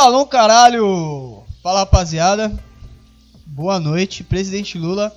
[0.00, 1.42] Shalom, caralho!
[1.62, 2.50] Fala, rapaziada.
[3.44, 5.14] Boa noite, presidente Lula.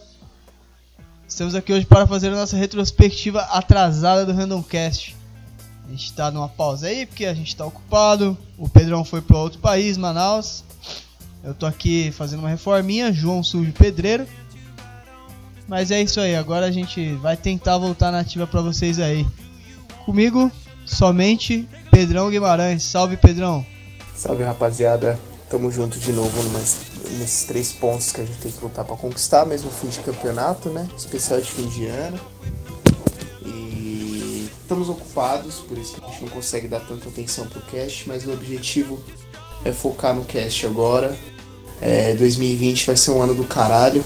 [1.26, 5.16] Estamos aqui hoje para fazer a nossa retrospectiva atrasada do Randomcast.
[5.88, 8.38] A gente tá numa pausa aí porque a gente tá ocupado.
[8.58, 10.66] O Pedrão foi para outro país, Manaus.
[11.42, 14.28] Eu tô aqui fazendo uma reforminha, João Sujo Pedreiro.
[15.66, 19.26] Mas é isso aí, agora a gente vai tentar voltar na ativa pra vocês aí.
[20.04, 20.52] Comigo,
[20.86, 22.84] somente Pedrão Guimarães.
[22.84, 23.66] Salve, Pedrão!
[24.16, 26.78] Salve rapaziada, tamo junto de novo numas,
[27.20, 30.70] nesses três pontos que a gente tem que lutar para conquistar, mesmo fim de campeonato,
[30.70, 30.88] né?
[30.96, 32.20] Especial de fim de ano.
[33.46, 38.08] E estamos ocupados, por isso que a gente não consegue dar tanta atenção pro cast,
[38.08, 39.04] mas o objetivo
[39.66, 41.18] é focar no cast agora.
[41.82, 44.04] É, 2020 vai ser um ano do caralho.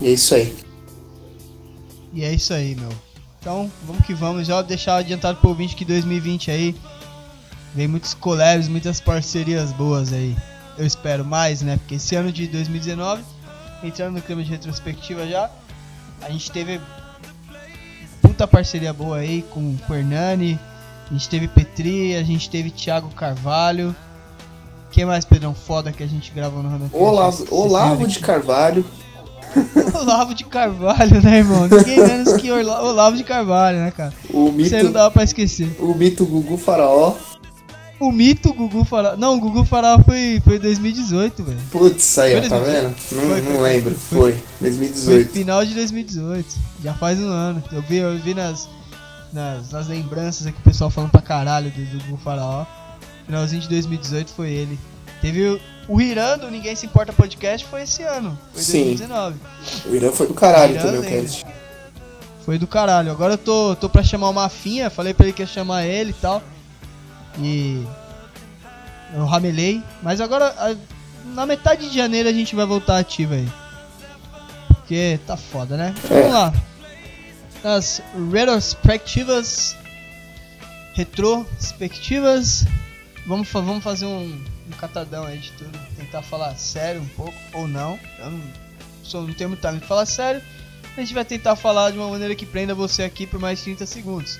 [0.00, 0.54] E é isso aí.
[2.12, 2.90] E é isso aí, meu.
[3.40, 4.46] Então, vamos que vamos.
[4.46, 6.74] Já deixar adiantado pro ouvinte que 2020 aí
[7.74, 10.36] vem muitos collabs, muitas parcerias boas aí.
[10.78, 11.76] Eu espero mais, né?
[11.76, 13.22] Porque esse ano de 2019,
[13.82, 15.50] entrando no clima de retrospectiva já,
[16.22, 16.80] a gente teve
[18.22, 20.58] muita parceria boa aí com o Hernani,
[21.08, 23.94] a gente teve Petri, a gente teve Thiago Carvalho.
[24.90, 28.84] Quem mais, Pedrão, foda que a gente gravou no Random Olavo, Olavo de Carvalho.
[29.94, 31.68] Olavo de Carvalho, né, irmão?
[31.68, 34.12] Ninguém menos que Orla- Olavo de Carvalho, né, cara?
[34.30, 35.76] O Isso aí não mito, dava pra esquecer.
[35.80, 37.14] o mito Gugu Faraó.
[38.06, 39.16] O mito Gugu Farol.
[39.16, 41.58] Não, o Gugu Farol foi, foi 2018, velho.
[41.70, 42.82] Putz, aí, ó, Foi tá 2018?
[42.82, 42.88] vendo?
[43.22, 43.94] Não, Foi, não foi, lembro.
[43.94, 44.18] foi.
[44.18, 45.32] Foi, Foi 2018.
[45.32, 46.46] final de 2018.
[46.82, 47.62] Já faz um ano.
[47.72, 48.68] Eu vi, eu vi nas,
[49.32, 52.66] nas, nas lembranças aqui o pessoal falando pra caralho do, do Gugu Faraó.
[53.26, 54.78] Finalzinho de 2018 foi ele.
[55.22, 58.38] Teve o, o Hirando, Ninguém Se Importa Podcast, foi esse ano.
[58.52, 58.84] Foi Sim.
[58.96, 59.36] 2019.
[59.86, 61.46] O Irã foi do caralho Irã também o cast.
[62.44, 63.10] Foi do caralho.
[63.10, 66.10] Agora eu tô, tô pra chamar o Mafinha, falei pra ele que ia chamar ele
[66.10, 66.42] e tal.
[67.38, 67.84] E.
[69.14, 69.82] Eu ramelei.
[70.02, 70.54] Mas agora,
[71.26, 73.48] na metade de janeiro, a gente vai voltar ativo aí.
[74.68, 75.94] Porque tá foda, né?
[76.04, 76.08] É.
[76.20, 76.52] Vamos lá.
[77.76, 79.76] As retrospectivas.
[80.94, 82.64] Retrospectivas.
[83.26, 85.78] Vamos, fa- vamos fazer um, um catadão aí de tudo.
[85.96, 87.98] Tentar falar sério um pouco, ou não.
[88.18, 88.42] Eu não,
[89.02, 90.42] sou, não tenho muito time de falar sério.
[90.96, 93.86] A gente vai tentar falar de uma maneira que prenda você aqui por mais 30
[93.86, 94.38] segundos.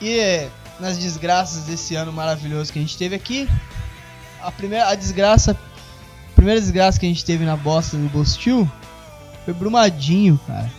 [0.00, 3.48] E é, nas desgraças desse ano maravilhoso que a gente teve aqui,
[4.42, 8.70] a primeira a desgraça, a primeira desgraça que a gente teve na bosta do Bostil
[9.44, 10.70] foi Brumadinho, cara.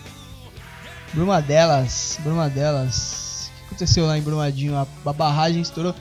[1.13, 3.49] Brumadelas, Brumadelas.
[3.49, 4.75] O que aconteceu lá em Brumadinho?
[4.75, 5.93] A, a barragem estourou.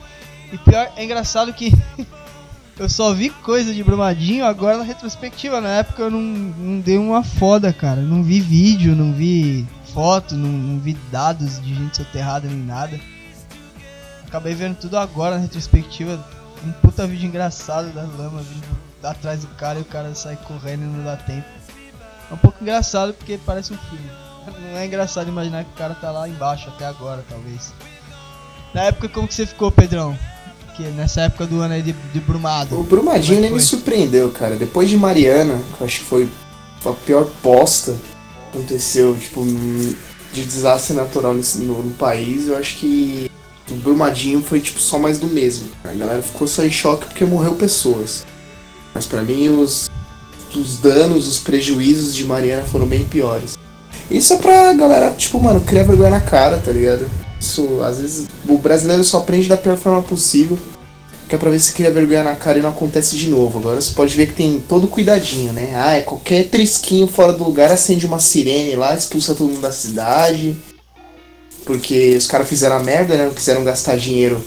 [0.51, 1.71] E pior, é engraçado que
[2.79, 5.59] eu só vi coisa de Brumadinho agora na retrospectiva.
[5.59, 8.01] Na época eu não, não dei uma foda, cara.
[8.01, 12.99] Não vi vídeo, não vi foto, não, não vi dados de gente soterrada nem nada.
[14.31, 16.17] Acabei vendo tudo agora na retrospectiva.
[16.65, 18.65] Um puta vídeo engraçado da lama vindo
[19.03, 21.45] atrás do cara e o cara sai correndo e não dá tempo.
[22.29, 24.09] É um pouco engraçado porque parece um filme.
[24.71, 27.73] Não é engraçado imaginar que o cara tá lá embaixo até agora, talvez.
[28.73, 30.17] Na época, como que você ficou, Pedrão?
[30.77, 32.79] Que nessa época do ano aí de, de Brumado.
[32.79, 34.55] O Brumadinho é nem me surpreendeu, cara.
[34.55, 36.31] Depois de Mariana, que eu acho que foi
[36.85, 37.97] a pior posta
[38.49, 43.29] que aconteceu, tipo, de desastre natural no, no país, eu acho que
[43.71, 45.69] o Brumadinho foi, tipo, só mais do mesmo.
[45.83, 48.25] A galera ficou só em choque porque morreu pessoas.
[48.93, 49.89] Mas pra mim, os,
[50.55, 53.57] os danos, os prejuízos de Mariana foram bem piores.
[54.09, 57.09] Isso é pra galera, tipo, mano, criar vergonha na cara, tá ligado?
[57.39, 60.57] Isso, às vezes, o brasileiro só aprende da pior forma possível
[61.31, 63.57] que é pra ver se cria vergonha na cara e não acontece de novo.
[63.57, 65.71] Agora você pode ver que tem todo cuidadinho, né?
[65.75, 69.71] Ah, é qualquer trisquinho fora do lugar, acende uma sirene lá, expulsa todo mundo da
[69.71, 70.57] cidade.
[71.65, 73.25] Porque os caras fizeram a merda, né?
[73.25, 74.43] Não quiseram gastar dinheiro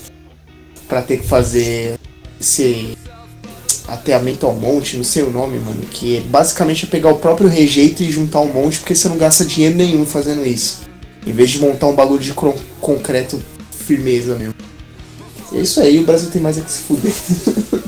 [0.89, 1.99] pra ter que fazer
[2.41, 2.97] esse
[3.87, 5.83] ateamento ao monte, não sei o nome, mano.
[5.91, 9.17] Que é basicamente é pegar o próprio rejeito e juntar um monte, porque você não
[9.17, 10.83] gasta dinheiro nenhum fazendo isso.
[11.27, 12.35] Em vez de montar um bagulho de
[12.81, 14.55] concreto firmeza mesmo.
[15.53, 17.15] É isso aí, o Brasil tem mais é que se fuder.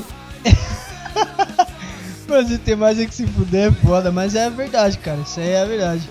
[2.27, 4.11] Mas tem mais é que se fuder, é foda.
[4.11, 5.19] Mas é verdade, cara.
[5.25, 6.09] Isso aí é a verdade.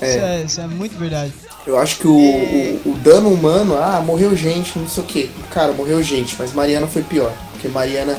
[0.00, 0.08] É.
[0.08, 1.32] Isso, é, isso é muito verdade.
[1.66, 5.30] Eu acho que o, o, o dano humano, ah, morreu gente, não sei o que.
[5.50, 7.32] Cara, morreu gente, mas Mariana foi pior.
[7.52, 8.18] Porque Mariana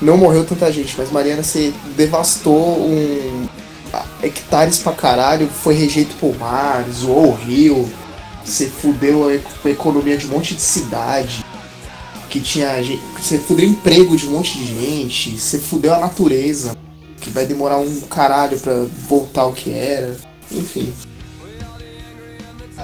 [0.00, 3.48] não morreu tanta gente, mas Mariana você devastou um
[3.92, 7.88] ah, hectares pra caralho, foi rejeito pro mar, zoou o rio,
[8.44, 11.44] você fudeu a economia de um monte de cidade.
[12.30, 13.02] Que tinha gente.
[13.18, 16.76] Você fudeu o emprego de um monte de gente, você fudeu a natureza,
[17.20, 20.14] que vai demorar um caralho pra voltar ao que era.
[20.52, 20.92] Enfim.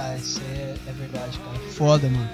[0.05, 1.59] Ah, isso é, é verdade, cara.
[1.71, 2.29] Foda, mano.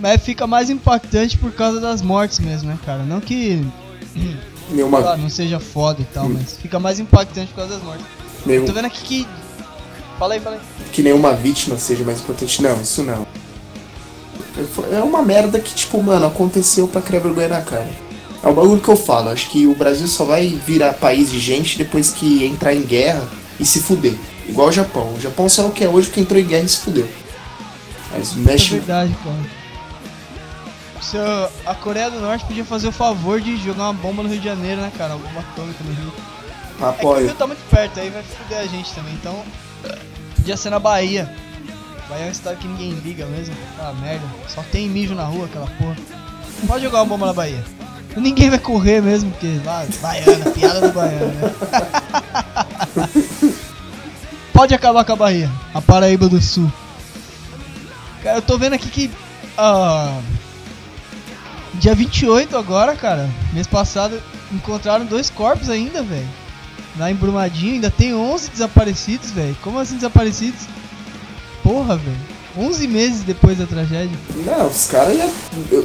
[0.00, 3.02] Mas fica mais impactante por causa das mortes mesmo, né, cara?
[3.02, 3.66] Não que
[4.70, 8.04] Nenhuma, claro, não seja foda e tal, mas fica mais impactante por causa das mortes.
[8.44, 9.28] nenhum, Tô vendo aqui que.
[10.18, 10.62] Fala aí, fala aí.
[10.92, 12.62] que nenhuma vítima seja mais importante.
[12.62, 13.26] Não, isso não.
[14.90, 17.88] É uma merda que, tipo, mano, aconteceu pra criar vergonha na cara.
[18.42, 19.28] É o bagulho que eu falo.
[19.28, 23.22] Acho que o Brasil só vai virar país de gente depois que entrar em guerra
[23.60, 24.14] e se fuder.
[24.48, 25.14] Igual o Japão.
[25.14, 27.08] O Japão só é o que é hoje porque entrou em guerra e se fudeu.
[28.12, 28.70] Mas É mexe.
[28.70, 29.56] verdade, cara.
[31.02, 34.38] Se a- Coreia do Norte podia fazer o favor de jogar uma bomba no Rio
[34.40, 35.14] de Janeiro, né, cara?
[35.14, 36.12] Uma bomba atômica no Rio.
[36.16, 37.26] É que o Apoio.
[37.26, 39.14] Rio tá muito perto, aí vai fuder a gente também.
[39.14, 39.42] Então,
[40.34, 41.32] podia ser na Bahia.
[42.08, 43.54] Bahia é um estado que ninguém liga mesmo.
[43.78, 44.24] Ah, merda.
[44.48, 45.96] Só tem mijo na rua, aquela porra.
[46.66, 47.62] Pode jogar uma bomba na Bahia.
[48.16, 51.54] Ninguém vai correr mesmo, porque lá, baiana, piada do baiano, né?
[54.56, 56.72] Pode acabar com a Bahia, a Paraíba do Sul.
[58.22, 59.10] Cara, eu tô vendo aqui que.
[59.58, 60.18] ah,
[61.74, 64.18] dia 28 agora, cara, mês passado,
[64.50, 66.26] encontraram dois corpos ainda, velho.
[66.98, 69.54] Lá em Brumadinho, ainda tem 11 desaparecidos, velho.
[69.62, 70.62] Como assim desaparecidos?
[71.62, 72.16] Porra, velho.
[72.56, 74.18] 11 meses depois da tragédia.
[74.36, 75.28] Não, os caras já.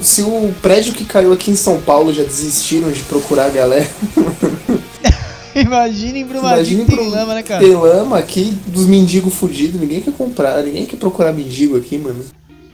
[0.01, 3.91] Se o prédio que caiu aqui em São Paulo já desistiram de procurar a galera.
[5.65, 7.63] Imagina em Brumadinho Imagina tem pro- lama, né, cara?
[7.63, 9.79] Tem lama aqui dos mendigos fudidos.
[9.79, 12.23] Ninguém quer comprar, ninguém quer procurar mendigo aqui, mano.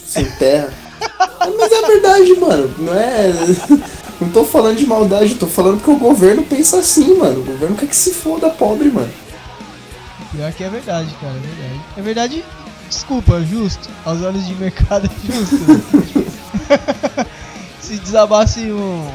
[0.05, 0.71] Sem terra.
[1.57, 2.73] Mas é verdade, mano.
[2.77, 3.31] Não é.
[4.19, 7.41] Não tô falando de maldade, tô falando que o governo pensa assim, mano.
[7.41, 9.11] O governo quer que se foda pobre, mano.
[10.31, 11.81] Pior que é verdade, cara, é verdade.
[11.97, 12.45] É verdade,
[12.89, 13.89] desculpa, justo.
[14.03, 15.57] Aos olhos de mercado é justo.
[17.79, 19.07] Se desabasse um,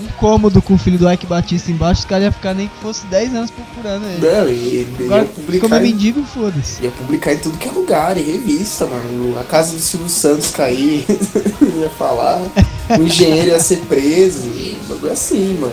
[0.00, 2.76] um cômodo com o filho do Ike Batista embaixo, os caras iam ficar nem que
[2.76, 4.26] fosse 10 anos procurando ele.
[4.26, 5.76] Não, e, e Agora, ia como publicar.
[5.76, 6.82] é em- mendigo, foda-se.
[6.82, 9.38] Ia publicar em tudo que é lugar, em revista, mano.
[9.38, 11.04] A casa do Silvio Santos cair,
[11.78, 12.40] ia falar.
[12.98, 14.50] O engenheiro ia ser preso.
[14.88, 15.72] Bagulho assim, mano.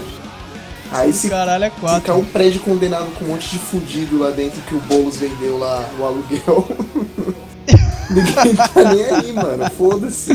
[0.91, 2.15] Aí se Caralho, é ficar 4.
[2.17, 5.87] um prédio condenado com um monte de fudido lá dentro que o Boulos vendeu lá
[5.99, 6.67] o aluguel.
[8.09, 9.69] Ninguém tá nem aí, mano.
[9.77, 10.31] Foda-se.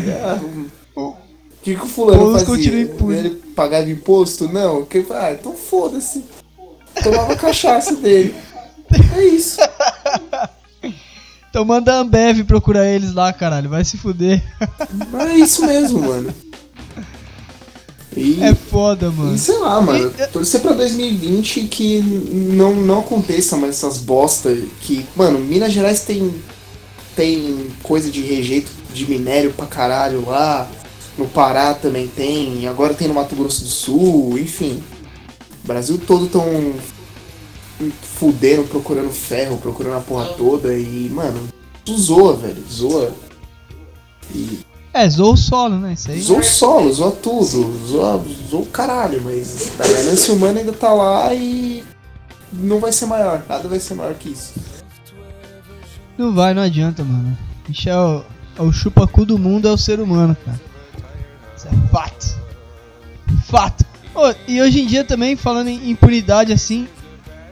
[0.94, 1.16] O
[1.64, 2.81] que, que o fulano Boulos fazia?
[2.82, 3.16] impune.
[3.16, 4.49] Ele pagava imposto?
[4.52, 4.84] Não.
[4.84, 6.25] Que, ah, então foda-se.
[7.02, 8.34] Tomava cachaça dele.
[9.16, 9.58] É isso.
[11.50, 13.70] Então manda a Ambev procurar eles lá, caralho.
[13.70, 14.43] Vai se fuder.
[15.31, 16.34] É isso mesmo, mano.
[18.17, 19.34] E, É foda, mano.
[19.34, 20.12] e sei lá, mano.
[20.19, 25.06] E- Torcer pra 2020 que não, não aconteça mais essas bosta que.
[25.14, 26.34] Mano, Minas Gerais tem.
[27.14, 30.69] Tem coisa de rejeito de minério pra caralho lá.
[31.16, 32.66] No Pará também tem.
[32.66, 34.82] Agora tem no Mato Grosso do Sul, enfim.
[35.62, 36.44] O Brasil todo tão
[38.19, 41.49] fudendo, procurando ferro, procurando a porra toda e, mano,
[41.88, 43.12] zoa, velho, zoa.
[44.34, 44.61] E
[44.93, 45.93] É, zoou o solo, né?
[45.94, 46.20] Isso aí.
[46.20, 47.44] Zoa o solo, zoa tudo,
[47.87, 51.84] zoa, zoa o caralho, mas a ganância humana ainda tá lá e
[52.52, 54.52] não vai ser maior, nada vai ser maior que isso.
[56.17, 57.37] Não vai, não adianta, mano.
[57.69, 58.25] Michel,
[58.56, 60.60] o chupacu do mundo é o ser humano, cara.
[61.64, 62.38] Isso é fato.
[63.49, 63.84] Fato.
[64.14, 66.88] Ô, e hoje em dia também, falando em impunidade assim,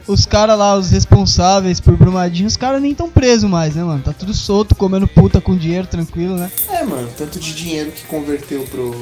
[0.07, 4.03] os caras lá, os responsáveis por Brumadinho, os caras nem tão presos mais, né, mano?
[4.03, 6.51] Tá tudo solto, comendo puta com dinheiro, tranquilo, né?
[6.69, 8.95] É, mano, tanto de dinheiro que converteu pro,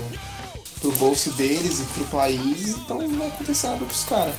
[0.80, 4.36] pro bolso deles e pro país, então não vai acontecer nada pros caras.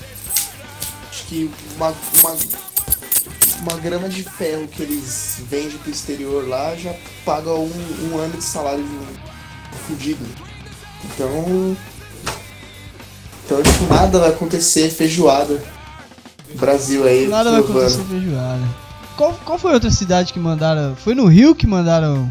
[1.11, 2.37] Acho que uma, uma,
[3.63, 6.95] uma grama de ferro que eles vendem pro exterior lá já
[7.25, 7.71] paga um,
[8.11, 10.25] um ano de salário de um fudido.
[11.05, 11.77] Então.
[13.45, 15.63] Então, tipo, nada vai acontecer feijoada.
[16.55, 17.87] Brasil aí, Nada vai provando.
[17.87, 18.63] acontecer feijoada.
[19.17, 20.95] Qual, qual foi a outra cidade que mandaram?
[20.97, 22.31] Foi no Rio que mandaram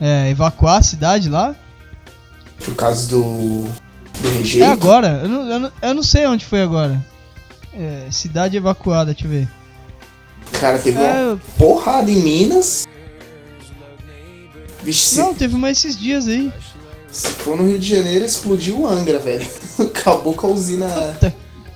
[0.00, 1.54] é, evacuar a cidade lá?
[2.64, 3.64] Por causa do.
[4.20, 4.64] do É rejeito.
[4.70, 5.20] agora?
[5.22, 7.04] Eu não, eu não, eu não sei onde foi agora.
[7.74, 9.48] É, cidade evacuada, deixa eu ver.
[10.60, 12.86] Cara, teve uma É, porrada em Minas.
[14.82, 16.52] Vixe, não, teve uma esses dias aí.
[17.16, 19.46] Se for no Rio de Janeiro, explodiu o Angra, velho.
[19.80, 21.18] Acabou com a usina.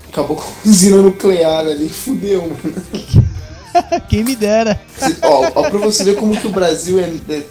[0.07, 3.31] Acabou com a usina nuclear ali, fudeu, mano.
[4.11, 4.79] Quem me dera.
[5.23, 7.43] Ó, ó, pra você ver como que o Brasil é, é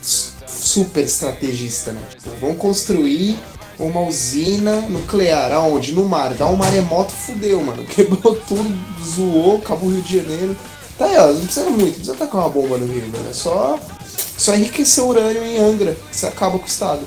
[0.45, 2.01] super estrategista, né?
[2.11, 3.39] Tipo, vão construir
[3.79, 5.51] uma usina nuclear.
[5.51, 5.91] Aonde?
[5.91, 6.35] No mar.
[6.35, 7.83] Dá um maremoto, fudeu, mano.
[7.85, 10.55] Quebrou tudo, zoou, acabou o Rio de Janeiro.
[10.95, 13.29] Tá aí, ó, não precisa muito, não precisa tacar uma bomba no Rio, mano.
[13.29, 13.79] É só,
[14.37, 17.01] só enriquecer urânio em Angra, que você acaba com o estado.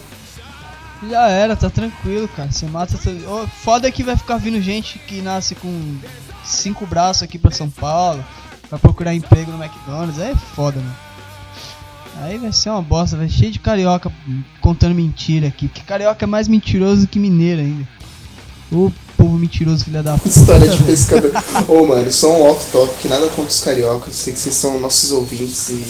[1.09, 2.51] Já era, tá tranquilo, cara.
[2.51, 2.97] Você mata.
[3.29, 5.97] Ô, foda é que vai ficar vindo gente que nasce com
[6.45, 8.25] cinco braços aqui pra São Paulo.
[8.69, 10.19] Pra procurar emprego no McDonald's.
[10.19, 10.97] É foda, mano.
[12.21, 14.13] Aí vai ser uma bosta, vai cheio de carioca
[14.61, 15.67] contando mentira aqui.
[15.69, 17.89] Porque carioca é mais mentiroso que mineiro ainda.
[18.71, 20.29] Ô povo mentiroso, filha da puta.
[20.29, 21.33] História de pescador.
[21.69, 24.15] Ô, mano, só um off-top, nada contra os cariocas.
[24.15, 25.85] Sei que vocês são nossos ouvintes e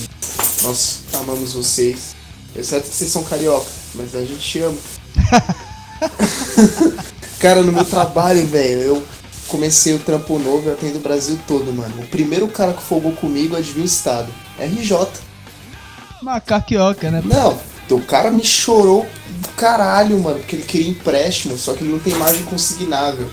[0.62, 2.14] nós amamos vocês.
[2.54, 4.76] Exceto que vocês são carioca, mas a gente ama.
[7.40, 9.02] cara, no meu trabalho, velho, eu
[9.48, 12.02] comecei o trampo novo, eu atendo o Brasil todo, mano.
[12.02, 14.32] O primeiro cara que folgou comigo, adivinha o estado?
[14.58, 15.06] RJ.
[16.22, 17.22] Macaquioca, né?
[17.24, 17.58] Não,
[17.90, 21.98] o cara me chorou do caralho, mano, porque ele queria empréstimo, só que ele não
[21.98, 23.28] tem margem consignável.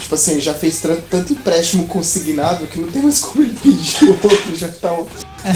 [0.00, 4.54] Tipo assim, já fez tanto empréstimo consignável que não tem mais como ele pedir outro,
[4.56, 4.90] já tá.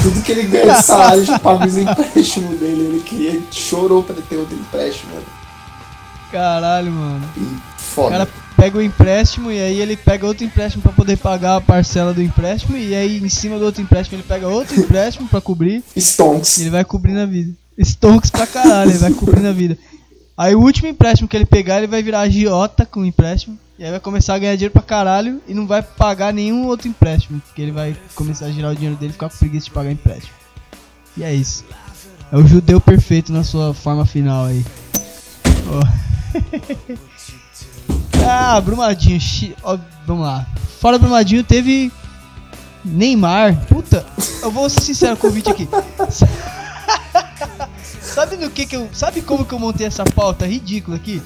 [0.02, 2.82] Tudo que ele ganha de salário já paga os empréstimos dele.
[2.82, 5.12] Ele queria, ele chorou pra ter outro empréstimo.
[6.30, 7.28] Caralho, mano.
[7.36, 8.10] E O foda.
[8.10, 12.12] cara pega o empréstimo e aí ele pega outro empréstimo pra poder pagar a parcela
[12.12, 12.76] do empréstimo.
[12.76, 15.82] E aí em cima do outro empréstimo ele pega outro empréstimo pra cobrir.
[15.96, 16.58] E Stonks.
[16.58, 17.52] ele vai cobrir na vida.
[17.78, 19.78] Stonks pra caralho, ele vai cobrir na vida.
[20.36, 23.58] Aí o último empréstimo que ele pegar, ele vai virar agiota com o empréstimo.
[23.78, 26.88] E aí vai começar a ganhar dinheiro pra caralho e não vai pagar nenhum outro
[26.88, 27.40] empréstimo.
[27.40, 29.92] Porque ele vai começar a girar o dinheiro dele e ficar com preguiça de pagar
[29.92, 30.34] empréstimo.
[31.16, 31.64] E é isso.
[32.32, 34.66] É o judeu perfeito na sua forma final aí.
[35.70, 35.80] Ó.
[38.28, 39.20] ah, Brumadinho.
[39.62, 40.44] ó, vamos lá.
[40.80, 41.92] Fora Brumadinho teve
[42.84, 43.64] Neymar.
[43.66, 44.04] Puta,
[44.42, 45.68] eu vou ser sincero com o vídeo aqui.
[48.02, 48.88] Sabe no que que eu.
[48.92, 51.22] Sabe como que eu montei essa pauta ridícula aqui?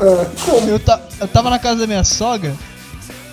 [0.00, 0.68] Ah, como?
[0.68, 2.54] Eu, ta, eu tava na casa da minha sogra.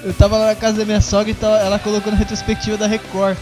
[0.04, 2.88] Eu tava lá na casa da minha sogra e tava- ela colocou na retrospectiva da
[2.88, 3.38] Record.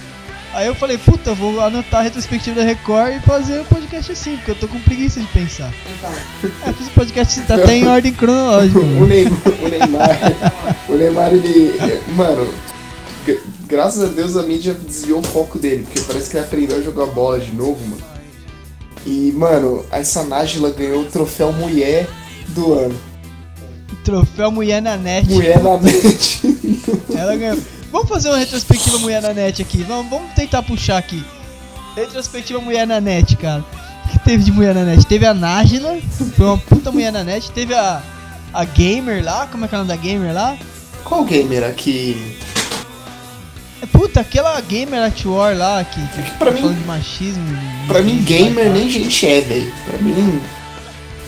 [0.53, 4.11] Aí eu falei, puta, eu vou anotar a retrospectiva da Record e fazer o podcast
[4.11, 5.71] assim, porque eu tô com preguiça de pensar.
[6.67, 8.79] É, fiz o podcast tá até em ordem cronológica.
[8.79, 9.07] O mano.
[9.07, 10.09] Neymar, o Neymar,
[10.89, 12.01] o Neymar, ele.
[12.15, 12.53] Mano,
[13.25, 16.77] gra- graças a Deus a mídia desviou o foco dele, porque parece que ele aprendeu
[16.77, 18.03] a jogar bola de novo, mano.
[19.05, 22.07] E, mano, essa Nájila ganhou o troféu mulher
[22.49, 22.95] do ano.
[24.03, 25.29] Troféu Mulher na Net.
[25.29, 26.41] Mulher na net.
[27.15, 27.57] Ela ganhou.
[27.91, 29.83] Vamos fazer uma retrospectiva Mulher na Net aqui.
[29.83, 31.23] Vamos, vamos tentar puxar aqui.
[31.95, 33.63] Retrospectiva Mulher na Net, cara.
[34.05, 35.05] O que teve de Mulher na Net?
[35.05, 35.97] Teve a Nájila,
[36.35, 37.51] foi uma puta Mulher na Net.
[37.51, 38.01] Teve a,
[38.53, 40.57] a Gamer lá, como é que é o nome da Gamer lá?
[41.03, 42.37] Qual gamer aqui?
[43.81, 46.85] É, Puta, aquela Gamer at War lá que, É que pra tá mim- falando de
[46.85, 47.43] machismo.
[47.87, 49.73] Pra mim, gamer nem gente é, velho.
[49.85, 50.39] Pra mim,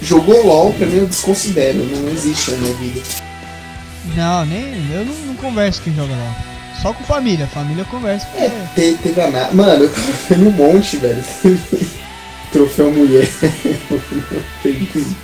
[0.04, 3.02] jogou LOL, pra mim eu desconsidero, não existe na minha vida.
[4.16, 4.64] Não, nem.
[4.92, 6.36] Eu não, não converso com quem joga lá.
[6.82, 7.48] Só com família.
[7.48, 8.28] Família eu converso.
[8.36, 9.52] É, te- teve a Na...
[9.52, 11.24] Mano, eu tava vendo um monte, velho.
[12.52, 13.28] Troféu mulher.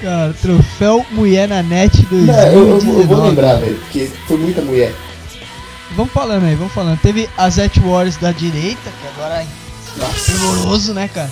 [0.00, 3.00] Cara, troféu Mulher na Net Não, eu, eu- 2019.
[3.00, 4.94] eu vou lembrar, velho, porque foi muita mulher.
[5.96, 6.98] Vamos falando aí, vamos falando.
[7.00, 9.46] Teve a Zet Wars da direita, que agora é
[9.98, 10.32] Nossa.
[10.32, 11.30] primoroso, né, cara?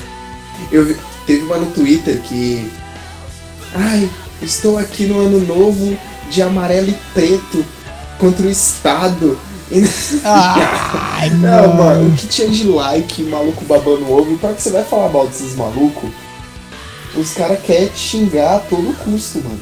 [0.73, 2.71] Eu vi- teve uma no Twitter que.
[3.75, 4.09] Ai,
[4.43, 5.97] estou aqui no ano novo
[6.31, 7.65] de amarelo e preto
[8.19, 9.39] contra o Estado.
[10.25, 14.85] Ai, Não, mano, o que tinha de like, maluco babando ovo, pra que você vai
[14.85, 16.11] falar mal desses malucos?
[17.17, 19.61] Os caras querem te xingar a todo custo, mano.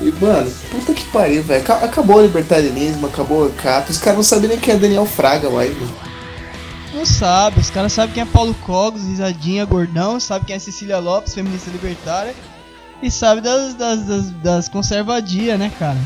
[0.00, 1.60] E, mano, puta que pariu, velho.
[1.62, 3.90] Aca- Acabou o libertarianismo, acabou o CAP.
[3.90, 5.94] Os caras não sabem nem quem é Daniel Fraga mais, mano.
[6.94, 10.98] Não sabe, os caras sabem quem é Paulo Cogos, Risadinha, Gordão, sabe quem é Cecília
[10.98, 12.32] Lopes, feminista libertária,
[13.02, 15.98] e sabe das, das, das, das conservadias, né, cara?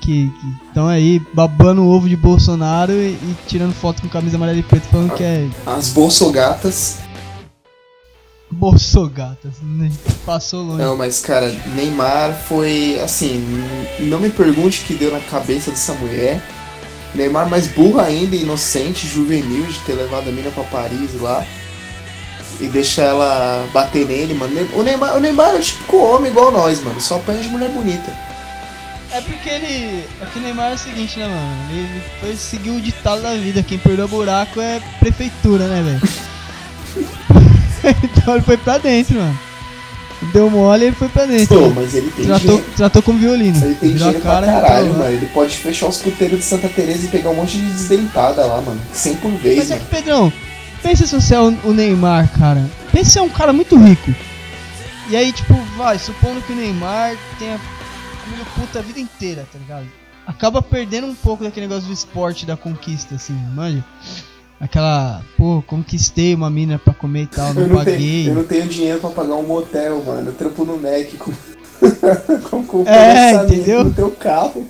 [0.00, 0.30] Que
[0.66, 4.62] estão aí babando o ovo de Bolsonaro e, e tirando foto com camisa amarela e
[4.64, 6.98] preta falando que é As bolsogatas.
[8.50, 9.90] Bolsogatas, né?
[10.26, 10.82] Passou longe.
[10.82, 13.40] Não, mas, cara, Neymar foi, assim,
[14.00, 16.42] não me pergunte o que deu na cabeça dessa mulher.
[17.14, 21.44] Neymar mais burro ainda, inocente, juvenil de ter levado a mina pra Paris lá.
[22.60, 24.68] E deixa ela bater nele, mano.
[24.74, 27.00] O Neymar, o Neymar é tipo homem igual nós, mano.
[27.00, 28.12] Só apanha de mulher bonita.
[29.10, 30.04] É porque ele.
[30.20, 31.70] Aqui o Neymar é o seguinte, né, mano?
[31.70, 33.62] Ele foi seguir o ditado da vida.
[33.62, 36.02] Quem perdeu o buraco é prefeitura, né, velho?
[38.02, 39.38] então ele foi pra dentro, mano.
[40.32, 41.58] Deu mole e ele foi pra dentro.
[41.58, 42.72] Pô, mas ele tem tratou, dinheiro.
[42.76, 43.56] tratou como violino.
[43.64, 45.10] Ele tem Virou dinheiro pra cara e caralho, mano.
[45.10, 48.60] Ele pode fechar os puteiros de Santa Teresa e pegar um monte de desdentada lá,
[48.60, 48.80] mano.
[48.92, 49.86] 100 por vez, Mas é mano.
[49.86, 50.32] que, Pedrão,
[50.82, 52.68] pensa se você é o, o Neymar, cara.
[52.92, 54.14] Pensa se é um cara muito rico.
[55.10, 57.60] E aí, tipo, vai, supondo que o Neymar tenha
[58.24, 59.86] comido puta a vida inteira, tá ligado?
[60.26, 63.84] Acaba perdendo um pouco daquele negócio do esporte, da conquista, assim, manja?
[64.64, 67.96] Aquela, pô, conquistei uma mina pra comer e tal, não, Eu não, paguei.
[67.98, 70.30] tenho, eu não tenho dinheiro pra pagar um motel, mano.
[70.30, 71.30] Eu trampo no NEC com,
[72.50, 73.84] com, com É, entendeu?
[73.84, 74.66] no teu carro.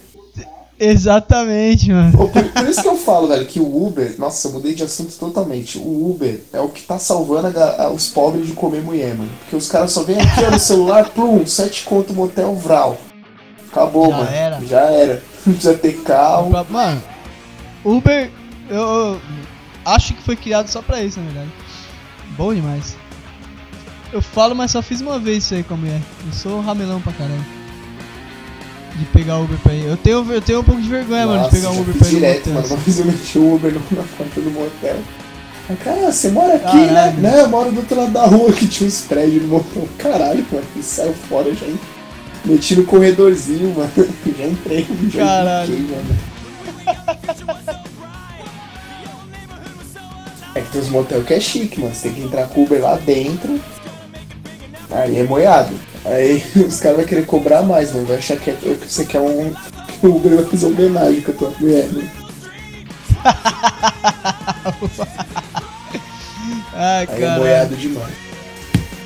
[0.78, 2.10] Exatamente, mano.
[2.16, 5.14] Por, por isso que eu falo, velho, que o Uber, nossa, eu mudei de assunto
[5.16, 5.78] totalmente.
[5.78, 9.30] O Uber é o que tá salvando a a- os pobres de comer mulher, mano.
[9.42, 12.98] Porque os caras só vêm aqui ó, no celular, plum, sete conto motel Vral.
[13.70, 14.30] Acabou, Já mano.
[14.30, 14.60] era.
[14.66, 15.22] Já era.
[15.46, 16.50] Não precisa ter carro.
[16.68, 17.02] Mano,
[17.84, 18.30] Uber,
[18.68, 19.20] eu
[19.84, 21.50] acho que foi criado só pra isso, na verdade.
[22.36, 22.96] Bom demais.
[24.12, 26.00] Eu falo, mas só fiz uma vez isso aí com a mulher.
[26.26, 27.44] Eu sou ramelão pra caralho.
[28.96, 29.86] De pegar Uber pra ir.
[29.86, 32.10] Eu tenho, eu tenho um pouco de vergonha, mano, de Nossa, pegar Uber pra ir
[32.10, 32.66] direto, mano.
[32.68, 34.96] Uma vez eu meti o Uber na porta do motel.
[35.82, 37.16] Cara, você mora aqui, Caralho.
[37.16, 37.30] né?
[37.30, 39.88] Não, eu moro do outro lado da rua que tinha uns prédios no motel.
[39.98, 40.64] Caralho, mano.
[40.76, 41.66] E saiu fora já.
[42.44, 43.90] Meti no corredorzinho, mano.
[44.38, 45.72] Já entrei, já Caralho.
[45.74, 47.74] indiquei, mano.
[50.54, 51.94] É que tem uns motel que é chique, mano.
[51.94, 53.60] Você tem que entrar com o Uber lá dentro.
[54.90, 55.74] Aí é moiado.
[56.04, 58.06] Aí os caras vão querer cobrar mais, mano.
[58.06, 59.52] Vai achar que, é, que você quer um.
[60.00, 62.08] Que o Uber vai fazer homenagem com a tua mulher, né?
[66.76, 67.38] Ai, Aí é cara.
[67.38, 68.12] moiado demais.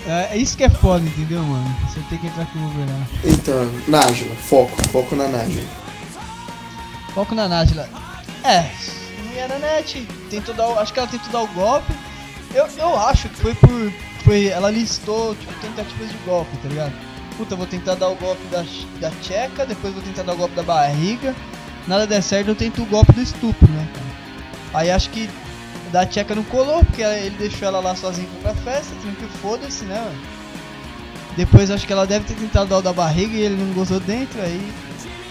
[0.07, 1.77] É, isso que é foda, entendeu, mano?
[1.87, 3.07] Você tem que entrar com o Uber lá.
[3.25, 5.67] Então, Nájila, foco, foco na Nájila.
[7.15, 7.87] Foco na Nájila.
[8.43, 8.71] É,
[9.47, 11.93] mulher na tentou dar acho que ela tentou dar o golpe.
[12.55, 13.93] Eu, eu acho que foi por.
[14.25, 16.93] Foi, ela listou tipo, tentativas de golpe, tá ligado?
[17.37, 18.65] Puta, vou tentar dar o golpe da,
[19.01, 21.35] da tcheca, depois vou tentar dar o golpe da barriga.
[21.87, 24.81] Nada der certo, eu tento o golpe do estupro, né, cara?
[24.81, 25.31] Aí acho que
[25.93, 29.99] da tcheca não colou, porque ele deixou ela lá sozinha pra festa, tranquilo, foda-se, né,
[29.99, 30.39] mano?
[31.37, 34.01] Depois acho que ela deve ter tentado dar o da barriga e ele não gostou
[34.01, 34.73] dentro, aí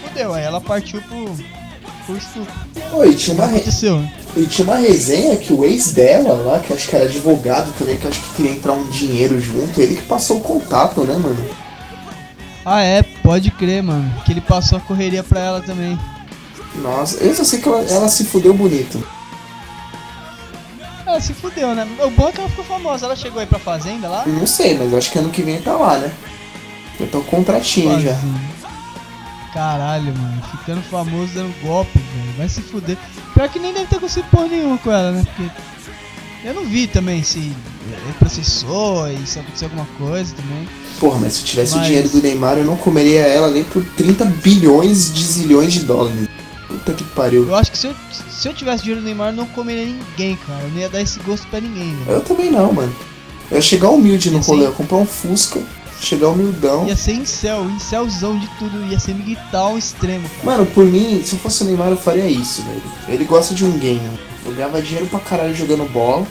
[0.02, 1.36] fodeu, aí ela partiu pro,
[2.08, 2.54] pro estupro.
[2.94, 4.12] Oi, tinha uma, re- Aconteceu, né?
[4.36, 7.70] e tinha uma resenha que o ex dela lá, que eu acho que era advogado
[7.78, 11.02] também, que eu acho que queria entrar um dinheiro junto, ele que passou o contato,
[11.02, 11.44] né, mano?
[12.64, 14.10] Ah, é, pode crer, mano.
[14.24, 15.98] Que ele passou a correria pra ela também.
[16.82, 19.02] Nossa, eu só sei que ela, ela se fudeu bonito.
[21.06, 21.86] Ela se fudeu, né?
[22.04, 23.06] O bom é que ela ficou famosa.
[23.06, 24.24] Ela chegou aí pra fazenda lá.
[24.26, 26.12] Não sei, mas eu acho que ano que vem tá lá, né?
[27.10, 28.14] Tá o contratinho já.
[29.58, 30.42] Caralho, mano.
[30.52, 32.36] Ficando famoso dando golpe, velho.
[32.38, 32.96] Vai se fuder.
[33.34, 35.24] Pior que nem deve ter conseguido porra nenhuma com ela, né?
[35.34, 35.50] Porque.
[36.44, 37.52] Eu não vi também se
[38.20, 40.68] processou e se aconteceu alguma coisa também.
[41.00, 43.64] Porra, mas se eu tivesse o Mas- dinheiro do Neymar, eu não comeria ela nem
[43.64, 46.28] por 30 bilhões de zilhões de dólares.
[46.68, 47.48] Puta que pariu.
[47.48, 47.94] Eu acho que se eu,
[48.30, 50.62] se eu tivesse dinheiro no Neymar, eu não comeria ninguém, cara.
[50.62, 52.10] Eu não ia dar esse gosto pra ninguém, velho.
[52.18, 52.94] Eu também não, mano.
[53.50, 55.60] Eu ia chegar humilde no ser- rolê, eu ia comprar um Fusca,
[56.00, 56.86] chegar humildão.
[56.86, 58.84] Ia ser incel, incelzão de tudo.
[58.86, 60.28] Ia ser miguital ao extremo.
[60.42, 62.82] Mano, por mim, se eu fosse o Neymar, eu faria isso, velho.
[63.08, 64.00] Ele gosta de um game.
[64.46, 66.26] Eu ganhava dinheiro pra caralho jogando bola.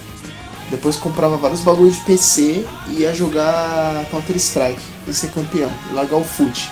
[0.69, 5.71] Depois comprava vários bagulhos de PC e ia jogar Counter-Strike e ser campeão.
[5.89, 6.69] E largar o fute.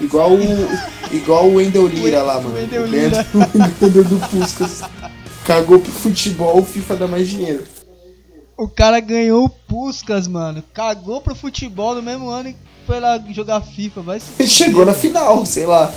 [0.00, 0.68] Igual o.
[1.12, 2.50] igual o Wendel Lira lá, mano.
[2.54, 3.26] O Wendel O Lira.
[3.34, 4.82] Wendel- o do Puskas.
[5.44, 7.62] Cagou pro futebol, o FIFA dá mais dinheiro.
[8.56, 10.62] O cara ganhou o Puskas, mano.
[10.72, 14.00] Cagou pro futebol no mesmo ano e foi lá jogar FIFA.
[14.00, 15.92] Vai Ele chegou na final, sei lá.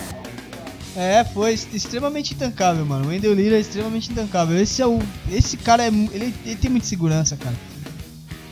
[0.95, 3.05] É, foi extremamente intancável, mano.
[3.05, 4.57] O Wendel Lira é extremamente intancável.
[4.57, 4.99] Esse é o.
[5.31, 5.87] Esse cara é.
[5.87, 7.55] Ele, ele tem muita segurança, cara.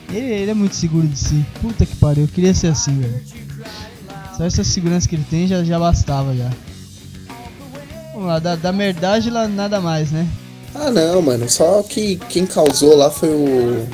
[0.10, 1.46] Ele, ele é muito seguro de si.
[1.60, 3.22] Puta que pariu, eu queria ser assim, velho.
[4.38, 6.50] Só essa segurança que ele tem já, já bastava já.
[8.14, 10.26] Vamos lá, da, da merdade lá nada mais, né?
[10.76, 11.50] Ah não, mano.
[11.50, 13.88] Só que quem causou lá foi o.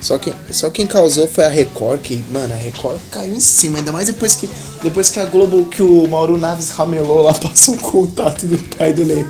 [0.00, 3.78] Só quem, só quem causou foi a Record, que, mano, a Record caiu em cima,
[3.78, 4.50] ainda mais depois que,
[4.82, 8.92] depois que a Globo, que o Mauro Naves ramelou lá, passou o contato do pai
[8.92, 9.24] do Ney.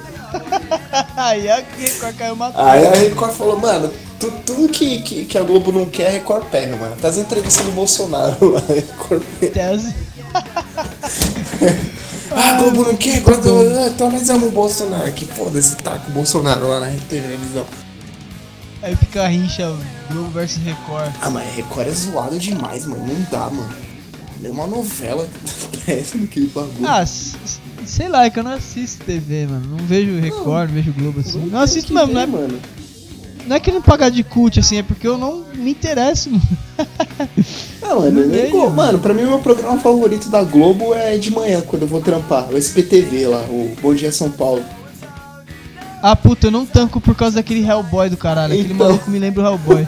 [1.17, 2.69] Aí a Record caiu matando.
[2.69, 6.11] Aí a Record falou, mano, tu- tudo que, que, que a Globo não quer, a
[6.11, 6.97] Record pega, mano.
[7.01, 9.55] Tá as entrevistas do Bolsonaro lá, a Record pega.
[12.37, 15.13] Ah, a Globo não quer, quando, ah, então nós amamos o Bolsonaro.
[15.13, 17.67] Que foda-se, tá com o Bolsonaro lá na televisão.
[18.83, 19.75] Aí fica a rincha
[20.11, 21.13] Globo versus Record.
[21.23, 23.07] Ah, mas Record é zoado demais, mano.
[23.07, 23.75] Não dá, mano.
[24.43, 25.27] É uma novela
[25.87, 26.87] péssima aquele bagulho.
[26.87, 29.77] Ah, sei lá, é que eu não assisto TV, mano.
[29.77, 31.47] Não vejo Record, não vejo Globo assim.
[31.47, 32.61] Não assisto que mesmo, ver, não é, mano.
[33.47, 36.43] não é que não pagar de cult, assim, é porque eu não me interesso, mano.
[37.95, 38.77] Mano, Não eu vejo, go- mano.
[38.77, 42.01] mano, pra mim o meu programa favorito da Globo é de manhã, quando eu vou
[42.01, 42.49] trampar.
[42.51, 44.63] O SPTV lá, o Bom Dia São Paulo.
[46.03, 48.53] Ah, puta, eu não tanco por causa daquele Hellboy do caralho.
[48.53, 48.87] Aquele Então.
[48.89, 49.87] maluco me lembra o Hellboy.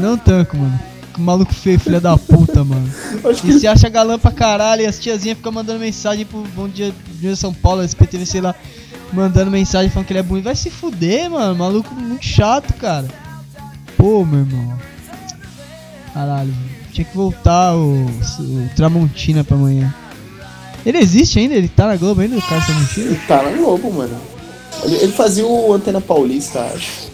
[0.00, 0.80] não tanco, mano.
[1.12, 2.88] Que maluco feio, filha da puta, mano.
[3.22, 6.68] Acho E se acha galã pra caralho e as tiazinhas ficam mandando mensagem pro Bom
[6.68, 8.54] Dia, Bom Dia São Paulo, SPTV, sei lá,
[9.12, 10.44] mandando mensagem falando que ele é bonito.
[10.44, 11.54] Vai se fuder, mano.
[11.54, 13.06] Maluco muito chato, cara.
[13.98, 14.78] Pô, meu irmão.
[16.14, 16.71] Caralho, velho.
[16.92, 19.92] Tinha que voltar o, o Tramontina pra amanhã.
[20.84, 21.54] Ele existe ainda?
[21.54, 23.06] Ele tá na Globo ainda, o Carlos Tramontina?
[23.06, 24.16] Ele tá na Globo, mano.
[24.84, 27.10] Ele, ele fazia o Antena Paulista, acho.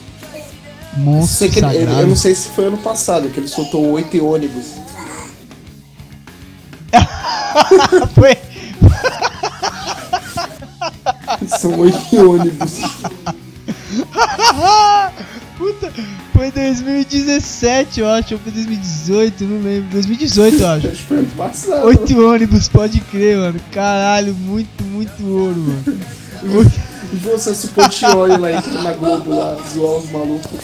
[0.96, 4.24] Monstro que ele- ele- eu não sei se foi ano passado, que ele soltou oito
[4.24, 4.66] ônibus.
[8.14, 8.36] Foi...
[11.58, 12.72] São oito ônibus.
[15.56, 15.92] Puta,
[16.38, 19.88] foi 2017, eu acho, ou foi 2018, não lembro.
[19.90, 20.87] 2018, eu acho.
[20.88, 21.85] Acho que foi ano passado.
[21.87, 23.61] Oito ônibus, pode crer, mano.
[23.72, 26.01] Caralho, muito, muito ouro, mano.
[26.44, 26.81] Muito-
[27.12, 27.68] E você se
[28.38, 30.61] lá entra na Globo lá, zoar os malucos.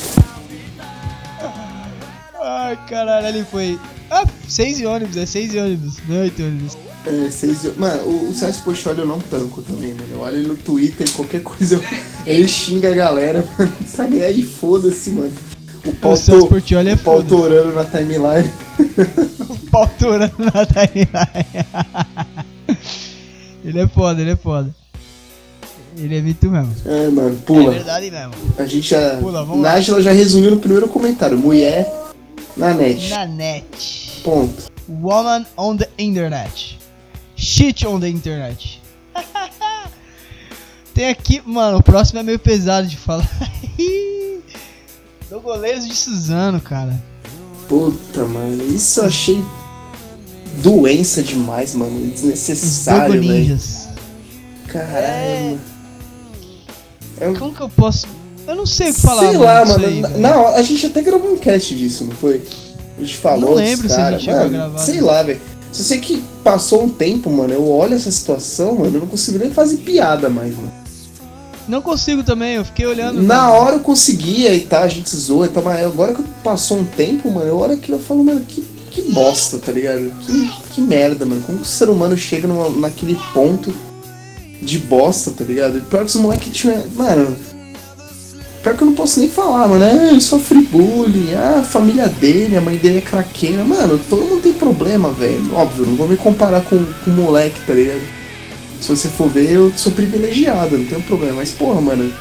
[2.40, 3.78] Ai, caralho, ali foi.
[4.10, 6.76] Ah, seis ônibus, é seis ônibus, não é oito ônibus.
[7.06, 10.06] É, vocês, mano, o, o Portioli eu não tanco também, mano.
[10.12, 11.84] Eu olho ele no Twitter, qualquer coisa, eu-
[12.26, 13.72] ele xinga a galera, mano.
[13.88, 15.32] Sabe aí, foda-se, mano.
[15.86, 17.28] O pau, O Celso Portioli é o pau foda.
[17.28, 18.50] torando na timeline.
[19.70, 21.66] Pau torando na timeline.
[23.64, 24.74] Ele é foda, ele é foda.
[25.96, 26.74] Ele é mito mesmo.
[26.86, 27.70] É, mano, É pula.
[27.72, 28.32] verdade mesmo.
[28.58, 29.16] A gente já.
[29.16, 29.62] Pula, vamos.
[29.62, 31.36] Nájila já resumiu no primeiro comentário.
[31.38, 31.90] Mulher
[32.56, 33.10] na net.
[33.10, 34.20] Na net.
[34.24, 34.70] Ponto.
[34.88, 36.78] Woman on the internet.
[37.36, 38.80] Shit on the internet.
[40.94, 43.28] Tem aqui, mano, o próximo é meio pesado de falar.
[45.34, 46.94] Do goleiro de Suzano, cara.
[47.68, 48.62] Puta, mano.
[48.72, 49.44] Isso eu achei
[50.62, 52.06] doença demais, mano.
[52.08, 53.32] Desnecessário, velho.
[53.32, 53.88] Ninjas.
[54.68, 55.58] Caralho.
[57.20, 58.06] É um Como que eu posso.
[58.46, 59.28] Eu não sei o que falar.
[59.28, 59.84] Sei lá, mano.
[59.84, 62.40] aí, na, hora- a gente até gravou um cast disso, não foi?
[62.96, 63.40] A gente falou.
[63.50, 64.18] Não lembro se a cara.
[64.20, 64.78] gente a Mano, gravar.
[64.78, 65.40] Sei lá, velho.
[65.72, 67.52] Só sei que passou um tempo, mano.
[67.52, 68.98] Eu olho essa situação, mano.
[68.98, 70.83] Eu não consigo nem fazer piada mais, mano.
[71.66, 73.22] Não consigo também, eu fiquei olhando.
[73.22, 76.78] Na hora eu conseguia e tá, a gente zoa e tá, mas agora que passou
[76.78, 80.12] um tempo, mano, eu olho aquilo e falo, mano, que, que bosta, tá ligado?
[80.20, 81.42] Que, que merda, mano.
[81.42, 83.74] Como que o ser humano chega numa, naquele ponto
[84.60, 85.78] de bosta, tá ligado?
[85.78, 86.84] E pior que os moleques tinham.
[86.94, 87.34] Mano.
[88.62, 89.84] Pior que eu não posso nem falar, mano.
[89.84, 91.34] É, ele sofre bullying.
[91.34, 93.64] Ah, a família dele, a mãe dele é craqueira.
[93.64, 95.54] Mano, todo mundo tem problema, velho.
[95.54, 98.23] Óbvio, não vou me comparar com, com moleque, tá ligado?
[98.80, 101.36] Se você for ver, eu sou privilegiado, não tenho problema.
[101.36, 102.12] Mas, porra, mano,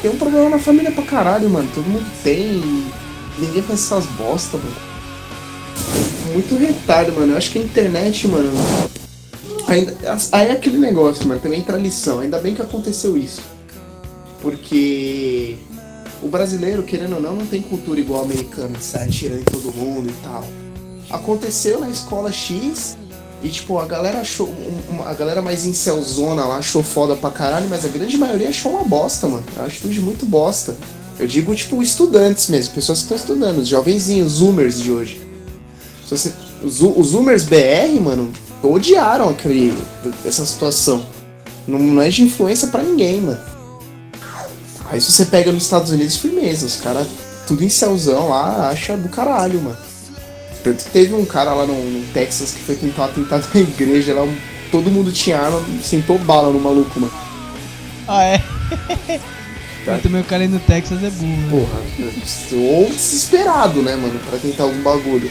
[0.00, 1.68] tem um problema na família pra caralho, mano.
[1.74, 2.62] Todo mundo tem.
[3.38, 4.76] Ninguém faz essas bosta, mano.
[6.32, 7.32] Muito retardo, mano.
[7.32, 8.50] Eu acho que a internet, mano.
[9.66, 9.96] Ainda,
[10.32, 11.40] aí é aquele negócio, mano.
[11.40, 12.20] Também entra a lição.
[12.20, 13.40] Ainda bem que aconteceu isso.
[14.40, 15.56] Porque
[16.22, 19.72] o brasileiro, querendo ou não, não tem cultura igual o americano, sair atirando em todo
[19.72, 20.44] mundo e tal.
[21.10, 22.96] Aconteceu na escola X
[23.42, 24.54] e, tipo, a galera achou.
[25.04, 28.84] a galera mais incelzona lá achou foda pra caralho, mas a grande maioria achou uma
[28.84, 29.44] bosta, mano.
[29.56, 30.76] É uma atitude muito bosta.
[31.18, 35.20] Eu digo, tipo, estudantes mesmo, pessoas que estão estudando, os jovenzinhos, zoomers de hoje.
[36.10, 39.76] Os, os zoomers BR, mano, odiaram aquele,
[40.24, 41.04] essa situação.
[41.66, 43.40] Não, não é de influência pra ninguém, mano.
[44.90, 47.06] Aí se você pega nos Estados Unidos, firmeza, os caras
[47.46, 49.91] tudo em céuzão lá, acha do caralho, mano.
[50.62, 54.26] Tanto teve um cara lá no, no Texas que foi tentar atentado na igreja, lá
[54.70, 57.12] todo mundo tinha arma, sentou bala no maluco, mano.
[58.08, 58.42] Ah, é?
[59.84, 59.98] Tá.
[59.98, 61.42] Também o cara aí no Texas é burro.
[61.42, 61.48] né?
[61.50, 61.80] Porra,
[62.52, 65.28] ou desesperado, né, mano, pra tentar algum bagulho.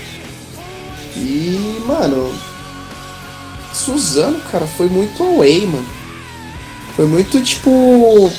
[1.15, 2.35] E, mano,
[3.73, 5.87] Suzano, cara, foi muito away, mano.
[6.97, 8.29] Foi muito, tipo,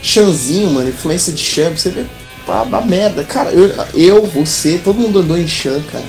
[0.00, 2.06] Xanzinho, mano, influência de Xan, você vê
[2.50, 3.24] a, a merda.
[3.24, 6.04] Cara, eu, eu, você, todo mundo andou em Xan, cara.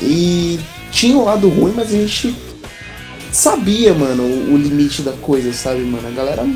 [0.00, 2.36] E tinha um lado ruim, mas a gente
[3.32, 6.06] sabia, mano, o, o limite da coisa, sabe, mano?
[6.06, 6.46] A galera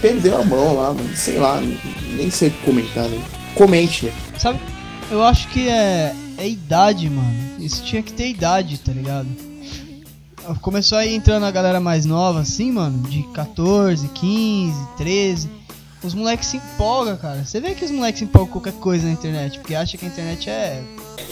[0.00, 1.16] perdeu a mão lá, mano.
[1.16, 1.60] Sei lá,
[2.16, 3.22] nem sei o que comentar, né?
[3.54, 4.12] Comente, né?
[4.38, 4.58] Sabe,
[5.10, 7.34] eu acho que é, é idade, mano.
[7.58, 9.28] Isso tinha que ter idade, tá ligado?
[10.60, 15.61] Começou aí entrando a galera mais nova, assim, mano, de 14, 15, 13.
[16.02, 17.44] Os moleques se empolgam, cara.
[17.44, 20.04] Você vê que os moleques se empolgam com qualquer coisa na internet, porque acha que
[20.04, 20.82] a internet é.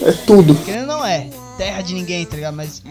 [0.01, 0.55] É tudo.
[0.63, 2.55] Querendo não é, terra de ninguém, tá ligado?
[2.55, 2.81] Mas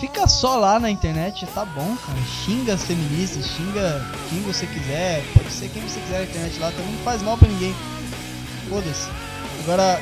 [0.00, 2.18] fica só lá na internet, tá bom, cara.
[2.44, 6.70] Xinga as feministas, xinga quem você quiser, pode ser quem você quiser na internet lá,
[6.72, 7.74] também não faz mal pra ninguém.
[8.68, 9.08] Foda-se.
[9.62, 10.00] Agora,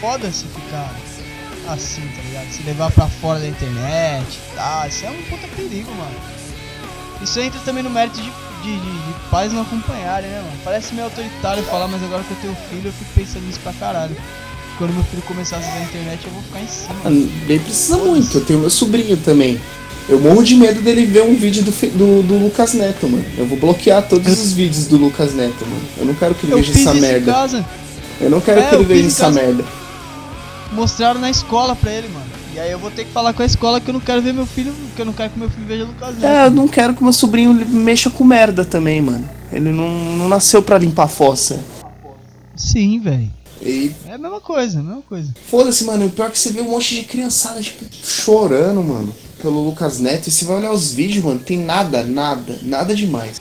[0.00, 0.94] foda-se ficar
[1.68, 2.50] assim, tá ligado?
[2.50, 4.88] Se levar pra fora da internet e tal.
[4.88, 6.16] Isso é um puta perigo, mano.
[7.22, 10.56] Isso entra também no mérito de, de, de- de pais não acompanharem, né, mano?
[10.64, 13.72] Parece meio autoritário falar, mas agora que eu tenho filho, eu fico pensando nisso pra
[13.74, 14.16] caralho.
[14.78, 16.94] Quando meu filho começar a acessar a internet, eu vou ficar em cima.
[17.04, 18.36] Mano, Nem precisa muito.
[18.38, 19.60] Eu tenho meu sobrinho também.
[20.08, 23.24] Eu morro de medo dele ver um vídeo do, do, do Lucas Neto, mano.
[23.36, 25.82] Eu vou bloquear todos os vídeos do Lucas Neto, mano.
[25.98, 27.32] Eu não quero que ele Eu veja essa merda.
[27.32, 27.66] casa.
[28.20, 29.64] Eu não quero É, que ele veja essa merda.
[30.72, 32.27] mostraram na escola pra ele, mano.
[32.58, 34.34] E aí eu vou ter que falar com a escola que eu não quero ver
[34.34, 36.26] meu filho, que eu não quero que meu filho veja Lucas Neto.
[36.26, 39.30] É, eu não quero que meu sobrinho mexa com merda também, mano.
[39.52, 41.60] Ele não, não nasceu pra limpar a fossa.
[42.56, 43.30] Sim, velho.
[43.62, 45.32] E É a mesma coisa, a mesma coisa.
[45.48, 46.06] foda-se, mano.
[46.06, 50.00] O pior é que você vê um monte de criançada, tipo, chorando, mano, pelo Lucas
[50.00, 50.26] Neto.
[50.26, 53.40] E você vai olhar os vídeos, mano, tem nada, nada, nada demais.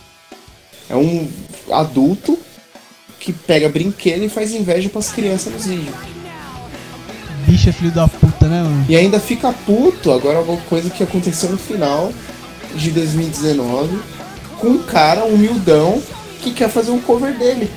[0.88, 1.27] É um
[1.71, 2.38] adulto
[3.19, 5.95] que pega brinquedo e faz inveja pras crianças nos vídeos.
[7.47, 8.86] Bicho é filho da puta, né, mano?
[8.89, 12.12] E ainda fica puto agora uma coisa que aconteceu no final
[12.75, 13.97] de 2019
[14.60, 16.01] com um cara humildão
[16.41, 17.69] que quer fazer um cover dele.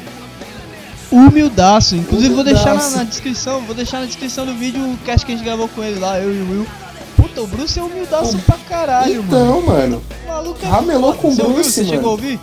[1.11, 1.97] Humildaço.
[1.97, 2.97] Inclusive vou deixar na, Humildaço.
[2.97, 5.83] na descrição, vou deixar na descrição do vídeo o cast que a gente gravou com
[5.83, 6.67] ele lá, eu e o Will.
[7.17, 9.27] Puta, o Bruce é humildaço pra caralho, mano.
[9.27, 10.03] então, mano.
[10.25, 11.35] O maluco é ramelou com o?
[11.35, 11.93] Bruce, Você mano.
[11.95, 12.41] chegou a ouvir?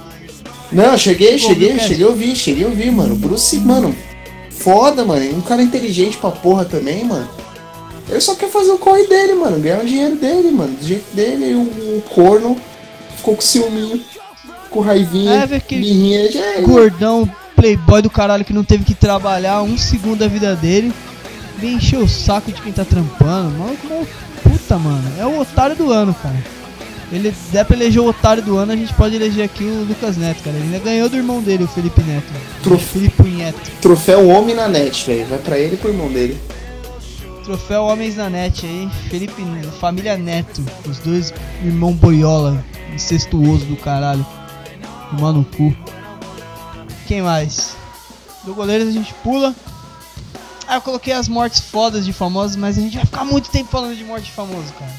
[0.72, 3.16] Não, cheguei, cheguei, cheguei a ouvir, cheguei a ouvir, mano.
[3.16, 3.96] Bruce, mano,
[4.60, 5.38] foda, mano.
[5.38, 7.28] Um cara inteligente pra porra também, mano.
[8.10, 9.60] Ele só quer fazer o corre dele, mano.
[9.60, 10.74] Ganhar o dinheiro dele, mano.
[10.78, 11.62] Do jeito dele, o,
[11.98, 12.58] o corno
[13.18, 14.02] ficou com ciúminho,
[14.70, 16.32] com raivinha, É, velho, que- birrinha.
[16.32, 20.56] Já é, Gordão, playboy do caralho que não teve que trabalhar um segundo da vida
[20.56, 20.94] dele.
[21.58, 23.58] Vem encher o saco de quem tá trampando.
[23.58, 24.12] Maluco, maluco,
[24.44, 25.04] puta, mano.
[25.20, 26.36] É o otário do ano, cara.
[27.12, 30.18] Ele der pra eleger o otário do ano, a gente pode eleger aqui o Lucas
[30.18, 30.56] Neto, cara.
[30.56, 32.28] Ele ainda ganhou do irmão dele, o Felipe Neto.
[32.62, 33.37] Trof- Felipe
[33.82, 35.26] Troféu homem na net, velho.
[35.28, 36.40] Vai pra ele e pro irmão dele.
[37.48, 39.42] Troféu Homens na Net aí, Felipe,
[39.80, 41.34] família Neto, os dois
[41.64, 42.62] irmão boiola,
[42.94, 44.26] incestuoso do caralho,
[45.10, 45.74] tomar no cu.
[47.08, 47.74] Quem mais?
[48.44, 49.56] Do goleiro a gente pula.
[50.68, 53.72] Ah, eu coloquei as mortes fodas de famosos, mas a gente vai ficar muito tempo
[53.72, 54.94] falando de morte de famoso, cara.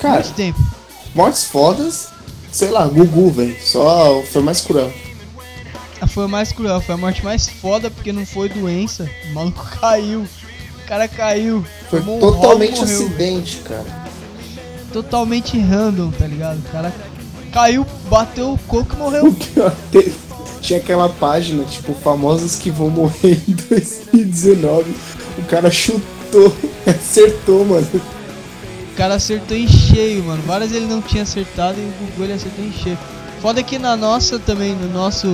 [0.00, 0.58] Cara, muito tempo.
[1.14, 2.08] mortes fodas,
[2.50, 3.56] sei lá, Gugu, velho.
[3.62, 4.90] Só foi mais cruel.
[6.00, 9.08] Ah, Foi a mais cruel, foi a morte mais foda porque não foi doença.
[9.30, 10.22] O maluco caiu.
[10.22, 11.64] O cara caiu.
[11.90, 14.06] Foi um totalmente acidente, cara.
[14.92, 16.58] Totalmente random, tá ligado?
[16.58, 16.92] O cara
[17.52, 19.26] caiu, bateu o coco e morreu.
[19.26, 20.12] O pior, te-
[20.60, 24.94] tinha aquela página, tipo, famosos que vão morrer em 2019.
[25.38, 26.54] O cara chutou,
[26.86, 27.86] acertou, mano.
[27.94, 30.42] O cara acertou em cheio, mano.
[30.46, 32.98] Várias ele não tinha acertado e o Gugu ele acertou em cheio.
[33.40, 35.28] Foda que na nossa também, no nosso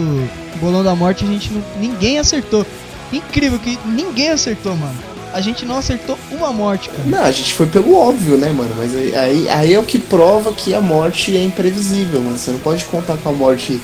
[0.60, 1.62] bolão da morte, a gente não.
[1.78, 2.66] Ninguém acertou.
[3.12, 4.96] Incrível que ninguém acertou, mano.
[5.32, 7.02] A gente não acertou uma morte, cara.
[7.06, 8.74] Não, a gente foi pelo óbvio, né, mano?
[8.76, 12.36] Mas aí, aí, aí é o que prova que a morte é imprevisível, mano.
[12.36, 13.80] Você não pode contar com a morte.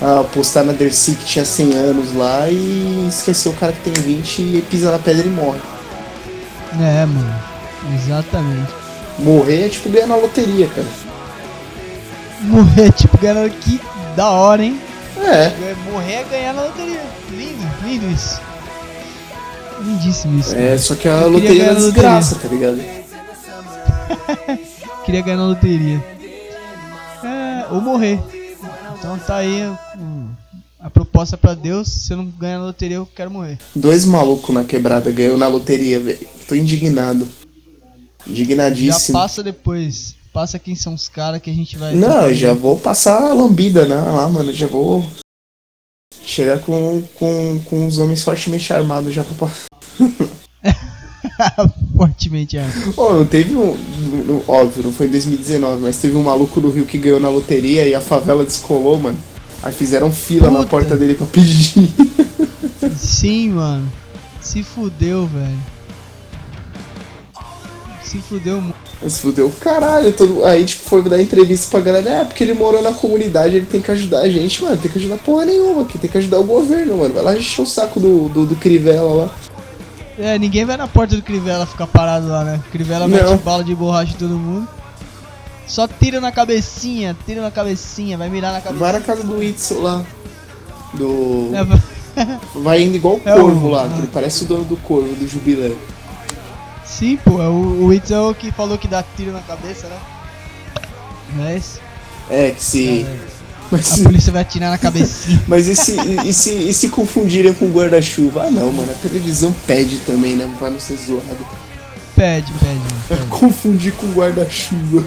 [0.00, 3.92] Ah, postar na Dercy que tinha 100 anos lá e esquecer o cara que tem
[3.92, 5.60] 20 e pisa na pedra e morre.
[6.80, 7.34] É, mano.
[7.94, 8.72] Exatamente.
[9.18, 10.86] Morrer é tipo ganhar na loteria, cara.
[12.42, 13.80] Morrer, tipo, ganhando que
[14.16, 14.80] da hora, hein?
[15.18, 15.74] É.
[15.90, 17.00] Morrer é ganhar na loteria.
[17.30, 18.40] Lindo, lindo isso.
[19.80, 20.54] Lindíssimo isso.
[20.54, 22.78] É, só que a Eu loteria é desgraça, tá ligado?
[25.04, 26.02] Queria ganhar na loteria.
[27.24, 28.20] É, ou morrer.
[28.98, 29.66] Então tá aí
[29.98, 30.28] hum,
[30.78, 31.88] a proposta pra Deus.
[31.88, 33.58] Se eu não ganhar na loteria, eu quero morrer.
[33.74, 36.20] Dois malucos na quebrada ganhou na loteria, velho.
[36.46, 37.26] Tô indignado.
[38.26, 39.18] Já Indignadíssimo.
[39.18, 40.14] passa depois.
[40.32, 41.94] Passa quem são os caras que a gente vai.
[41.94, 43.96] Não, eu já vou passar a lambida, né?
[43.96, 44.52] Lá, mano.
[44.52, 45.04] Já vou
[46.24, 49.48] chegar com, com, com os homens fortemente armados já pra.
[51.96, 52.66] Fortemente, é.
[52.94, 53.76] Pô, não teve um.
[54.48, 57.86] Óbvio, não foi em 2019, mas teve um maluco no Rio que ganhou na loteria
[57.86, 59.18] e a favela descolou, mano.
[59.62, 60.70] Aí fizeram fila na Puta.
[60.70, 61.88] porta dele pra pedir.
[62.96, 63.92] Sim, mano.
[64.40, 65.58] Se fudeu, velho.
[68.02, 68.91] Se fudeu muito.
[69.02, 70.12] Mas fudeu o caralho.
[70.12, 70.44] Todo...
[70.44, 72.08] Aí, tipo, foi dar entrevista pra galera.
[72.10, 74.76] É, porque ele morou na comunidade, ele tem que ajudar a gente, mano.
[74.76, 75.98] Tem que ajudar porra nenhuma aqui.
[75.98, 77.12] Tem que ajudar o governo, mano.
[77.14, 79.30] Vai lá encher o saco do, do, do Crivella lá.
[80.18, 82.60] É, ninguém vai na porta do Crivella ficar parado lá, né?
[82.70, 83.30] Crivella Não.
[83.32, 84.68] mete bala de borracha em todo mundo.
[85.66, 88.78] Só tira na cabecinha, tira na cabecinha, vai mirar na cabecinha.
[88.78, 90.02] Vai na casa do Itzel lá.
[90.94, 91.50] Do.
[91.54, 94.76] É, vai- indo igual o É corvo o- lá, que ele parece o dono do
[94.76, 95.72] corvo, do jubilé.
[96.98, 99.98] Sim, pô, é o, o Itzel que falou que dá tiro na cabeça, né?
[101.34, 101.80] Não é esse?
[102.28, 103.06] É, que se.
[103.70, 105.42] Mas, A polícia vai atirar na cabecinha.
[105.48, 108.44] mas e, se, e, se, e se confundirem com guarda-chuva?
[108.44, 110.48] Ah não, mano, a televisão pede também, né?
[110.58, 111.46] Pra não ser zoado.
[112.14, 113.22] Pede, pede, pede.
[113.30, 115.02] Confundir com guarda-chuva.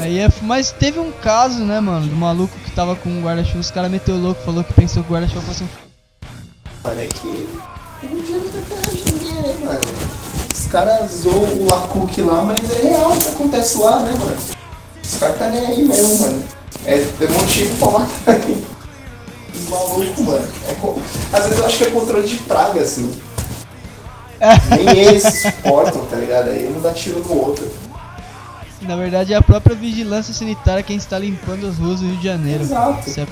[0.00, 3.60] Aí é, mas teve um caso, né, mano, do maluco que tava com um guarda-chuva,
[3.60, 5.68] os caras meteu louco, falou que pensou que o guarda-chuva fosse um.
[6.82, 7.48] Mano, é que.
[8.02, 10.05] Não ninguém, né, mano?
[10.66, 14.36] Os caras zoam o Lacook lá, mas é real o que acontece lá, né, mano?
[15.02, 16.42] Os caras tá nem aí mesmo, mano.
[16.84, 18.40] É, é motivo pra matar
[19.54, 20.48] os malucos, mano.
[20.68, 20.98] É co-
[21.32, 23.12] Às vezes eu acho que é controle de praga, assim.
[24.70, 26.50] Nem eles se suportam, tá ligado?
[26.50, 27.70] Aí um dá tiro no outro.
[28.82, 32.24] Na verdade é a própria vigilância sanitária quem está limpando as ruas do Rio de
[32.24, 32.62] Janeiro.
[32.64, 33.08] Exato.
[33.08, 33.26] Isso é-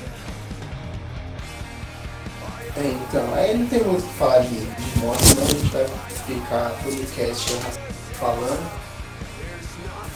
[2.76, 5.66] É, então, aí não tem muito o que falar de, de moto, senão a gente
[5.66, 5.86] vai
[6.26, 7.52] ficar todo o cast
[8.18, 8.70] falando.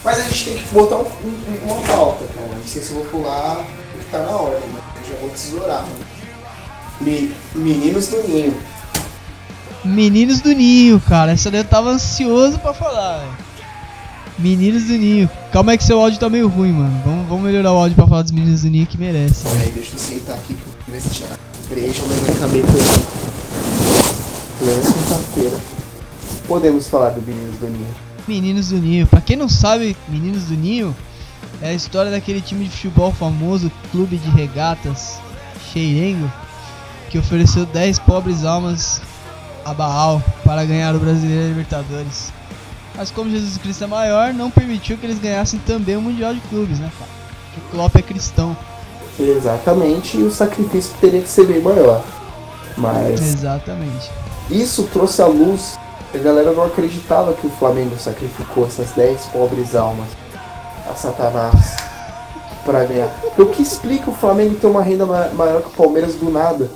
[0.04, 2.48] Mas a gente tem que botar um, um, uma pauta, cara.
[2.56, 4.80] Não sei se eu vou pular o que tá na ordem, né?
[5.02, 5.84] Eu já vou tesourar.
[7.00, 8.56] Me- Meninos do Ninho.
[9.84, 11.32] Meninos do Ninho, cara.
[11.32, 13.32] Essa daí eu tava ansioso pra falar, velho.
[14.38, 15.28] Meninos do Ninho.
[15.52, 17.02] Calma aí que seu áudio tá meio ruim, mano.
[17.04, 19.42] Vamos, vamos melhorar o áudio pra falar dos Meninos do Ninho que merece.
[19.48, 21.36] Peraí, deixa eu sentar aqui pro vestiário.
[21.68, 22.72] Breja, mas eu acabei por
[24.58, 25.58] Plena quinta-feira.
[26.48, 27.94] Podemos falar do Meninos do Ninho.
[28.26, 29.06] Meninos do Ninho.
[29.06, 30.96] Pra quem não sabe, Meninos do Ninho
[31.60, 35.20] é a história daquele time de futebol famoso, Clube de Regatas
[35.70, 36.32] Cheirengo,
[37.10, 39.02] que ofereceu 10 pobres almas
[39.62, 42.32] a Baal para ganhar o Brasileiro e Libertadores.
[42.96, 46.40] Mas como Jesus Cristo é maior, não permitiu que eles ganhassem também o Mundial de
[46.40, 47.10] Clubes, né, cara?
[47.44, 48.56] Porque o Klopp é cristão.
[49.20, 52.02] Exatamente, e o sacrifício teria que ser bem maior.
[52.76, 54.10] Mas Exatamente.
[54.50, 55.76] isso trouxe à luz
[56.14, 60.08] a galera não acreditava que o Flamengo sacrificou essas 10 pobres almas
[60.90, 61.76] a Satanás
[62.64, 63.10] para ganhar.
[63.38, 66.70] O que explica o Flamengo ter uma renda ma- maior que o Palmeiras do nada?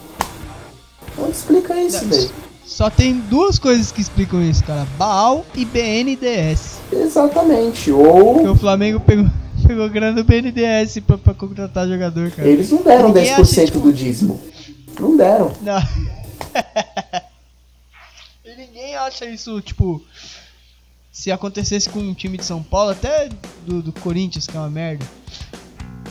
[1.18, 2.30] Onde explica isso, velho?
[2.64, 4.86] Só tem duas coisas que explicam isso, cara.
[4.96, 6.78] Baal e BNDS.
[6.90, 7.90] Exatamente.
[7.92, 9.26] Porque Ou o Flamengo pegou,
[9.66, 12.48] pegou grana do BNDS pra, pra contratar jogador, cara.
[12.48, 14.40] eles não deram Ninguém 10% acha, tipo- do dízimo.
[14.98, 15.52] Não deram.
[15.60, 15.82] Não.
[18.66, 20.02] ninguém acha isso, tipo.
[21.10, 23.28] Se acontecesse com um time de São Paulo, até
[23.66, 25.04] do, do Corinthians, que é uma merda.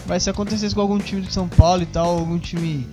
[0.06, 2.88] Mas se acontecesse com algum time de São Paulo e tal, algum time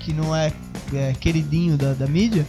[0.00, 0.52] que não é,
[0.92, 2.44] é, queridinho da, da mídia,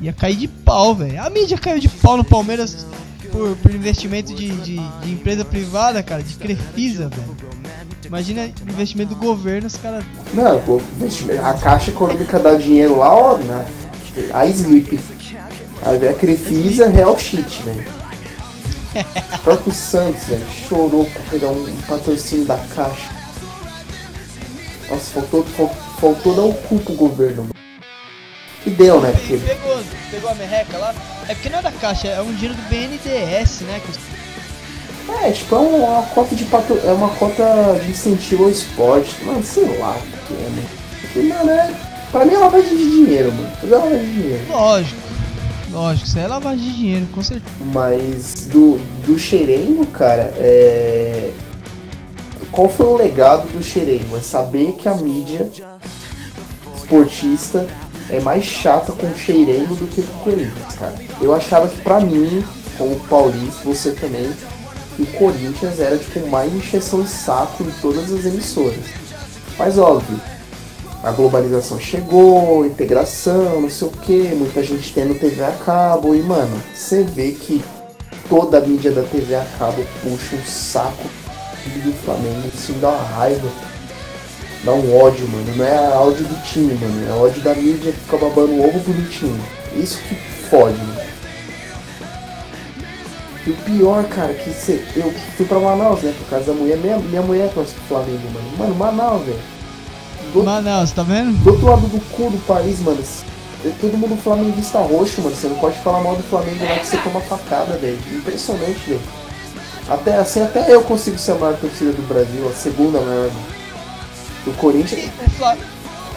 [0.00, 1.22] ia cair de pau, velho.
[1.22, 2.86] A mídia caiu de pau no Palmeiras
[3.30, 7.36] por, por investimento de, de, de empresa privada, cara, de Crefisa, velho.
[8.06, 10.02] Imagina investimento do governo, os caras.
[10.32, 10.62] Não,
[11.44, 13.66] a Caixa Econômica dá dinheiro lá, ó, né?
[14.32, 14.98] A Sleep.
[15.82, 17.84] Aí vem a Crefisa, Real Shit, velho.
[19.34, 23.10] O próprio Santos, velho, chorou pra pegar um, um patrocínio da Caixa.
[24.90, 27.54] Nossa, faltou, fal- faltou dar o cu pro governo, mano.
[28.64, 29.12] E deu, né?
[29.12, 30.94] Porque Pegou, pegou a merreca lá.
[31.28, 33.80] É porque não é da caixa, é um dinheiro do BNDES, né?
[35.22, 36.80] É, tipo, é uma cota de patro...
[36.84, 37.44] é uma cota
[37.84, 39.14] de incentivo ao esporte.
[39.24, 40.68] Mano, sei lá o que é, mano.
[41.00, 41.70] Porque, mano, é...
[42.10, 43.52] Pra mim é lavagem de dinheiro, mano.
[43.62, 44.46] É lavagem de dinheiro.
[44.50, 45.05] Lógico.
[45.70, 47.54] Lógico, isso é lavagem de dinheiro, com certeza.
[47.72, 51.32] Mas do, do Xerengo, cara, é.
[52.52, 54.16] Qual foi o legado do Xerengo?
[54.16, 55.50] É saber que a mídia
[56.76, 57.66] esportista
[58.08, 60.94] é mais chata com o Xerengo do que com o Corinthians, cara.
[61.20, 62.44] Eu achava que pra mim,
[62.78, 64.30] como paulista, você também,
[64.98, 68.78] o Corinthians era tipo mais encheção de saco em todas as emissoras.
[69.58, 70.20] Mas óbvio,
[71.02, 76.22] a globalização chegou, integração, não sei o que, muita gente tendo TV a cabo e
[76.22, 77.62] mano, você vê que
[78.28, 81.08] toda a mídia da TV a cabo puxa um saco
[81.84, 83.48] do Flamengo, isso me dá uma raiva,
[84.64, 87.98] dá um ódio, mano, não é ódio do time, mano, é ódio da mídia que
[87.98, 89.40] fica babando o ovo bonitinho.
[89.74, 90.14] Isso que
[90.48, 91.06] fode, mano.
[93.46, 96.78] E o pior, cara, que cê, eu fui pra Manaus, né, por causa da mulher,
[96.78, 98.56] minha, minha mulher torce pro Flamengo, mano.
[98.58, 99.55] Mano, Manaus, velho.
[100.40, 101.32] Do- Manaus, tá vendo?
[101.42, 102.98] do outro lado do cu do país, mano.
[103.64, 105.34] é Todo mundo flamenguista roxo, mano.
[105.34, 107.98] Você não pode falar mal do Flamengo lá que você toma facada, velho.
[108.12, 109.00] Impressionante, velho.
[109.88, 113.28] Até assim, até eu consigo ser a maior torcida do Brasil, a segunda maior.
[113.28, 113.56] mano.
[114.44, 115.10] Do Corinthians.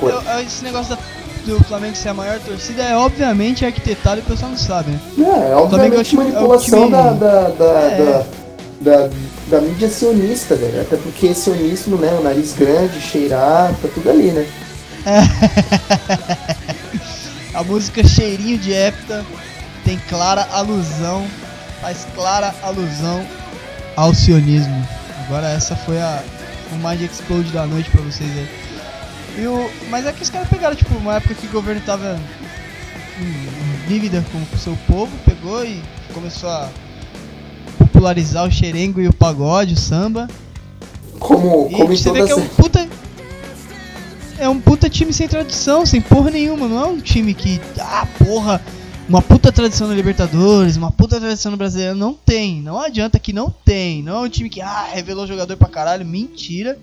[0.02, 1.02] Eu- eu- esse negócio da-
[1.46, 5.00] do Flamengo ser a maior torcida é obviamente arquitetado e o pessoal não sabe, né?
[5.18, 8.26] É, é Flamengo é obviamente é manipulação time- da, da, da, É.
[8.82, 9.10] da, da,
[9.50, 10.82] da mídia sionista, velho.
[10.82, 12.14] Até porque sionismo, né?
[12.14, 14.48] O nariz grande, cheirar, tá tudo ali, né?
[17.54, 19.26] A música Cheirinho de Hepta
[19.84, 21.28] tem clara alusão,
[21.82, 23.26] faz clara alusão
[23.96, 24.88] ao sionismo.
[25.26, 26.24] Agora essa foi a
[26.72, 28.48] o Mind Explode da noite pra vocês aí.
[29.40, 32.20] E o, mas é que os caras pegaram, tipo, uma época que o governo tava
[33.20, 35.82] em, em dívida com o seu povo, pegou e
[36.14, 36.70] começou a
[38.04, 40.28] popularizar o xerengo e o pagode, o samba.
[41.20, 42.88] Como, E como você vê que é um puta.
[44.38, 46.66] É um puta time sem tradição, sem porra nenhuma.
[46.70, 47.60] Não é um time que.
[47.78, 48.62] Ah, porra!
[49.10, 51.96] Uma puta tradição na Libertadores, uma puta tradição no Brasileiro.
[51.96, 52.62] Não tem.
[52.62, 54.02] Não adianta que não tem.
[54.02, 56.06] Não é um time que, ah, revelou jogador pra caralho.
[56.06, 56.78] Mentira.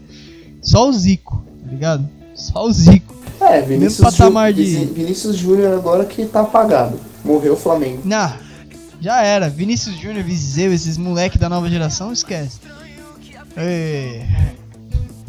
[0.60, 2.06] Só o Zico, tá ligado?
[2.34, 3.14] Só o Zico.
[3.40, 6.98] É, Vinícius, Mesmo patamar Ju- de- Vinícius Júnior agora que tá apagado.
[7.24, 8.02] Morreu o Flamengo.
[8.04, 8.32] Nah,
[9.06, 9.48] Já era.
[9.48, 12.58] Vinícius Júnior, Viseu, esses moleque da nova geração, esquece.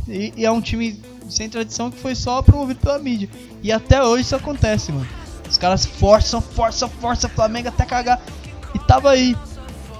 [0.08, 1.00] E, e é um time
[1.30, 3.30] sem tradição que foi só promovido pela mídia.
[3.62, 5.08] E até hoje isso acontece, mano.
[5.48, 8.20] Os caras forçam, forçam, forçam Flamengo até cagar.
[8.74, 9.38] E tava aí.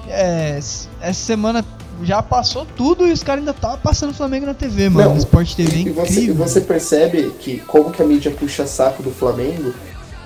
[0.08, 1.64] É, essa semana
[2.02, 5.10] já passou tudo e os caras ainda estavam passando Flamengo na TV, mano.
[5.12, 6.36] Não, Sport TV é E você, incrível.
[6.36, 9.72] você percebe que como que a mídia puxa saco do Flamengo,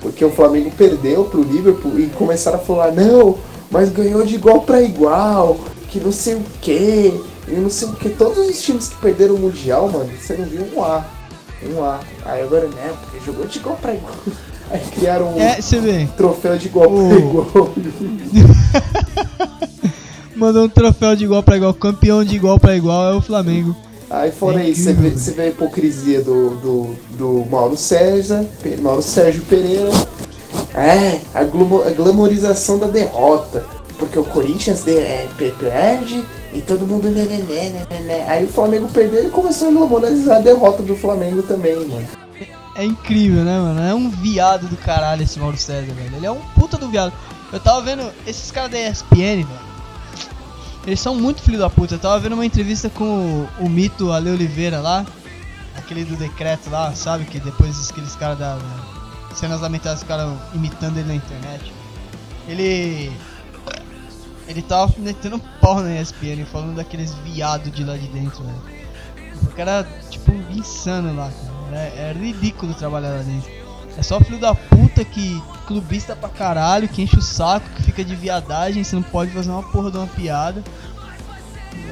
[0.01, 3.37] porque o Flamengo perdeu pro Liverpool e começaram a falar, não,
[3.69, 7.13] mas ganhou de igual pra igual, que não sei o que,
[7.47, 8.09] e não sei o que.
[8.09, 11.05] Todos os times que perderam o Mundial, mano, você não viu um A.
[11.63, 11.99] Um A.
[12.25, 14.13] Aí agora né, porque jogou de igual pra igual.
[14.71, 15.57] Aí criaram um É,
[16.17, 17.69] troféu de igual O- pra igual.
[20.35, 21.73] Mandou um troféu de igual pra igual.
[21.73, 23.75] Campeão de igual pra igual é o Flamengo.
[24.11, 28.45] Aí fora É isso, você vê, você vê a hipocrisia do, do, do Mauro César,
[28.81, 29.89] Mauro Sérgio Pereira.
[30.73, 33.65] É, a, glomo- a glamorização da derrota.
[33.97, 37.07] Porque o Corinthians de, é, pe- perde e todo mundo.
[37.09, 38.25] Né, né, né, né, né, né.
[38.27, 42.07] Aí o Flamengo perdeu e começou a glamorizar a derrota do Flamengo também, mano.
[42.75, 43.79] É incrível, né, mano?
[43.81, 46.15] É um viado do caralho esse Mauro César, velho.
[46.17, 47.13] Ele é um puta do viado.
[47.53, 49.70] Eu tava vendo esses caras da ESPN, velho.
[50.85, 51.95] Eles são muito filho da puta.
[51.95, 53.03] Eu tava vendo uma entrevista com
[53.59, 55.05] o, o mito Ale Oliveira lá.
[55.75, 57.25] Aquele do decreto lá, sabe?
[57.25, 58.55] Que depois aqueles caras da.
[58.55, 61.71] da cenas lamentáveis ficaram imitando ele na internet.
[62.47, 63.11] Ele.
[64.47, 68.81] Ele tava metendo pau na ESPN, falando daqueles viados de lá de dentro, velho.
[69.43, 71.77] O cara, tipo, insano lá, cara.
[71.77, 73.60] É ridículo trabalhar lá dentro.
[73.97, 78.03] É só filho da puta que clubista pra caralho, que enche o saco, que fica
[78.03, 80.63] de viadagem, você não pode fazer uma porra de uma piada.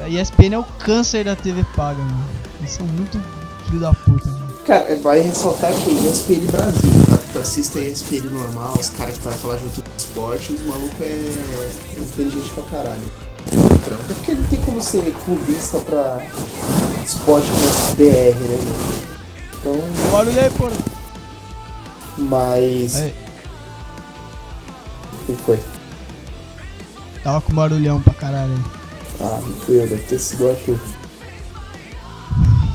[0.04, 2.26] A ESPN é o câncer da TV paga, mano.
[2.60, 3.22] Eles são muito
[3.66, 4.50] filho da puta, mano.
[4.66, 7.18] Cara, vai ressaltar que ESPN Brasil, tá?
[7.34, 11.02] Tu assiste a ESPN normal, os caras que vai falar junto com esporte, os malucos
[11.02, 13.30] é, é inteligente pra caralho.
[13.52, 16.22] É porque não tem como ser clubista pra
[17.04, 18.58] esporte com BR, né?
[18.58, 19.10] mano?
[19.60, 20.99] Então, O barulho aí, porra.
[22.20, 22.96] Mas.
[22.98, 23.14] Aí,
[25.14, 25.60] O que foi?
[27.24, 28.80] tava com barulhão pra caralho aí.
[29.22, 30.80] Ah, não fui eu, deve ter sido Arthur.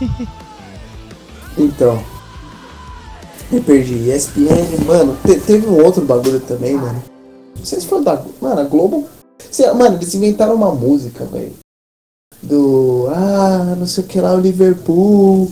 [1.58, 2.02] então.
[3.50, 4.10] Me perdi.
[4.10, 7.02] ESPN, mano, te- teve um outro bagulho também, mano.
[7.56, 8.22] Não sei se foi da.
[8.40, 9.08] Mano, a Globo.
[9.76, 11.52] Mano, eles inventaram uma música, velho.
[12.42, 13.08] Do.
[13.14, 15.50] Ah, não sei o que lá, o Liverpool.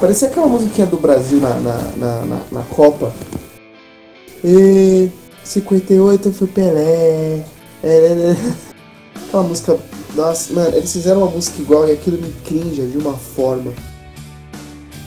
[0.00, 3.12] Parecia aquela musiquinha do Brasil na, na, na, na, na Copa.
[4.44, 5.08] E
[5.44, 7.44] 58 foi Pelé.
[7.84, 8.36] É,
[9.28, 9.78] aquela música.
[10.14, 13.72] Nossa, mano, eles fizeram uma música igual e aquilo me crinja de uma forma.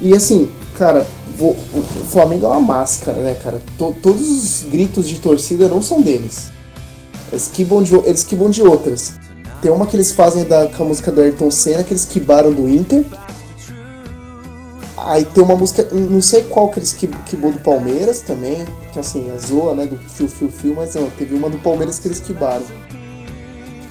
[0.01, 1.05] E assim, cara,
[1.36, 3.60] vo- o Flamengo é uma máscara, né, cara?
[3.78, 6.51] To- todos os gritos de torcida não são deles.
[7.32, 9.14] Eles quibam de, eles quibam de outras.
[9.62, 12.53] Tem uma que eles fazem da, com a música do Ayrton Senna, que eles quibaram
[12.53, 13.03] do Inter.
[15.06, 19.00] Aí tem uma música, não sei qual que eles quib- quibou do Palmeiras também, que
[19.00, 22.08] assim, a zoa, né, do fio, fio, fio, mas não, teve uma do Palmeiras que
[22.08, 22.64] eles quibaram.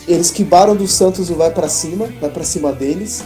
[0.06, 3.22] Eles quibaram do Santos o Vai Pra Cima, Vai Pra Cima deles.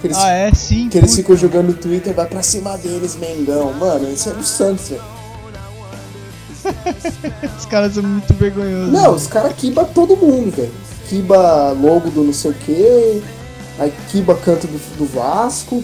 [0.00, 0.88] Que eles, Ah, é sim.
[0.88, 1.22] que eles puta.
[1.22, 3.72] ficam jogando no Twitter, vai pra cima deles, Mengão.
[3.74, 5.02] Mano, isso é do Santos, velho.
[7.58, 8.92] Os caras são muito vergonhosos.
[8.92, 10.72] Não, os caras quiba todo mundo, velho.
[11.08, 13.22] Kiba logo do não sei o que,
[13.78, 15.82] aí Kiba canto do, do Vasco.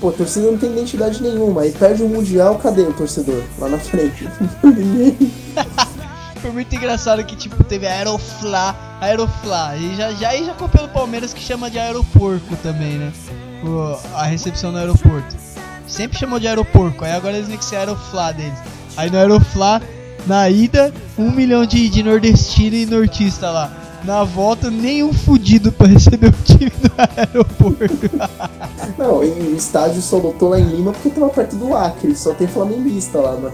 [0.00, 1.62] Pô, a torcida não tem identidade nenhuma.
[1.62, 3.42] Aí perde o Mundial, cadê o torcedor?
[3.58, 4.28] Lá na frente.
[6.40, 9.76] Foi muito engraçado que, tipo, teve Aeroflá, Aeroflá.
[9.76, 13.12] E já, já, aí já copiou do Palmeiras que chama de aeroporco também, né?
[13.64, 15.34] O- a recepção no aeroporto.
[15.88, 18.58] Sempre chamou de aeroporco, aí agora eles têm que ser Aeroflá deles.
[18.96, 19.80] Aí no Aeroflá,
[20.26, 23.72] na ida, um milhão de, de nordestino e nortista lá.
[24.06, 28.10] Na volta, nenhum fudido pra receber o time do aeroporto.
[28.96, 32.14] Não, e o estádio só lotou lá em Lima porque tava perto do Acre.
[32.14, 33.52] Só tem flamenguista lá, mano.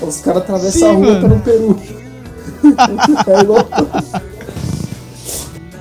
[0.00, 1.20] Os caras atravessam a rua mano.
[1.20, 1.78] pra no Peru.
[3.36, 3.86] Aí lotou.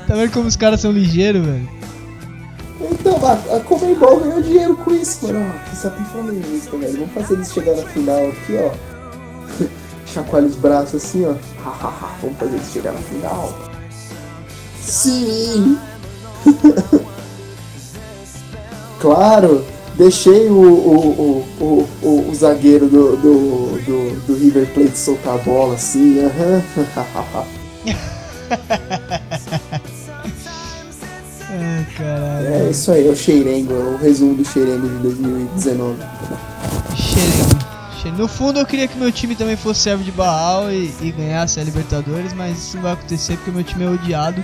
[0.05, 1.69] tá vendo como os caras são ligeiros, velho?
[2.91, 5.45] Então, a, a Comembol ganhou dinheiro com isso, mano.
[5.49, 6.93] Ó, só tem flamenguista, velho.
[6.99, 9.63] Vamos fazer eles chegar na final aqui, ó.
[10.05, 11.35] Chacoalha os braços assim, ó.
[12.21, 13.68] Vamos fazer eles chegar na final.
[14.89, 15.77] Sim!
[18.99, 19.65] claro!
[19.95, 25.37] Deixei o, o, o, o, o, zagueiro do, do, do, do River Plate soltar a
[25.39, 26.21] bola assim.
[31.49, 32.47] Ai, caralho.
[32.47, 35.97] É isso aí, é o Cheirengo, é o resumo do Cheirengo de 2019.
[36.95, 37.59] Xerengo.
[38.17, 41.59] No fundo eu queria que meu time também fosse servo de Baal e, e ganhasse
[41.59, 44.43] a Libertadores, mas isso não vai acontecer porque meu time é odiado.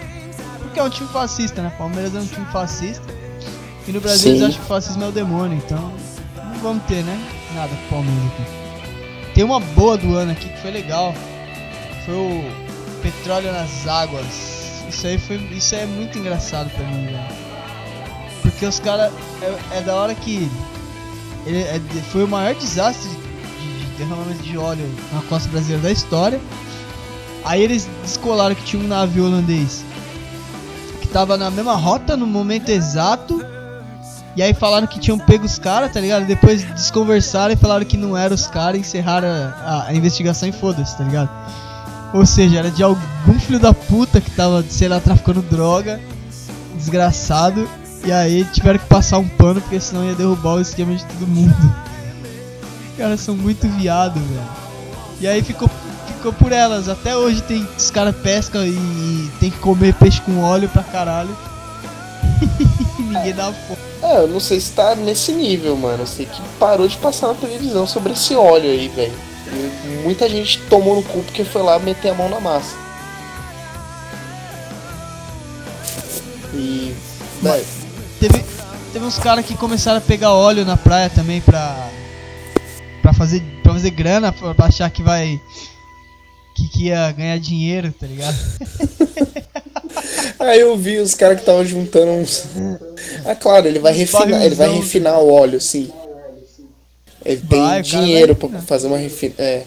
[0.76, 1.72] Porque é um time fascista, né?
[1.78, 3.02] Palmeiras é um time fascista.
[3.88, 4.30] E no Brasil Sim.
[4.32, 5.80] eles acham que o fascismo é o demônio, então
[6.50, 7.18] não vamos ter, né?
[7.54, 9.34] Nada com o Palmeiras aqui.
[9.34, 11.16] Tem uma boa do ano aqui que foi legal.
[12.06, 12.44] Foi o
[13.02, 14.26] Petróleo nas Águas.
[14.90, 15.38] Isso aí foi.
[15.38, 17.20] Isso aí é muito engraçado pra mim, velho.
[18.42, 19.14] Porque os caras.
[19.42, 20.52] É, é da hora que.
[21.46, 21.80] Ele é-
[22.12, 26.42] foi o maior desastre de, de derramamento de óleo na costa brasileira da história.
[27.46, 29.86] Aí eles descolaram que tinha um navio holandês
[31.16, 33.42] tava na mesma rota no momento exato.
[34.36, 36.26] E aí falaram que tinham pego os caras, tá ligado?
[36.26, 40.98] Depois desconversaram e falaram que não eram os caras, encerraram a, a investigação e foda-se,
[40.98, 41.30] tá ligado?
[42.14, 46.02] Ou seja, era de algum filho da puta que tava, sei lá, traficando droga,
[46.76, 47.66] desgraçado.
[48.04, 51.26] E aí tiveram que passar um pano porque senão ia derrubar o esquema de todo
[51.26, 51.56] mundo.
[52.92, 54.50] Os caras são muito viado, velho.
[55.22, 55.70] E aí ficou,
[56.26, 56.90] ficou por elas.
[56.90, 61.36] Até hoje tem os caras pescam e, tem que comer peixe com óleo pra caralho.
[62.98, 63.80] Ninguém dá fome.
[64.02, 66.04] É, eu não sei se tá nesse nível, mano.
[66.04, 69.14] Eu sei que parou de passar na televisão sobre esse óleo aí, velho.
[70.04, 72.76] Muita gente tomou no cu porque foi lá meter a mão na massa.
[76.54, 76.96] E.
[77.42, 77.66] Velho,
[78.20, 78.44] Teve,
[78.94, 81.90] teve uns caras que começaram a pegar óleo na praia também pra.
[83.02, 85.40] pra fazer, pra fazer grana, pra achar que vai.
[86.56, 88.36] Que, que ia ganhar dinheiro, tá ligado?
[90.40, 92.46] Aí eu vi os caras que estavam juntando uns.
[93.26, 95.92] Ah, claro, ele vai Uns refinar, ele vai refinar o óleo, sim.
[97.24, 99.34] Ele tem Vai, dinheiro vai pra fazer uma refina.
[99.38, 99.66] É.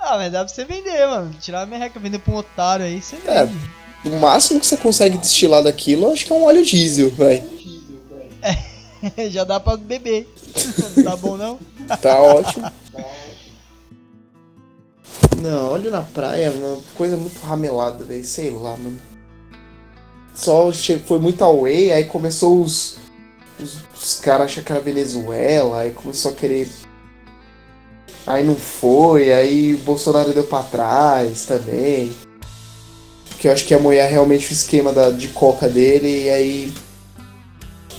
[0.00, 1.34] Ah, mas dá pra você vender, mano.
[1.40, 3.44] Tirar a merreca, vender pra um otário aí, você É.
[3.44, 3.58] vende.
[4.04, 7.42] O máximo que você consegue destilar daquilo, eu acho que é um óleo diesel, velho.
[9.30, 10.28] Já dá pra beber.
[10.96, 11.58] Não tá bom não?
[12.00, 12.70] Tá ótimo.
[15.40, 18.24] Não, óleo na praia uma coisa muito ramelada, velho.
[18.24, 19.00] Sei lá, mano.
[20.34, 20.70] Só
[21.06, 22.98] foi muito away, aí começou os.
[23.58, 26.68] Os, os caras achar que era Venezuela, aí começou a querer.
[28.26, 32.12] Aí não foi, aí Bolsonaro deu pra trás também.
[33.28, 36.74] Porque eu acho que ia moer realmente o esquema da, de coca dele, e aí.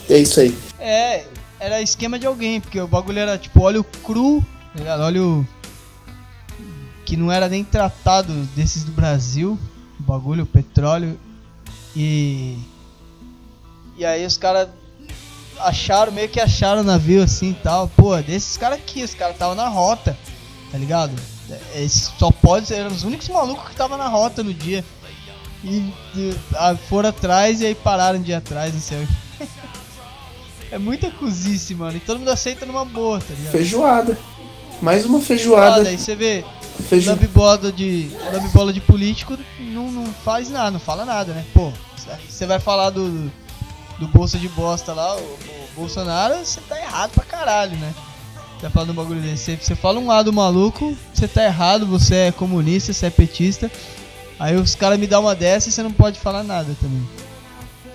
[0.09, 0.55] É isso aí.
[0.80, 1.26] É,
[1.59, 4.43] era esquema de alguém, porque o bagulho era tipo óleo cru,
[4.76, 5.05] tá?
[5.05, 5.47] Óleo
[7.12, 9.59] que não era nem tratado desses do Brasil,
[9.99, 11.20] o bagulho, o petróleo.
[11.93, 12.57] E.
[13.97, 14.70] E aí os caras
[15.59, 17.89] acharam, meio que acharam o navio assim e tal.
[17.89, 20.18] Pô, é desses caras aqui, os caras estavam na rota,
[20.72, 21.12] tá ligado?
[21.49, 24.82] É, Esse só pode ser, eram os únicos malucos que estavam na rota no dia.
[25.66, 29.05] E, e, ah, foram atrás e aí pararam de ir atrás, não sei.
[30.72, 31.97] É muita cozice, mano.
[31.97, 33.51] E todo mundo aceita numa boa, tá ligado?
[33.51, 34.18] Feijoada.
[34.82, 35.84] Mais uma Ah, feijoada.
[35.84, 36.45] daí você vê,
[36.82, 37.09] Feijo...
[37.09, 41.45] lambibola de, lambibola de político não, não faz nada, não fala nada, né?
[41.53, 41.71] Pô,
[42.27, 43.32] você vai falar do,
[43.99, 47.93] do bolsa de bosta lá, o, o Bolsonaro, você tá errado pra caralho, né?
[48.55, 49.55] Você vai falar um bagulho desse.
[49.55, 53.71] Você fala um lado maluco, você tá errado, você é comunista, você é petista.
[54.39, 57.07] Aí os caras me dão uma dessa e você não pode falar nada também.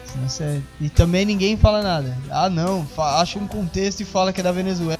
[0.05, 2.17] Senão você- E também ninguém fala nada.
[2.31, 4.99] Ah não, acha um contexto e fala que é da Venezuela.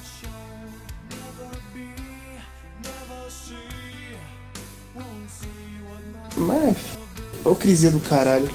[7.67, 8.49] Hipocrisia do caralho.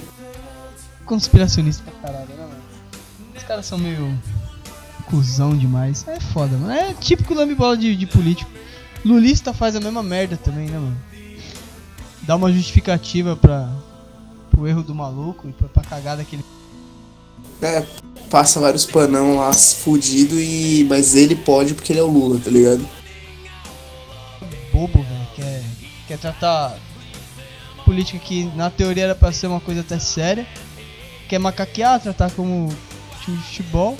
[1.04, 2.62] conspiracionista pra caralho, né, mano?
[3.36, 4.18] Os caras são meio
[5.06, 6.06] cuzão demais.
[6.08, 6.72] É foda, mano.
[6.72, 8.50] É típico lambibola de, de político.
[9.04, 10.96] Lulista faz a mesma merda também, né, mano?
[12.22, 13.68] Dá uma justificativa pra,
[14.50, 16.44] pro erro do maluco e pra, pra cagada que ele.
[17.60, 17.84] É,
[18.30, 20.86] passa vários panão lá fudido e.
[20.88, 22.86] Mas ele pode porque ele é o Lula, tá ligado?
[24.72, 25.26] bobo, velho.
[25.36, 25.62] Quer,
[26.08, 26.78] quer tratar
[27.92, 30.46] política que na teoria era pra ser uma coisa até séria.
[31.28, 32.74] Quer macaquear, tratar como
[33.22, 33.98] time de futebol.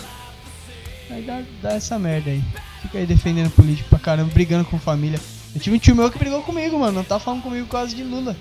[1.10, 2.42] Aí dá, dá essa merda aí.
[2.80, 5.20] Fica aí defendendo político pra caramba, brigando com família.
[5.54, 6.92] Eu tive um tio meu que brigou comigo, mano.
[6.92, 8.34] Não tá falando comigo por causa de Lula.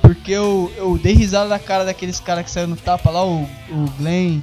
[0.00, 3.42] Porque eu, eu dei risada da cara daqueles caras que saiu no tapa lá, o,
[3.42, 4.40] o Glenn,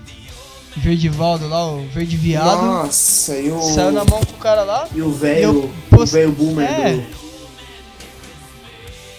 [0.76, 2.66] Verdivaldo lá, o Verde Viado.
[2.66, 3.62] Nossa, e o.
[3.62, 4.90] Saiu na mão com o cara lá.
[4.94, 5.72] E o velho.
[5.90, 6.94] O velho boomer É.
[6.96, 7.23] do.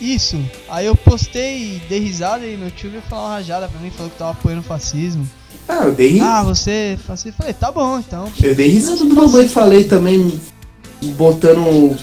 [0.04, 0.38] Isso.
[0.68, 4.10] Aí eu postei, dei risada e meu tio veio falar uma rajada pra mim, falou
[4.10, 5.28] que tava apoiando o fascismo.
[5.66, 6.20] Ah, eu dei.
[6.20, 7.38] Ah, você é fascista?
[7.38, 8.30] Falei, tá bom, então.
[8.42, 10.38] Eu dei risada do bagulho e falei também,
[11.16, 11.96] botando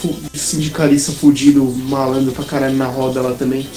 [0.00, 3.68] fu- sindicalista fudido, malandro pra caralho na roda lá também.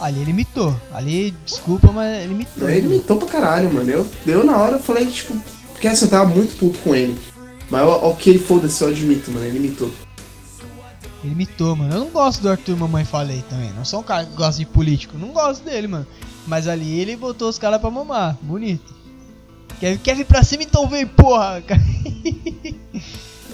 [0.00, 0.74] Ali ele imitou.
[0.92, 2.68] Ali, desculpa, mas ele imitou.
[2.68, 3.88] Ele imitou pra caralho, mano.
[3.88, 5.34] Eu, eu na hora falei, tipo,
[5.72, 7.16] Porque assim, eu tava muito puto com ele.
[7.70, 9.46] Mas o ele foda-se, eu admito, mano.
[9.46, 9.90] Ele imitou.
[11.22, 11.94] Ele imitou, mano.
[11.94, 13.70] Eu não gosto do Arthur Mamãe Falei também.
[13.72, 15.18] Não sou um cara que gosta de político.
[15.18, 16.06] Não gosto dele, mano.
[16.46, 18.38] Mas ali ele botou os caras pra mamar.
[18.40, 18.94] Bonito.
[19.78, 21.62] Quer, quer vir pra cima, então vem, porra!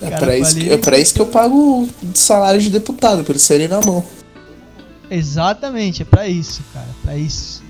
[0.03, 3.51] É pra, isso que, é pra isso que eu pago salário de deputado, por isso
[3.51, 4.05] ele na mão.
[5.11, 6.87] Exatamente, é pra isso, cara.
[6.87, 7.63] É pra isso.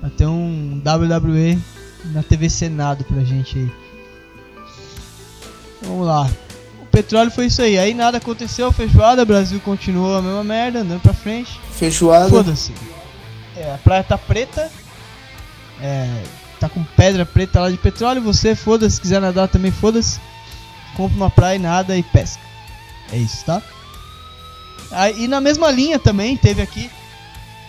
[0.00, 1.58] Vai ter um WWE
[2.12, 3.72] na TV Senado pra gente aí.
[5.82, 6.30] Vamos lá.
[6.96, 7.78] Petróleo foi isso aí.
[7.78, 11.60] Aí nada aconteceu, feijoada, Brasil continuou a mesma merda, andando pra frente.
[11.72, 12.30] Feijoada.
[12.30, 12.72] Foda-se.
[13.54, 14.72] É, a praia tá preta.
[15.78, 16.22] É,
[16.58, 18.22] tá com pedra preta lá de petróleo.
[18.22, 20.18] Você, foda-se, se quiser nadar também, foda-se.
[20.96, 22.40] Compra uma praia e nada e pesca.
[23.12, 23.60] É isso, tá?
[24.90, 26.90] Aí, e na mesma linha também teve aqui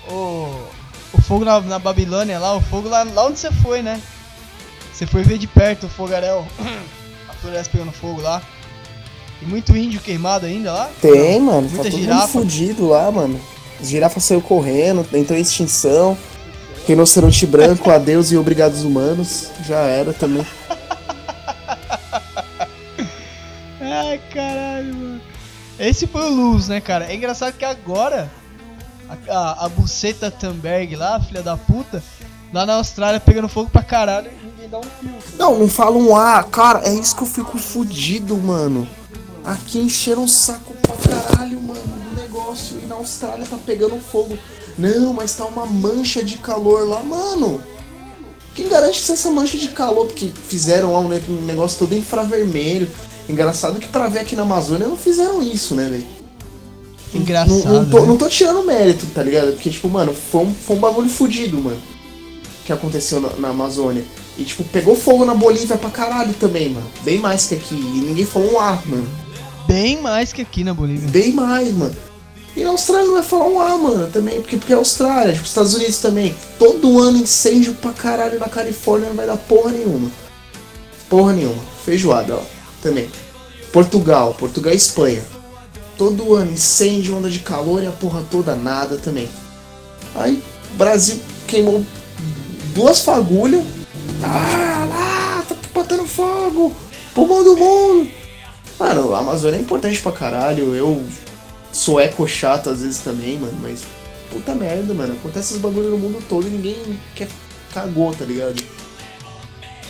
[0.08, 0.70] o,
[1.12, 4.02] o fogo na, na Babilônia lá, o fogo lá, lá onde você foi, né?
[4.94, 6.48] Você foi ver de perto o fogaréu,
[7.28, 8.42] a floresta pegando fogo lá.
[9.40, 10.90] Tem muito índio queimado ainda lá?
[11.02, 11.70] Tem, mano.
[11.70, 12.28] Muita tá todo girafa.
[12.28, 13.40] fudido lá, mano.
[13.80, 16.18] As girafas saiu correndo, entrou em extinção.
[16.88, 19.50] Rinoceronte branco, adeus e obrigados humanos.
[19.68, 20.46] Já era também.
[23.80, 25.22] Ai, caralho, mano.
[25.80, 27.06] Esse foi o Luz, né, cara?
[27.06, 28.32] É engraçado que agora
[29.08, 32.04] a, a, a buceta Thunberg lá, filha da puta,
[32.52, 35.12] lá na Austrália pegando fogo pra caralho e ninguém dá um fio.
[35.38, 38.88] Não, não fala um A, cara, é isso que eu fico fudido, mano.
[39.48, 42.78] Aqui encheram um saco pra caralho, mano, do negócio.
[42.84, 44.38] E na Austrália tá pegando fogo.
[44.78, 47.64] Não, mas tá uma mancha de calor lá, mano.
[48.54, 52.88] Quem garante que essa mancha de calor, porque fizeram lá um negócio todo infravermelho,
[53.30, 56.06] Engraçado que pra ver aqui na Amazônia não fizeram isso, né, velho?
[57.14, 57.66] Engraçado.
[57.66, 58.08] Não, não, tô, né?
[58.08, 59.54] não tô tirando mérito, tá ligado?
[59.54, 61.82] Porque, tipo, mano, foi um, foi um bagulho fudido, mano.
[62.66, 64.04] Que aconteceu na, na, Amazônia.
[64.38, 66.88] E, tipo, pegou fogo na Bolívia pra caralho também, mano.
[67.02, 67.76] Bem mais que aqui.
[67.76, 69.08] E ninguém falou um ar, mano.
[69.68, 71.10] Bem mais que aqui na Bolívia.
[71.10, 71.96] Bem mais, mano.
[72.56, 74.42] E na Austrália não vai falar um ar, mano, também.
[74.42, 76.36] Porque, porque é Austrália, tipo, Estados Unidos também.
[76.58, 80.10] Todo ano incêndio pra caralho na Califórnia não vai dar porra nenhuma.
[81.10, 81.62] Porra nenhuma.
[81.86, 83.10] Feijoada, ó também.
[83.72, 85.24] Portugal, Portugal e Espanha.
[85.98, 89.28] Todo ano incêndio, onda de calor e a porra toda nada também.
[90.16, 90.42] Aí
[90.74, 91.86] Brasil queimou
[92.74, 93.64] duas fagulhas.
[94.24, 96.74] Ah, lá, tá botando fogo.
[97.14, 98.10] Pulmão do mundo.
[98.80, 100.76] Mano, a Amazônia é importante pra caralho.
[100.76, 101.04] Eu
[101.72, 103.84] sou eco chato às vezes também, mano, mas
[104.32, 105.14] puta merda, mano.
[105.14, 107.28] Acontece esses bagulho no mundo todo e ninguém quer
[107.74, 108.62] cagou, tá ligado?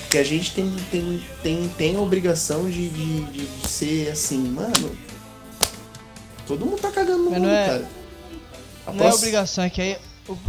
[0.10, 4.98] que a gente tem, tem, tem, tem a obrigação de, de, de ser assim, mano.
[6.46, 7.90] Todo mundo tá cagando no Mas mundo, é, cara.
[8.86, 9.98] A não é obrigação, é que aí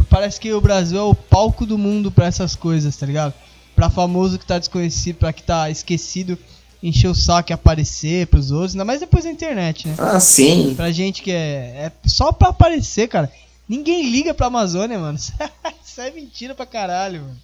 [0.09, 3.33] parece que o Brasil é o palco do mundo para essas coisas, tá ligado?
[3.75, 6.37] Pra famoso que tá desconhecido, pra que tá esquecido,
[6.81, 9.95] encher o saco e aparecer pros outros, ainda mais depois da internet, né?
[9.97, 10.73] Ah, sim.
[10.75, 13.31] Pra gente que é, é só pra aparecer, cara.
[13.67, 15.17] Ninguém liga pra Amazônia, mano.
[15.85, 17.37] Isso é mentira pra caralho, mano.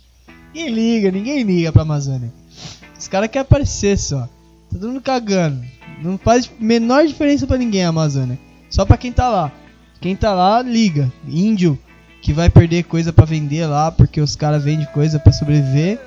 [0.53, 2.31] Ninguém liga, ninguém liga pra Amazônia.
[2.97, 4.21] Os caras querem aparecer só.
[4.21, 5.63] Tá todo mundo cagando.
[6.01, 8.39] Não faz menor diferença para ninguém a Amazônia.
[8.69, 9.51] Só pra quem tá lá.
[10.01, 11.11] Quem tá lá, liga.
[11.27, 11.77] Índio
[12.21, 15.99] que vai perder coisa para vender lá porque os caras vendem coisa para sobreviver.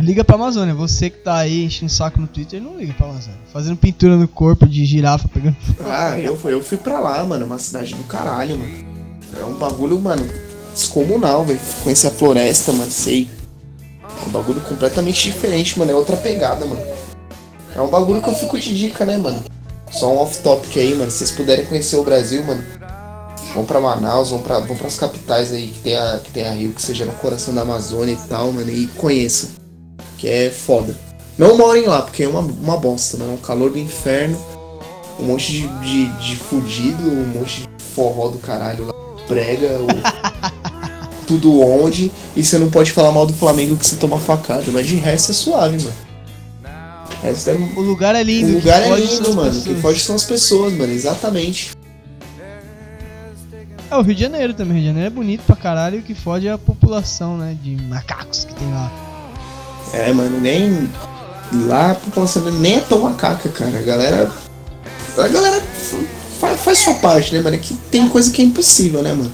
[0.00, 0.74] Liga pra Amazônia.
[0.74, 3.38] Você que tá aí enchendo saco no Twitter, não liga pra Amazônia.
[3.52, 5.56] Fazendo pintura no corpo de girafa pegando.
[5.84, 7.46] Ah, eu, eu fui pra lá, mano.
[7.46, 8.90] Uma cidade do caralho, mano.
[9.38, 11.60] É um bagulho, mano descomunal, velho.
[11.82, 13.28] Conhecer a floresta, mano, sei.
[14.02, 15.90] É um bagulho completamente diferente, mano.
[15.90, 16.82] É outra pegada, mano.
[17.74, 19.42] É um bagulho que eu fico de dica, né, mano?
[19.90, 21.10] Só um off-topic aí, mano.
[21.10, 22.62] Se vocês puderem conhecer o Brasil, mano,
[23.54, 26.52] vão pra Manaus, vão, pra, vão pras capitais aí que tem, a, que tem a
[26.52, 29.59] Rio, que seja no coração da Amazônia e tal, mano, e conheçam.
[30.20, 30.94] Que é foda.
[31.38, 33.30] Não morem lá, porque é uma, uma bosta, mano.
[33.30, 34.38] É um calor do inferno.
[35.18, 38.92] Um monte de, de, de fudido, um monte de forró do caralho lá.
[39.26, 39.86] Prega, o,
[41.26, 44.64] tudo onde, e você não pode falar mal do Flamengo que você toma facada.
[44.70, 45.96] Mas de resto é suave, mano.
[47.24, 47.78] É...
[47.78, 48.52] O lugar é lindo.
[48.52, 49.58] O lugar é lindo, mano.
[49.58, 50.92] O que foge são as pessoas, mano.
[50.92, 51.70] Exatamente.
[53.90, 54.72] É, o Rio de Janeiro também.
[54.72, 56.00] O Rio de Janeiro é bonito pra caralho.
[56.00, 57.56] O que fode é a população, né?
[57.62, 59.09] De macacos que tem lá.
[59.92, 60.88] É, mano, nem.
[61.66, 63.78] Lá a população nem é tão macaca, cara.
[63.78, 64.30] A galera.
[65.18, 65.62] A galera
[66.40, 67.56] faz, faz sua parte, né, mano?
[67.56, 69.32] É que tem coisa que é impossível, né, mano?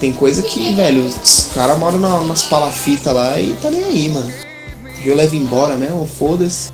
[0.00, 4.08] Tem coisa que, velho, os caras moram na, nas palafitas lá e tá nem aí,
[4.08, 4.30] mano.
[5.04, 6.70] Eu levo embora mesmo, foda-se.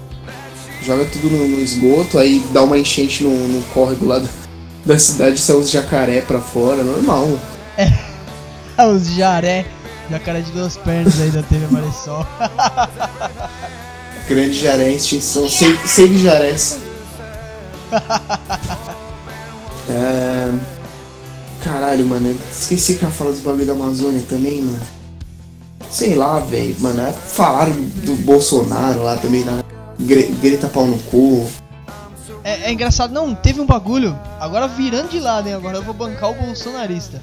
[0.82, 4.20] Joga tudo no, no, esgoto, aí dá uma enchente no, no córrego lá
[4.84, 7.38] da cidade, são os jacaré pra fora, normal.
[7.78, 9.64] É, os jaré.
[10.11, 12.26] Jacaré de duas pernas aí da TV Maressol.
[14.28, 15.48] Grande Jaré, extinção.
[15.48, 16.78] Save Jarés.
[19.88, 20.53] é...
[21.62, 22.36] Caralho, mano.
[22.50, 24.80] Esqueci que eu ia falar dos bagulho da Amazônia também, mano.
[25.90, 26.74] Sei lá, velho.
[26.80, 29.62] Mano, é, falaram do Bolsonaro lá também, na
[30.00, 31.46] Gre Greta pau no cu.
[32.44, 35.55] É, é, engraçado, não, teve um bagulho, agora virando de lado, hein?
[35.55, 37.22] Agora eu vou bancar o bolsonarista.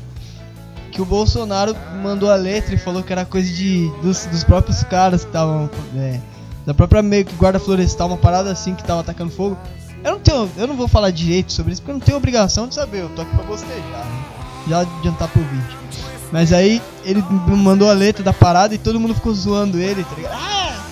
[0.92, 4.84] Que o Bolsonaro mandou a letra e falou que era coisa de dos, dos próprios
[4.84, 5.70] caras que estavam.
[5.96, 6.20] É,
[6.66, 9.58] da própria meio que guarda florestal, uma parada assim que tava atacando fogo.
[10.04, 10.50] Eu não tenho.
[10.58, 13.10] Eu não vou falar direito sobre isso, porque eu não tenho obrigação de saber, eu
[13.10, 14.26] tô aqui pra bostejar, né?
[14.68, 15.80] Já adiantar pro vídeo.
[16.32, 20.16] Mas aí ele mandou a letra da parada e todo mundo ficou zoando ele, tá
[20.16, 20.34] ligado?
[20.34, 20.86] Ah!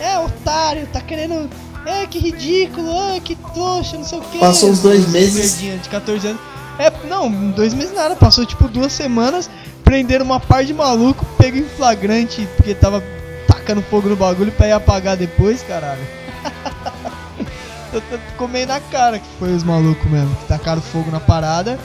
[0.00, 1.50] É otário, tá querendo
[1.84, 4.38] é, que ridículo, ah, que trouxa, não sei o que.
[4.38, 5.58] Passou uns dois meses.
[5.58, 6.40] De 14 anos.
[6.80, 9.50] É, não, dois meses nada, passou tipo duas semanas,
[9.84, 13.04] prenderam uma par de maluco, pego em flagrante, porque tava
[13.46, 16.00] tacando fogo no bagulho pra ir apagar depois, caralho.
[18.30, 21.78] Ficou meio na cara que foi os malucos mesmo, que tacaram fogo na parada.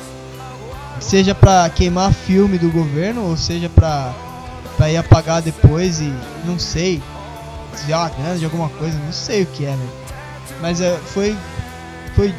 [1.01, 4.13] Seja pra queimar filme do governo, ou seja pra,
[4.77, 6.13] pra ir apagar depois e
[6.45, 7.03] não sei
[7.73, 9.87] desviar uma grana de alguma coisa, não sei o que é, né?
[10.61, 11.35] Mas é, foi,
[12.15, 12.33] foi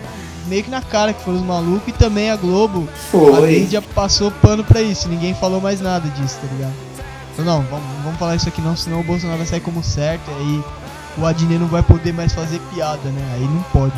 [0.47, 3.37] meio que na cara que foram os malucos e também a Globo, foi.
[3.37, 6.75] a mídia passou pano pra isso, ninguém falou mais nada disso, tá ligado?
[7.33, 10.23] Então, não, vamos, vamos falar isso aqui não, senão o Bolsonaro vai sair como certo,
[10.31, 10.65] e aí
[11.19, 13.35] o Adnet não vai poder mais fazer piada, né?
[13.35, 13.95] Aí não pode.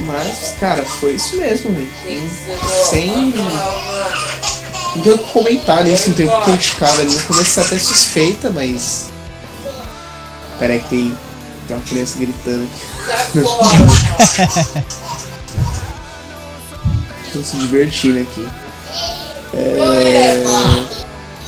[0.00, 1.90] Mas, cara, foi isso mesmo, velho.
[2.88, 3.34] Sem.
[4.94, 7.14] Não tem o que comentar nisso, não tem o que criticar ali.
[7.14, 9.10] No começo até suspeita, mas.
[10.58, 11.18] Pera aí que tem,
[11.66, 12.80] tem uma criança gritando aqui.
[17.32, 18.48] Tô se divertindo aqui.
[19.54, 20.44] É...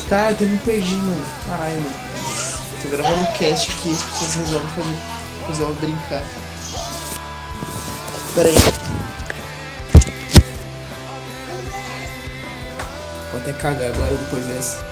[0.09, 1.25] Cara, eu me perdi, mano.
[1.47, 1.95] Caralho, mano.
[2.83, 4.99] Tô gravando um cast aqui, as pessoas resolvem fazer,
[5.49, 6.23] resolvem brincar.
[8.35, 8.55] Pera aí.
[13.33, 14.87] Vou até cagar agora depois dessa.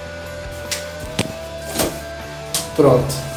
[2.75, 3.36] Pronto.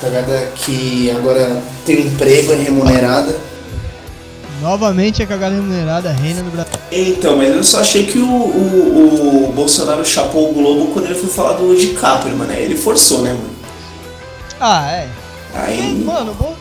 [0.00, 3.34] Cagada que agora tem emprego, é remunerada.
[4.60, 6.72] Novamente a cagada remunerada reina no Brasil.
[6.90, 11.14] Então, mas eu só achei que o, o, o Bolsonaro chapou o Globo quando ele
[11.14, 12.52] foi falar do DiCaprio, mano.
[12.52, 13.50] Ele forçou, né, mano?
[14.60, 15.08] Ah, é.
[15.54, 15.78] Aí.
[15.78, 16.54] É, mano, bom,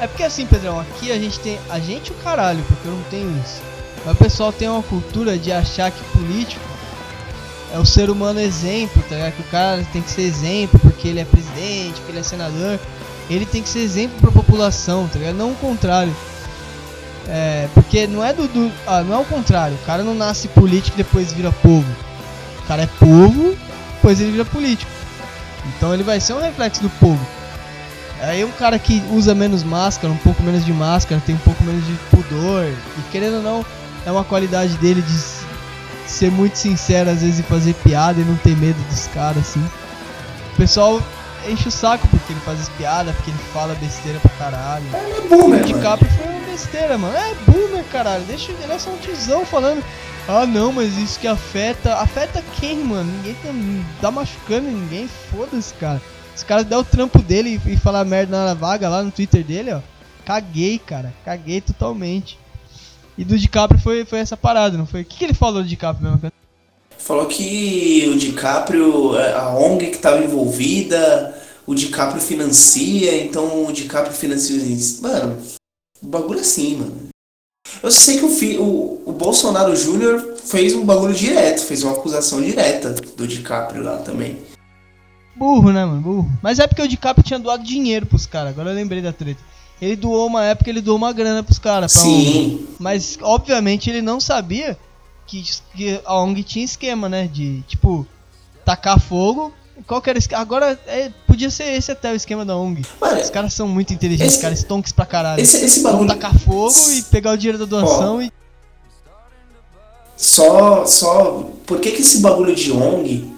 [0.00, 1.58] é porque assim, Pedrão, aqui a gente tem.
[1.68, 3.60] A gente o caralho, porque eu não tenho isso.
[4.04, 6.69] Mas o pessoal tem uma cultura de achar que político
[7.72, 9.32] é o ser humano exemplo, tá ligado?
[9.32, 12.78] Que o cara tem que ser exemplo porque ele é presidente, porque ele é senador.
[13.28, 15.36] Ele tem que ser exemplo pra população, tá ligado?
[15.36, 16.14] Não o contrário.
[17.28, 19.76] É, porque não é do, do ah, não é o contrário.
[19.76, 21.86] O cara não nasce político e depois vira povo.
[22.64, 23.56] O cara é povo,
[23.94, 24.90] depois ele vira político.
[25.76, 27.24] Então ele vai ser um reflexo do povo.
[28.20, 31.62] Aí um cara que usa menos máscara, um pouco menos de máscara, tem um pouco
[31.64, 33.64] menos de pudor, e querendo ou não,
[34.04, 35.39] é uma qualidade dele de
[36.10, 39.64] ser muito sincero às vezes e fazer piada e não ter medo dos caras assim.
[40.52, 41.00] O pessoal
[41.48, 44.84] enche o saco porque ele faz as piadas, porque ele fala besteira pra caralho.
[44.92, 47.16] É boomer, o DiCaprio foi uma besteira, mano.
[47.16, 48.24] É boomer, caralho.
[48.24, 49.82] Deixa ele é só um tiozão falando.
[50.28, 51.94] Ah não, mas isso que afeta.
[51.96, 53.10] Afeta quem, mano?
[53.10, 53.48] Ninguém tá,
[54.00, 56.00] tá machucando ninguém, foda-se, cara.
[56.36, 59.44] Os caras der o trampo dele e, e falar merda na vaga lá no Twitter
[59.44, 59.80] dele, ó.
[60.24, 61.12] Caguei, cara.
[61.24, 62.38] Caguei totalmente.
[63.20, 65.02] E do DiCaprio foi, foi essa parada, não foi?
[65.02, 66.32] O que, que ele falou do DiCaprio mesmo?
[66.96, 74.14] Falou que o DiCaprio, a ONG que estava envolvida, o DiCaprio financia, então o DiCaprio
[74.14, 75.00] financia os.
[75.00, 75.36] Mano,
[76.02, 77.08] o bagulho assim, mano.
[77.82, 81.92] Eu sei que o, fi, o, o Bolsonaro Júnior fez um bagulho direto, fez uma
[81.92, 84.38] acusação direta do DiCaprio lá também.
[85.36, 86.00] Burro, né, mano?
[86.00, 86.30] Burro.
[86.42, 89.42] Mas é porque o DiCaprio tinha doado dinheiro pros caras, agora eu lembrei da treta.
[89.80, 91.92] Ele doou uma época, ele doou uma grana pros caras.
[91.92, 92.66] Sim.
[92.78, 94.76] Mas, obviamente, ele não sabia
[95.26, 95.42] que,
[95.74, 97.26] que a ONG tinha esquema, né?
[97.26, 98.06] De, tipo,
[98.64, 99.52] tacar fogo.
[99.86, 100.34] Qual que era esse...
[100.34, 102.84] Agora, é, podia ser esse até o esquema da ONG.
[103.00, 105.40] Mano, Os caras são muito inteligentes, esse, caras stonks pra caralho.
[105.40, 106.08] Esse, esse bagulho...
[106.08, 108.30] tacar fogo e pegar o dinheiro da doação Ó, e...
[110.14, 111.50] Só, só...
[111.64, 113.32] Por que que esse bagulho de ONG,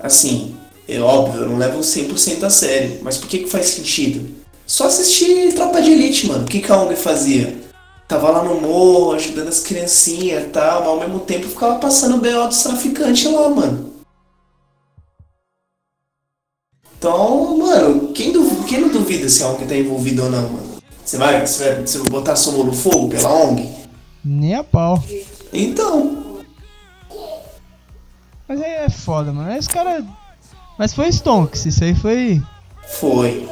[0.00, 0.56] assim,
[0.88, 4.37] é óbvio, eu não levo 100% a sério, mas por que que faz sentido?
[4.68, 6.44] Só assistir Tropa de Elite, mano.
[6.44, 7.56] O que, que a ONG fazia?
[8.06, 12.16] Tava lá no morro, ajudando as criancinhas e tal, mas ao mesmo tempo ficava passando
[12.16, 12.46] o B.O.
[12.46, 13.94] dos traficantes lá, mano.
[16.98, 20.68] Então, mano, quem, duv quem não duvida se a ONG tá envolvida ou não, mano?
[21.02, 23.66] Você vai, você vai, você vai botar som no fogo pela ONG?
[24.22, 25.02] Nem a pau.
[25.50, 26.42] Então.
[28.46, 29.58] Mas aí é foda, mano.
[29.58, 30.04] Os caras.
[30.78, 32.42] Mas foi Stonks, isso aí foi.
[32.86, 33.48] Foi.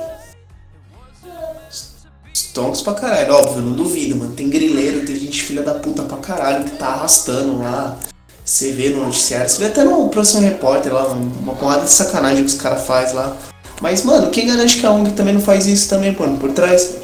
[2.56, 4.32] Stonks pra caralho, óbvio, não duvido, mano.
[4.32, 7.98] Tem grileiro, tem gente filha da puta pra caralho que tá arrastando lá.
[8.42, 12.44] Você vê no noticiário, você vê até no Profissão Repórter lá, uma porrada de sacanagem
[12.44, 13.36] que os caras fazem lá.
[13.82, 16.96] Mas, mano, quem garante que a ONG também não faz isso também, mano, por trás?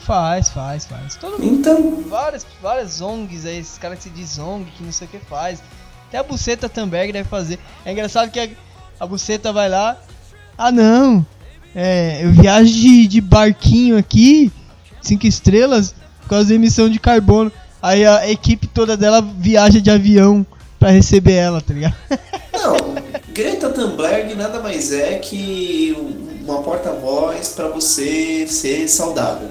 [0.00, 1.16] Faz, faz, faz.
[1.16, 5.06] Todo Então, Várias, várias ONGs aí, esses caras que se diz ONG, que não sei
[5.06, 5.62] o que faz.
[6.08, 7.58] Até a buceta também deve fazer.
[7.86, 8.48] É engraçado que a,
[8.98, 9.96] a buceta vai lá.
[10.58, 11.24] Ah não!
[11.74, 14.52] É, eu viajo de, de barquinho aqui,
[15.00, 17.50] cinco estrelas, por causa da emissão de carbono.
[17.82, 20.44] Aí a equipe toda dela viaja de avião
[20.78, 21.94] pra receber ela, tá ligado?
[22.52, 22.76] não,
[23.32, 25.96] Greta Thunberg nada mais é que
[26.42, 29.48] uma porta-voz pra você ser saudável.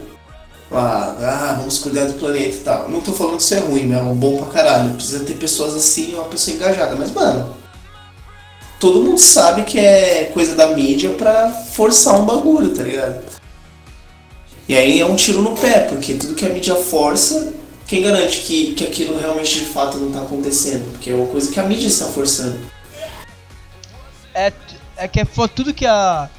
[0.71, 2.89] Ah, ah, vamos cuidar do planeta e tal.
[2.89, 3.91] Não tô falando que isso é ruim?
[3.91, 4.93] É um bom pra caralho.
[4.93, 6.95] Precisa ter pessoas assim, uma pessoa engajada.
[6.95, 7.55] Mas, mano,
[8.79, 13.38] todo mundo sabe que é coisa da mídia pra forçar um bagulho, tá ligado?
[14.69, 17.51] E aí é um tiro no pé, porque tudo que a mídia força,
[17.87, 20.91] quem garante que, que aquilo realmente de fato não tá acontecendo?
[20.91, 22.59] Porque é uma coisa que a mídia está forçando.
[24.31, 24.53] É,
[24.95, 26.29] é que é tudo que a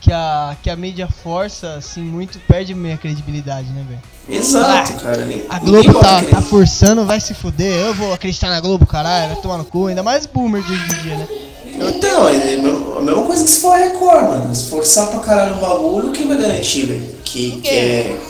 [0.00, 4.38] que a, que a mídia força, assim, muito perde meio a credibilidade, né, velho?
[4.38, 5.26] Exato, ah, cara.
[5.48, 7.86] A Globo tá, tá forçando, vai se fuder.
[7.86, 9.86] Eu vou acreditar na Globo, caralho, vai tomar no cu.
[9.86, 11.28] Ainda mais boomer de hoje em dia, né?
[11.66, 14.54] Então, é a mesma coisa que se for a Record, mano.
[14.54, 17.23] Se forçar pra caralho o bagulho, quem vai garantir, velho?
[17.34, 18.20] Que, que é.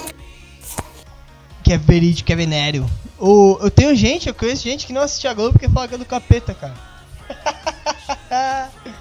[1.62, 2.86] Que é verídico, que é venéreo.
[3.18, 5.94] O, eu tenho gente, eu conheço gente que não assiste a Globo porque fala que
[5.94, 6.74] é do capeta, cara.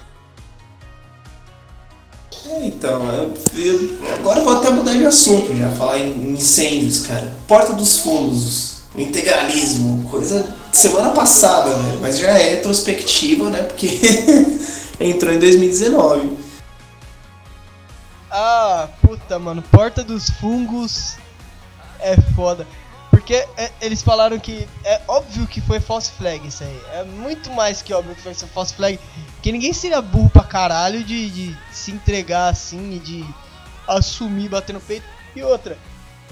[2.61, 7.33] Então, eu, eu, agora eu vou até mudar de assunto já, falar em incêndios, cara.
[7.47, 11.97] Porta dos Fundos, o integralismo, coisa de semana passada, né?
[12.01, 13.63] Mas já é retrospectiva, né?
[13.63, 13.87] Porque
[14.99, 16.42] entrou em 2019.
[18.35, 21.17] Ah, puta, mano, Porta dos Fungos
[21.99, 22.65] é foda.
[23.11, 26.81] Porque é, eles falaram que é óbvio que foi false flag isso aí.
[26.93, 28.99] É muito mais que óbvio que foi false flag.
[29.39, 33.23] Que ninguém seria burro pra caralho de, de se entregar assim e de
[33.87, 35.05] assumir, bater no peito.
[35.35, 35.77] E outra,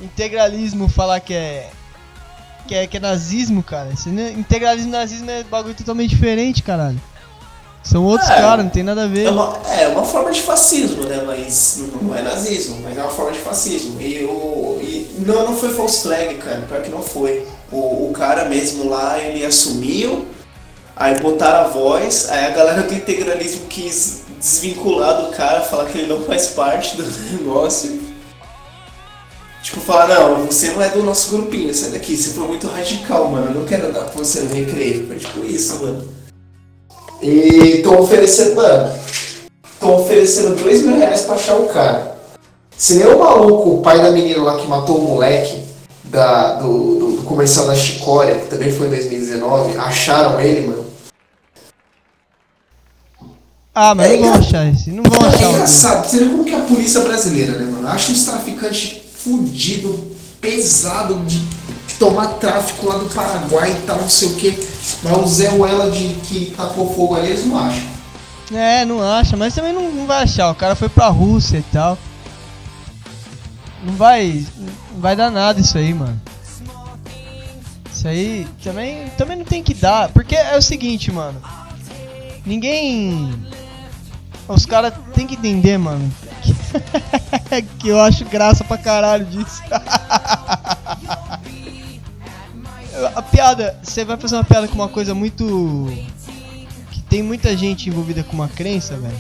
[0.02, 1.70] integralismo falar que é.
[2.68, 3.92] Que é, que é nazismo, cara.
[4.36, 7.00] Integralismo e nazismo é bagulho totalmente diferente, caralho.
[7.84, 9.26] São outros é, caras, não tem nada a ver.
[9.26, 11.24] É uma, é uma forma de fascismo, né?
[11.26, 14.00] Mas não é nazismo, mas é uma forma de fascismo.
[14.00, 16.62] E, o, e não, não foi false flag, cara.
[16.68, 17.48] Pior que não foi.
[17.72, 20.28] O, o cara mesmo lá, ele assumiu,
[20.96, 25.98] aí botaram a voz, aí a galera do integralismo quis desvincular do cara, falar que
[25.98, 27.04] ele não faz parte do
[27.38, 28.12] negócio.
[29.64, 33.28] Tipo, falar, não, você não é do nosso grupinho, sai daqui, você foi muito radical,
[33.28, 33.48] mano.
[33.48, 35.08] Eu não quero dar pra você no recreio.
[35.08, 36.21] Foi tipo isso, mano.
[37.22, 38.94] E estão oferecendo, mano,
[39.74, 42.18] estão oferecendo dois mil reais pra achar o cara.
[42.76, 45.64] Se nem o maluco, o pai da menina lá que matou o moleque
[46.04, 50.86] da, do, do, do comercial da Chicória, que também foi em 2019, acharam ele, mano.
[53.74, 54.92] Ah, mas é não vão achar esse.
[54.92, 55.44] Não vão achar.
[55.44, 56.10] É engraçado.
[56.10, 57.88] Você vê como que é a polícia brasileira, né, mano?
[57.88, 60.12] Acha uns traficantes fudido,
[60.42, 61.42] pesado, de
[62.02, 64.68] tomar tráfico lá do Paraguai e tal, não sei o que.
[65.04, 67.84] Mas o Zé Uela de que tacou fogo ali, eles não acham.
[68.52, 70.50] É, não acha, mas também não, não vai achar.
[70.50, 72.00] O cara foi pra Rússia e tal.
[73.84, 74.44] Não vai.
[74.58, 76.20] Não vai dar nada isso aí, mano.
[77.94, 80.10] Isso aí também, também não tem que dar.
[80.10, 81.40] Porque é o seguinte, mano.
[82.44, 83.32] Ninguém.
[84.48, 86.12] Os caras tem que entender, mano.
[87.80, 89.62] Que eu acho graça pra caralho disso.
[93.16, 95.92] a piada, você vai fazer uma piada com uma coisa muito.
[96.92, 99.18] que tem muita gente envolvida com uma crença, velho.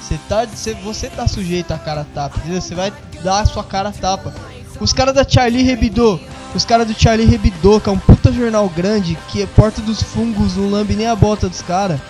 [0.00, 2.60] Você tá, você, você tá sujeito a cara tapa, entendeu?
[2.60, 4.34] Você vai dar a sua cara tapa.
[4.80, 6.18] Os caras da Charlie Hebdo,
[6.54, 10.02] os caras do Charlie Hebdo, que é um puta jornal grande, que é porta dos
[10.02, 12.00] fungos, não lambe nem a bota dos caras.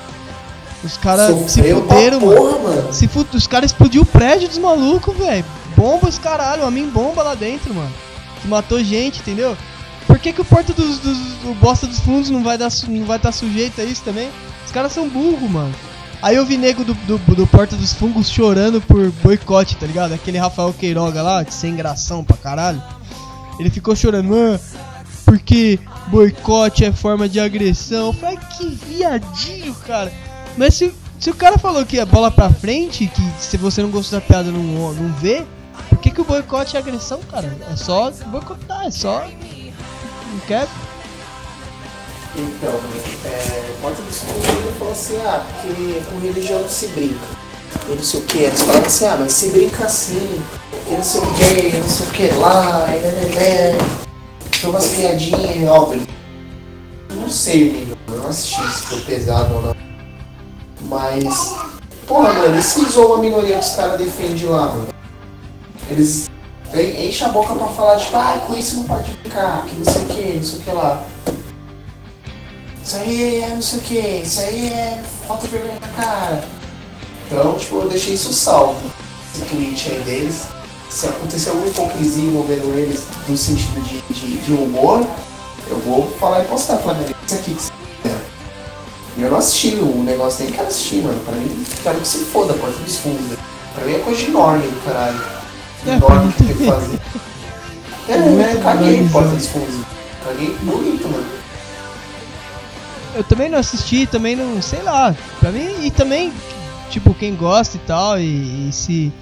[0.85, 2.63] Os caras se fuderam, mano.
[2.63, 2.93] mano.
[2.93, 3.27] Se fud...
[3.35, 5.45] Os caras explodiu o prédio dos malucos, velho.
[5.77, 7.93] Bomba os caralho, a mim bomba lá dentro, mano.
[8.41, 9.57] Que matou gente, entendeu?
[10.09, 13.33] Por que, que o Porta dos, dos, o bosta dos fundos não vai estar tá
[13.33, 14.31] sujeito a isso também?
[14.65, 15.75] Os caras são burros, mano.
[16.23, 20.15] Aí eu vi nego do, do, do, Porta dos Fungos chorando por boicote, tá ligado?
[20.15, 22.83] Aquele Rafael Queiroga lá, sem gração pra caralho.
[23.61, 24.59] Ele ficou chorando, ah,
[25.27, 25.79] porque
[26.09, 28.07] boicote é forma de agressão.
[28.07, 30.11] Eu falei, que viadinho, cara.
[30.57, 33.91] Mas se, se o cara falou que é bola pra frente, que se você não
[33.91, 35.45] gostou da piada não, não vê,
[35.89, 37.57] por que, que o boicote é agressão, cara?
[37.71, 39.29] É só boicotar, é só
[40.39, 40.69] não quer?
[42.37, 42.81] Então,
[43.25, 47.27] é, Fundos ele falou assim, ah, porque com religião não se brinca.
[47.89, 48.39] E não sei o que.
[48.39, 50.43] Eles falaram assim, ah, mas se brinca assim,
[50.87, 53.79] e não sei o que, não sei o que lá, e né, né, né.
[54.61, 56.07] Tem umas piadinhas, óbvio.
[57.11, 57.97] Não sei, amigo.
[58.09, 59.77] Eu não assisti se foi pesado ou não.
[60.83, 61.55] Mas.
[62.07, 64.89] Porra, mano, eles se zoam a minoria que os caras defendem lá, mano.
[65.91, 66.29] Eles
[66.75, 70.03] enchem a boca pra falar, tipo, ah, com isso não pode brincar, que não sei
[70.03, 71.05] o que, não sei o que lá.
[72.85, 76.45] Isso aí é não sei o que, isso aí é falta de vergonha na cara.
[77.27, 78.81] Então, tipo, eu deixei isso salvo.
[79.35, 80.47] Esse tweet aí deles.
[80.89, 85.07] Se acontecer alguma hipocrisia envolvendo eles no sentido de, de, de humor,
[85.69, 87.73] eu vou falar e postar, falar, isso aqui que você
[89.21, 91.19] eu não assisti o negócio nem quero assistir, mano.
[91.25, 93.37] Pra mim, quero que se foda porta dos fundos.
[93.75, 94.85] Pra mim é coisa de enorme do
[95.85, 96.05] caralho.
[96.05, 97.01] Enorme que tem que fazer.
[98.09, 99.85] É, é, eu caguei porta dos fundos.
[100.25, 101.27] Caguei bonito, mano.
[103.15, 105.15] Eu também não assisti, também não, sei lá.
[105.41, 106.33] Pra mim, e também,
[106.91, 109.13] tipo, quem gosta e tal, e, e se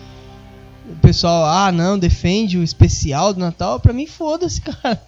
[0.89, 5.01] o pessoal, ah, não, defende o especial do Natal, pra mim foda-se, cara.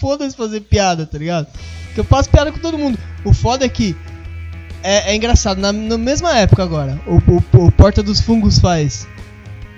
[0.00, 1.46] foda-se fazer piada, tá ligado?
[1.94, 2.98] Que eu faço piada com todo mundo.
[3.24, 3.96] O foda é que.
[4.82, 9.08] É, é engraçado, na, na, mesma época agora, o, o, o, Porta dos Fungos faz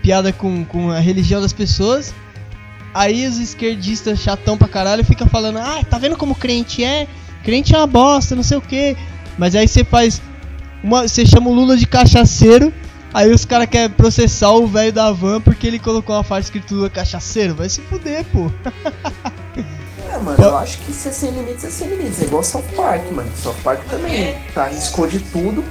[0.03, 2.15] piada com, com a religião das pessoas.
[2.95, 7.07] Aí os esquerdistas chatão pra caralho fica falando, ah, tá vendo como crente é?
[7.45, 8.97] Crente é uma bosta, não sei o que.
[9.37, 10.21] Mas aí você faz.
[10.83, 12.73] Uma, você chama o Lula de cachaceiro.
[13.13, 16.91] Aí os caras querem processar o velho da van porque ele colocou uma faixa escritura
[16.91, 17.55] cachaceiro.
[17.55, 18.51] Vai se fuder, pô.
[20.11, 22.23] É, mano, eu acho que se é sem limites, é sem limites.
[22.23, 23.31] É igual South Park, mano.
[23.37, 25.65] South Park também tá, arriscou de tudo.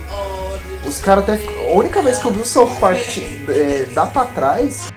[0.85, 1.39] Os caras até.
[1.69, 3.17] A única vez que eu vi o South Park
[3.49, 4.87] é, dar pra trás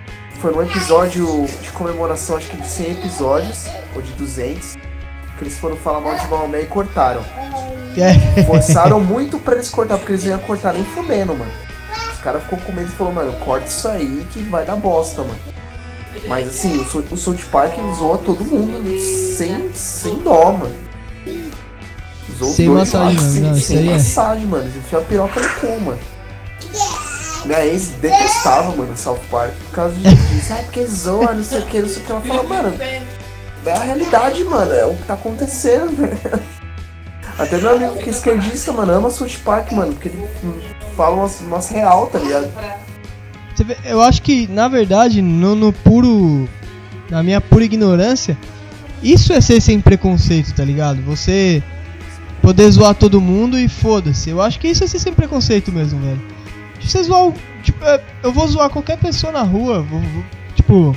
[0.41, 4.77] foi num episódio de comemoração, acho que de 100 episódios, ou de 200,
[5.37, 7.23] que eles foram falar mal de Maomé e cortaram.
[8.47, 11.53] Forçaram muito pra eles cortar, porque eles iam cortar nem fudendo, mano.
[12.13, 15.23] Os caras ficou com medo e falou, mano, corta isso aí que vai dar bosta,
[15.23, 15.39] mano.
[16.27, 18.99] Mas assim, o, o South Park zoa todo mundo
[19.37, 20.90] sem, sem dó, mano.
[22.41, 23.31] Zoou sem massagem, mano.
[23.31, 23.93] Sem, não, sem é.
[23.93, 24.47] massagem, é.
[24.47, 24.73] mano.
[24.75, 25.99] Enfia a piroca no cu, mano.
[27.45, 30.53] Minha ex detestava, mano, South Park por causa disso.
[30.53, 32.13] Ah, porque zoa, não sei o que, não sei o que.
[32.13, 34.73] Ela fala, mano, é a realidade, mano.
[34.73, 36.19] É o que tá acontecendo, velho.
[37.39, 40.29] Até meu amigo que é esquerdista, mano, ama South Park, mano, porque ele
[40.97, 42.51] fala umas, umas real, tá ligado?
[43.85, 46.49] eu acho que, na verdade, no, no puro.
[47.11, 48.39] Na minha pura ignorância,
[49.03, 51.03] isso é ser sem preconceito, tá ligado?
[51.03, 51.61] Você
[52.41, 54.31] poder zoar todo mundo e foda-se.
[54.31, 56.21] Eu acho que isso é ser sem preconceito mesmo, velho.
[56.81, 57.33] Você zoar.
[57.63, 60.25] Tipo, é, eu vou zoar qualquer pessoa na rua, vou, vou,
[60.55, 60.97] tipo.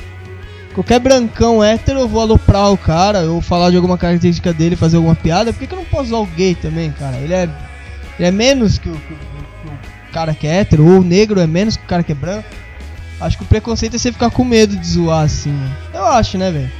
[0.74, 4.98] Qualquer brancão hétero, eu vou aloprar o cara, ou falar de alguma característica dele, fazer
[4.98, 5.54] alguma piada.
[5.54, 7.18] Por que, que eu não posso zoar o gay também, cara?
[7.18, 7.44] Ele é.
[8.18, 9.16] Ele é menos que o, que,
[10.12, 12.48] cara que é hétero, ou o negro é menos que o cara que é branco.
[13.20, 15.58] Acho que o preconceito é você ficar com medo de zoar assim.
[15.94, 16.72] Eu acho, né, velho?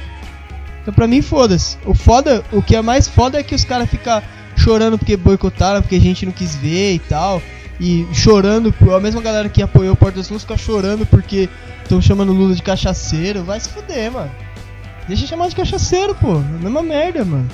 [0.82, 1.76] Então pra mim, foda-se.
[1.84, 4.22] O foda, o que é mais foda é que os caras ficam
[4.56, 7.42] chorando porque boicotaram, porque a gente não quis ver e tal.
[7.80, 11.48] E chorando, a mesma galera que apoiou o Porta dos Fundos fica chorando porque
[11.82, 13.42] estão chamando o Lula de cachaceiro.
[13.42, 14.30] Vai se fuder, mano.
[15.08, 16.34] Deixa chamar de cachaceiro, pô.
[16.34, 17.48] É a mesma merda, mano.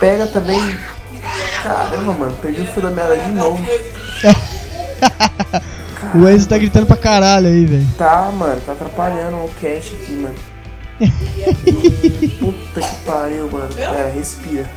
[0.00, 0.58] Pega também
[1.62, 3.64] Caramba, mano, perdi o fio da meada de novo.
[6.14, 7.86] o Enzo tá gritando pra caralho aí, velho.
[7.96, 10.34] Tá, mano, tá atrapalhando o cast aqui, mano.
[12.38, 13.70] Puta que pariu, mano.
[13.78, 14.70] É, respira.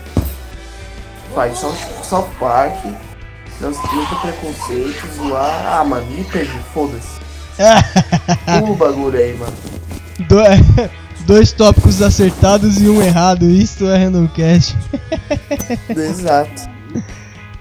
[1.34, 1.72] Faz só
[2.04, 2.86] South Park,
[3.62, 5.66] não se muito preconceito, zoar.
[5.66, 7.20] Ah, mano, me perdi, foda-se.
[8.64, 9.54] o bagulho aí, mano.
[10.28, 10.38] Do...
[11.28, 13.50] Dois tópicos acertados e um errado.
[13.50, 14.78] Isto é Randomcast.
[15.90, 16.70] Exato.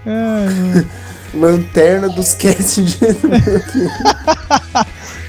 [0.06, 0.86] Ai,
[1.34, 2.98] Lanterna dos casts de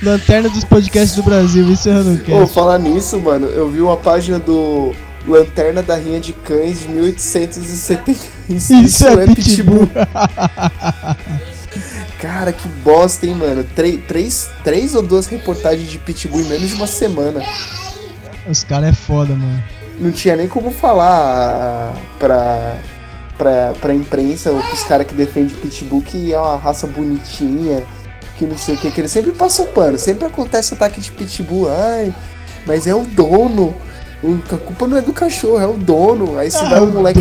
[0.02, 2.32] Lanterna dos podcasts do Brasil, isso é Randomcast.
[2.32, 4.94] Vou falar nisso, mano, eu vi uma página do
[5.28, 8.38] Lanterna da Rinha de Cães de 1875.
[8.50, 9.90] Isso, isso é, é Pitbull.
[12.20, 13.64] Cara, que bosta, hein, mano.
[13.76, 17.44] Três, três, três ou duas reportagens de Pitbull em menos de uma semana.
[18.50, 19.64] Os caras é foda, mano.
[20.00, 22.78] Não tinha nem como falar pra,
[23.38, 27.84] pra, pra imprensa, os caras que defendem Pitbull, que é uma raça bonitinha,
[28.38, 29.98] que não sei o que, que ele sempre passa o pano.
[29.98, 32.14] Sempre acontece ataque de Pitbull, ai,
[32.66, 33.76] mas é o dono.
[34.52, 36.38] A culpa não é do cachorro, é o dono.
[36.38, 37.20] Aí se ah, vai o moleque.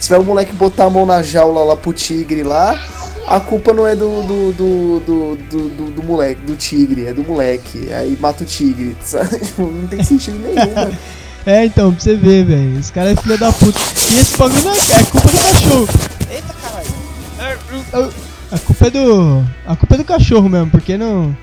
[0.00, 2.78] Se vai o moleque botar a mão na jaula lá pro tigre lá,
[3.26, 7.22] a culpa não é do do, do, do, do, do, moleque, do tigre, é do
[7.22, 7.92] moleque.
[7.92, 9.38] Aí mata o tigre, sabe?
[9.38, 10.98] Tipo, não tem sentido nenhum, mano.
[11.44, 12.78] É, então, pra você ver, velho.
[12.78, 13.76] Esse cara é filho da puta.
[13.80, 15.88] E esse bagulho não é, é culpa do cachorro.
[16.30, 18.12] Eita caralho.
[18.52, 19.42] A culpa é do.
[19.66, 21.34] A culpa é do cachorro mesmo, porque não.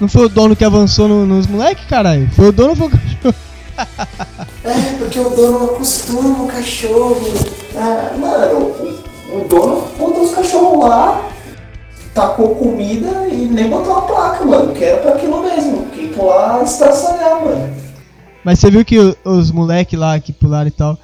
[0.00, 2.30] Não foi o dono que avançou no, nos moleques, caralho.
[2.32, 3.34] Foi o dono ou foi o cachorro?
[4.64, 7.20] É, porque o dono não acostuma o cachorro.
[7.76, 11.28] Ah, mano, o, o dono botou os cachorros lá,
[12.14, 14.72] tacou comida e nem botou a placa, mano.
[14.72, 15.84] Que era pra aquilo mesmo.
[15.90, 17.74] Que pular estacionar, mano.
[18.42, 20.98] Mas você viu que o- os moleques lá que pularam e tal.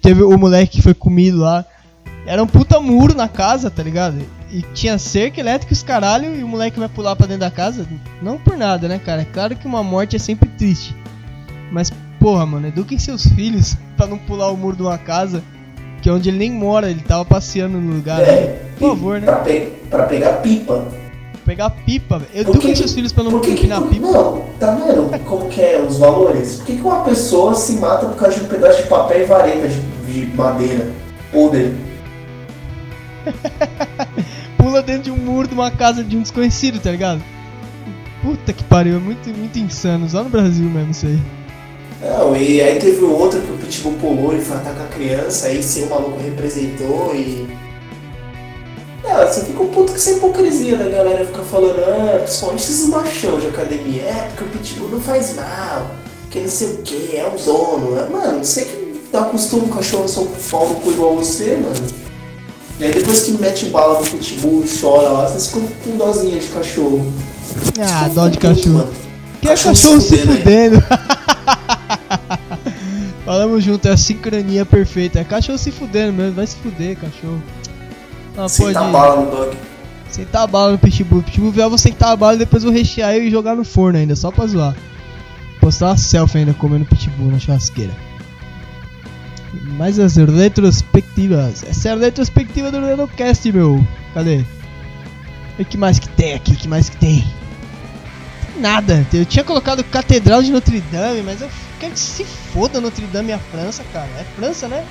[0.00, 1.64] Teve o moleque que foi comido lá.
[2.26, 4.18] Era um puta muro na casa, tá ligado?
[4.50, 7.86] E tinha cerca elétrica os caralho, e o moleque vai pular pra dentro da casa.
[8.22, 9.22] Não por nada, né, cara?
[9.22, 10.96] É claro que uma morte é sempre triste.
[11.70, 15.42] Mas, porra, mano, eduquem seus filhos pra não pular o muro de uma casa.
[16.00, 18.20] Que é onde ele nem mora, ele tava passeando no lugar.
[18.22, 19.26] É, Por favor, né?
[19.26, 20.86] Pra, pe- pra pegar pipa.
[21.44, 22.30] Pegar pipa, velho.
[22.34, 24.06] Eduquem que- seus filhos pra não Por que que, empinar pipa.
[24.06, 26.56] Não, tá vendo como que é os valores?
[26.56, 29.24] Por que, que uma pessoa se mata por causa de um pedaço de papel e
[29.24, 29.80] vareta de,
[30.26, 30.86] de madeira
[31.32, 31.74] podre?
[34.58, 37.22] pula dentro de um muro de uma casa de um desconhecido, tá ligado?
[38.22, 40.08] Puta que pariu, é muito, muito insano.
[40.08, 41.18] Só no Brasil mesmo isso aí.
[42.00, 45.48] Não, e aí teve o outro que o Pitbull pulou e foi atacar a criança,
[45.48, 47.48] aí sim o maluco representou e.
[49.04, 52.88] É, você fica um puto com essa hipocrisia da galera fica falando, ah, principalmente esses
[52.88, 55.90] machão de academia, é porque o Pitbull não faz mal,
[56.30, 57.92] que não sei o que, é o dono.
[57.92, 58.08] né?
[58.10, 62.08] Mano, você que dá costume o cachorro no seu pau igual você, mano.
[62.80, 66.38] E aí depois que mete bala no Pitbull e chora lá, você fica com dozinha
[66.38, 67.12] de cachorro.
[67.80, 68.78] Ah, dó de cachorro.
[68.78, 68.92] mano.
[69.40, 70.82] Que é Cachorro cachorro se se fudendo.
[73.24, 75.20] Falamos junto, é a sincronia perfeita.
[75.20, 77.42] É cachorro se fudendo mesmo, vai se fuder, cachorro.
[78.36, 79.56] Ah, Sentar pode bala no dog.
[80.08, 81.22] sentar bala no pitbull.
[81.22, 83.98] Pitbull vier, eu vou sentar a bala e depois vou rechear e jogar no forno
[83.98, 84.74] ainda, só pra zoar.
[85.60, 87.92] Postar uma selfie ainda comendo pitbull na churrasqueira.
[89.62, 91.64] Mais as retrospectivas.
[91.64, 93.84] Essa é a retrospectiva do Renocast, meu.
[94.14, 94.44] Cadê?
[95.58, 96.52] O que mais que tem aqui?
[96.52, 97.24] O que mais que tem?
[98.58, 99.06] Nada.
[99.12, 101.48] Eu tinha colocado Catedral de Notre Dame, mas eu
[101.78, 104.08] quero que se foda Notre Dame e a França, cara.
[104.18, 104.84] É França, né?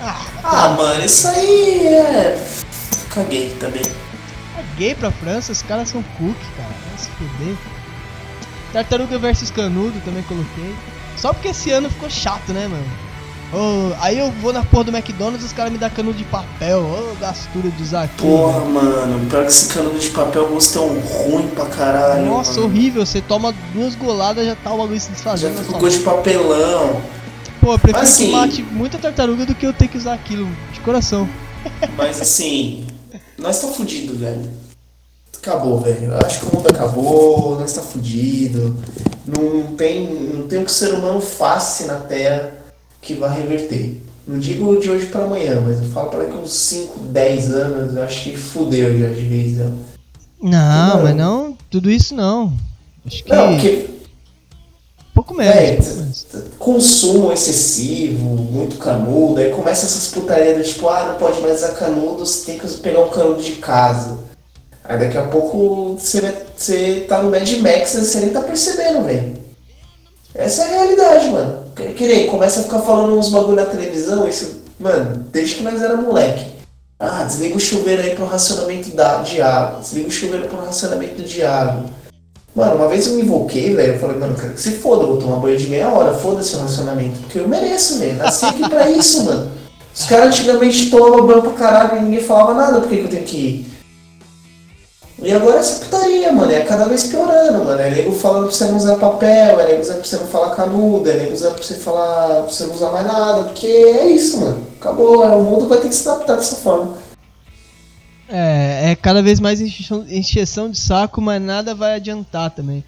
[0.00, 2.46] Ah, Ah, mano, isso aí é.
[3.10, 3.82] Caguei também.
[4.56, 6.68] Caguei pra França, os caras são cookie, cara.
[6.68, 7.54] Vai se fuder.
[8.72, 10.74] Tartaruga versus Canudo também coloquei.
[11.16, 12.86] Só porque esse ano ficou chato, né, mano?
[13.50, 16.80] Ô, aí eu vou na porra do McDonald's os caras me dão canudo de papel.
[16.80, 18.28] Ô, gastura de usar aquilo.
[18.30, 22.26] Porra, mano, pior que esse canudo de papel o gosto tão ruim pra caralho.
[22.26, 22.64] Nossa, mano.
[22.66, 23.06] horrível.
[23.06, 25.64] Você toma duas goladas já tá o bagulho se Já desfazendo.
[25.72, 27.00] com gosto de papelão.
[27.60, 30.80] Pô, eu prefiro assim- mate muita tartaruga do que eu ter que usar aquilo, de
[30.80, 31.26] coração.
[31.96, 32.86] Mas assim,
[33.38, 34.48] nós tá fudido, velho.
[35.42, 36.12] Acabou, velho.
[36.24, 38.76] Acho que o mundo acabou, nós tá fudido.
[39.26, 42.57] Não tem, não tem o que o ser humano faça na Terra
[43.00, 44.02] que vá reverter.
[44.26, 47.96] Não digo de hoje pra amanhã, mas eu falo para que uns 5, 10 anos,
[47.96, 49.72] eu acho que fudeu já de vez, né?
[50.40, 50.50] Não,
[50.96, 51.02] Não.
[51.02, 52.52] mas não, tudo isso não.
[53.06, 53.88] Acho que Não, porque
[55.14, 55.54] pouco menos.
[55.56, 56.26] É, pouco menos.
[56.58, 62.24] consumo excessivo, muito canudo, aí começa essas putarias tipo, ah, não pode mais usar canudo,
[62.26, 64.18] você tem que pegar um canudo de casa.
[64.84, 68.40] Aí daqui a pouco você, vai- você tá no Mad Max e você nem tá
[68.42, 69.34] percebendo, velho.
[70.34, 71.67] Essa é a realidade, mano.
[71.96, 75.80] Que nem começa a ficar falando uns bagulho na televisão, isso, mano, desde que nós
[75.80, 76.46] era moleque.
[76.98, 79.80] Ah, desliga o chuveiro aí pro racionamento da, de água.
[79.80, 81.84] Desliga o chuveiro pro racionamento de água.
[82.54, 85.08] Mano, uma vez eu me invoquei, velho, eu falei, mano, quero que se foda, eu
[85.08, 88.68] vou tomar banho de meia hora, foda-se o racionamento, porque eu mereço, velho, nasci aqui
[88.68, 89.48] pra isso, mano.
[89.94, 93.08] Os caras antigamente tomavam banho pra caralho e ninguém falava nada, por que que eu
[93.08, 93.67] tenho que ir?
[95.20, 97.80] E agora essa putaria, mano, é cada vez piorando, mano.
[97.80, 100.54] É nego falando pra você não usar papel, é nego dizendo pra você não falar
[100.54, 104.06] canudo, é nego dizendo pra você falar, pra você não usar mais nada, porque é
[104.06, 104.64] isso, mano.
[104.80, 106.96] Acabou, é, o mundo vai ter que se adaptar dessa forma.
[108.28, 112.84] É, é cada vez mais encheção, encheção de saco, mas nada vai adiantar também.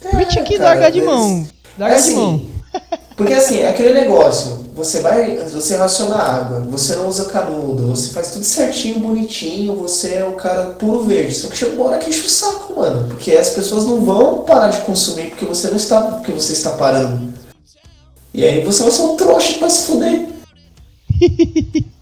[0.00, 1.46] Por que tinha que É, largar de mão?
[1.78, 2.46] Largar assim, de mão.
[3.16, 8.10] Porque assim, é aquele negócio, você vai, você raciona água, você não usa canudo, você
[8.10, 11.34] faz tudo certinho, bonitinho, você é o cara puro verde.
[11.34, 13.06] Só que chega uma hora que enche o saco, mano.
[13.08, 16.70] Porque as pessoas não vão parar de consumir porque você não está, porque você está
[16.70, 17.32] parando.
[18.32, 20.28] E aí você vai ser um trouxa pra se fuder.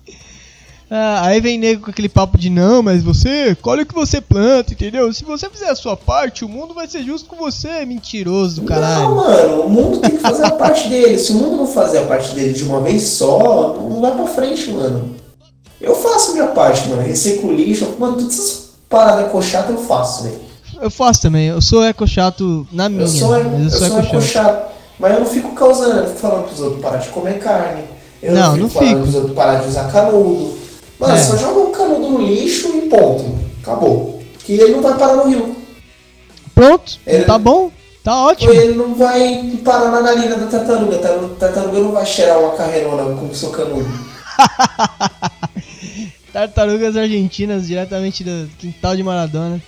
[0.95, 4.21] Ah, aí vem nego com aquele papo de não, mas você, colhe o que você
[4.21, 5.11] planta, entendeu?
[5.15, 8.61] Se você fizer a sua parte, o mundo vai ser justo com você, mentiroso do
[8.61, 9.15] Não, caralho.
[9.17, 11.19] mano, o mundo tem que fazer a parte dele.
[11.19, 14.27] Se o mundo não fazer a parte dele de uma vez só, não vai pra
[14.27, 15.15] frente, mano.
[15.81, 17.01] Eu faço a minha parte, mano.
[17.01, 20.41] Reciclo lixo, mano, todas essas paradas ecochatas eu faço, velho.
[20.79, 23.05] Eu faço também, eu sou eco chato na minha.
[23.05, 24.15] Eu sou, eu eu sou sou eco chato.
[24.15, 24.73] ecochato.
[24.99, 27.85] Mas eu não fico causando, eu fico falando pros outros parar de comer carne.
[28.23, 29.01] Eu Não, fico não falando fico.
[29.03, 30.61] pros outros parar de usar canudo.
[31.03, 31.19] Mano, É.
[31.23, 33.39] só joga um canudo no lixo e ponto.
[33.63, 34.23] Acabou.
[34.39, 35.57] Que ele não vai parar no rio.
[36.55, 37.71] Pronto, Ele- tá bom,
[38.05, 38.53] tá ótimo.
[38.53, 40.97] ele não vai parar na narina da tartaruga.
[40.97, 43.89] A tartaruga não vai cheirar uma carreirona com o seu canudo.
[46.33, 49.61] Tartarugas argentinas diretamente do quintal de Maradona.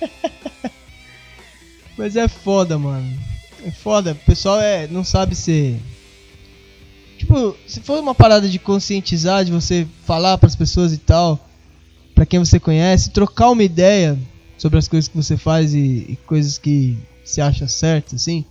[1.96, 3.06] Mas é foda, mano.
[3.66, 4.12] É foda.
[4.12, 5.80] O pessoal é, não sabe ser.
[7.24, 11.38] Tipo, se for uma parada de conscientizar, de você falar pras pessoas e tal,
[12.14, 14.18] pra quem você conhece, trocar uma ideia
[14.58, 15.78] sobre as coisas que você faz e,
[16.08, 18.44] e coisas que se acha certo, assim,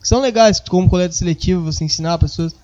[0.00, 2.54] que são legais, como coleta seletiva, você ensinar pessoas.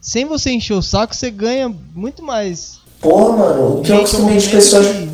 [0.00, 4.10] Sem você encher o saco, você ganha muito mais Porra, mano, o que eu Gente,
[4.10, 4.86] costumei de pessoas.
[4.88, 5.08] que-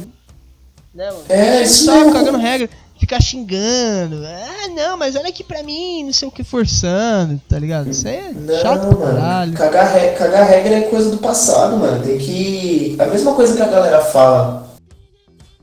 [0.94, 1.24] Né, mano?
[1.28, 2.12] É, isso saco, mesmo.
[2.12, 4.22] cagando regra, ficar xingando.
[4.24, 7.88] Ah, não, mas olha aqui pra mim, não sei o que, forçando, tá ligado?
[7.90, 9.16] Isso aí é Não, chato pra mano.
[9.20, 9.52] caralho.
[9.54, 12.02] Cagar, re- cagar regra é coisa do passado, mano.
[12.04, 12.96] Tem que.
[12.98, 14.66] A mesma coisa que a galera fala.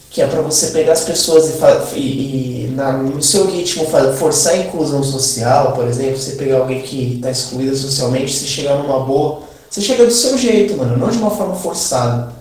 [0.10, 3.86] Que é pra você pegar as pessoas e, fa- e, e na- no seu ritmo
[4.16, 8.76] forçar a inclusão social, por exemplo, você pegar alguém que tá excluída socialmente, você chegar
[8.78, 12.32] numa boa, você chega do seu jeito, mano, não de uma forma forçada.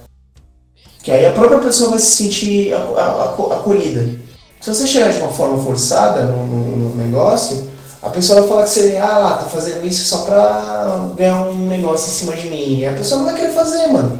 [1.02, 4.20] Que aí a própria pessoa vai se sentir acolhida.
[4.62, 7.68] Se você chegar de uma forma forçada no, no- no negócio,
[8.00, 12.06] a pessoa vai falar que você, ah tá fazendo isso só pra ganhar um negócio
[12.08, 12.78] em cima de mim.
[12.78, 14.18] E a pessoa não vai querer fazer, mano.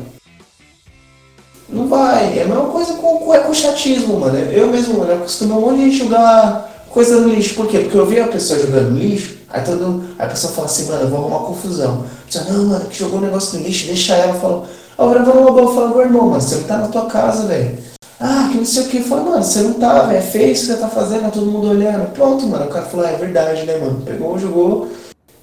[1.68, 2.38] Não vai.
[2.38, 4.36] É a mesma coisa com, com, com o chatismo, mano.
[4.36, 7.54] Eu mesmo, mano, eu costumo um monte de jogar coisa no lixo.
[7.54, 7.78] Por quê?
[7.78, 11.02] Porque eu vi a pessoa jogando lixo, aí, todo, aí a pessoa fala assim, mano,
[11.02, 12.04] eu vou arrumar confusão.
[12.22, 14.34] A pessoa, não, mano, que jogou um negócio no lixo, deixa ela.
[14.34, 14.66] Falou,
[14.98, 17.46] ó, eu vou numa boa, fala, meu irmão, mano, você não tá na tua casa,
[17.46, 17.91] velho.
[18.24, 19.00] Ah, que não sei o que.
[19.02, 20.18] Fala, mano, você não tá, velho.
[20.18, 22.12] É feio isso que você tá fazendo, tá todo mundo olhando.
[22.12, 22.66] Pronto, mano.
[22.66, 24.00] O cara falou, é verdade, né, mano?
[24.02, 24.88] Pegou, jogou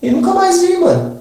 [0.01, 1.19] e nunca mais vi, mano.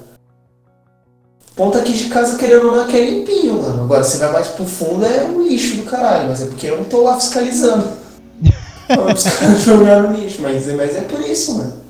[1.56, 3.82] Ponto aqui de casa querendo ou não é que é limpinho, mano.
[3.82, 6.76] Agora você vai mais pro fundo é um lixo do caralho, mas é porque eu
[6.76, 7.88] não tô lá fiscalizando.
[9.12, 11.82] Os caras jogaram lixo, mas, mas é por isso, mano.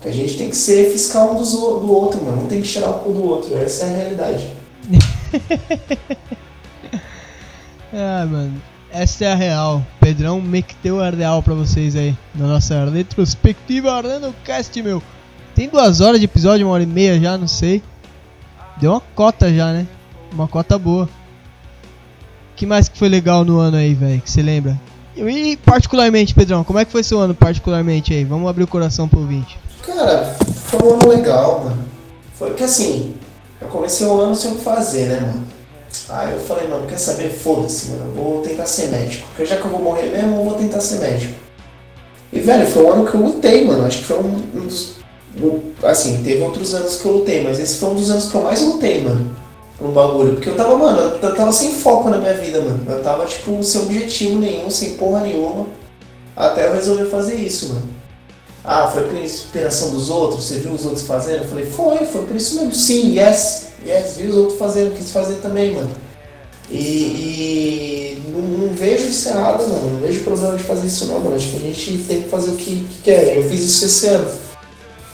[0.00, 2.44] Que a gente tem que ser fiscal um dos, do outro, mano.
[2.44, 3.54] Um tem que tirar o cu do outro.
[3.58, 4.56] Essa é a realidade.
[7.98, 8.60] Ah, mano.
[8.98, 9.82] Essa é a real.
[10.00, 12.16] Pedrão meteu a real pra vocês aí.
[12.34, 15.02] Na nossa retrospectiva RanoCast, meu.
[15.54, 17.82] Tem duas horas de episódio, uma hora e meia já, não sei.
[18.80, 19.86] Deu uma cota já, né?
[20.32, 21.06] Uma cota boa.
[22.56, 24.18] que mais que foi legal no ano aí, velho?
[24.18, 24.80] Que você lembra?
[25.14, 28.24] E particularmente, Pedrão, como é que foi seu ano particularmente aí?
[28.24, 29.58] Vamos abrir o coração pro ouvinte.
[29.84, 30.24] Cara,
[30.70, 31.84] foi um ano legal, mano.
[32.32, 33.14] Foi que assim,
[33.60, 35.55] eu comecei o ano sem fazer, né, mano?
[36.08, 37.30] Aí eu falei, mano, quer saber?
[37.30, 39.26] Foda-se, mano, eu vou tentar ser médico.
[39.28, 41.34] Porque já que eu vou morrer mesmo, eu vou tentar ser médico.
[42.32, 43.86] E, velho, foi um ano que eu lutei, mano.
[43.86, 44.96] Acho que foi um, um dos.
[45.40, 48.34] um- assim, teve outros anos que eu lutei, mas esse foi um dos anos que
[48.34, 49.34] eu mais lutei, mano.
[49.80, 50.34] No bagulho.
[50.34, 52.84] Porque eu tava, mano, eu tava sem foco na minha vida, mano.
[52.88, 55.66] Eu tava, tipo, sem objetivo nenhum, sem porra nenhuma.
[56.34, 57.88] Até eu resolver fazer isso, mano.
[58.64, 60.44] Ah, foi por inspiração dos outros?
[60.44, 61.44] Você viu os outros fazendo?
[61.44, 62.74] Eu falei, foi, foi por isso mesmo.
[62.74, 65.90] Sim, yes, yes, vi os outros fazendo, quis fazer também, mano.
[66.70, 69.90] E, e não, não vejo isso errado, mano.
[69.92, 71.36] Não vejo problema de fazer isso não, mano.
[71.36, 73.36] Acho que a gente tem que fazer o que, que quer.
[73.36, 74.30] Eu fiz isso esse ano.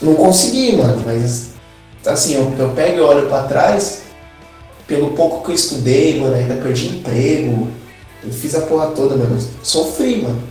[0.01, 1.51] Não consegui, mano, mas
[2.05, 4.03] assim, eu, eu pego e olho pra trás,
[4.87, 7.69] pelo pouco que eu estudei, mano, ainda perdi emprego.
[8.25, 9.39] Eu fiz a porra toda, mano.
[9.63, 10.43] Sofri, mano.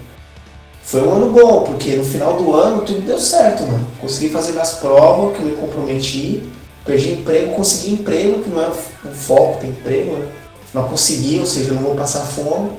[0.83, 3.87] Foi um ano bom, porque no final do ano tudo deu certo, mano.
[3.99, 6.43] Consegui fazer minhas provas, que eu me comprometi.
[6.85, 10.27] Perdi emprego, consegui emprego, que não é o foco, ter emprego, né?
[10.73, 12.71] Não consegui, ou seja, eu não vou passar fome.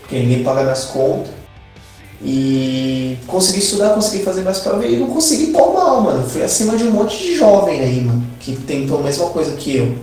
[0.00, 1.32] Porque ninguém paga minhas contas.
[2.22, 6.26] E consegui estudar, consegui fazer minhas provas e não consegui tão mal, mano.
[6.26, 9.76] Fui acima de um monte de jovem aí, mano, que tentou a mesma coisa que
[9.76, 9.98] eu.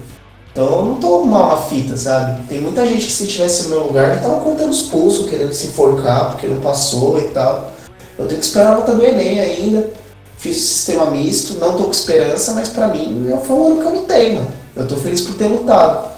[0.52, 2.44] Então eu não tô mal na fita, sabe?
[2.48, 5.68] Tem muita gente que se tivesse no meu lugar tava contando os pulsos, querendo se
[5.68, 7.72] enforcar porque não passou e tal.
[8.20, 9.90] Eu tenho que esperar a nota do Enem ainda.
[10.42, 13.94] Fiz sistema misto, não tô com esperança, mas pra mim foi um ano que eu
[14.02, 14.48] lutei, mano.
[14.76, 16.10] Eu tô feliz por ter lutado.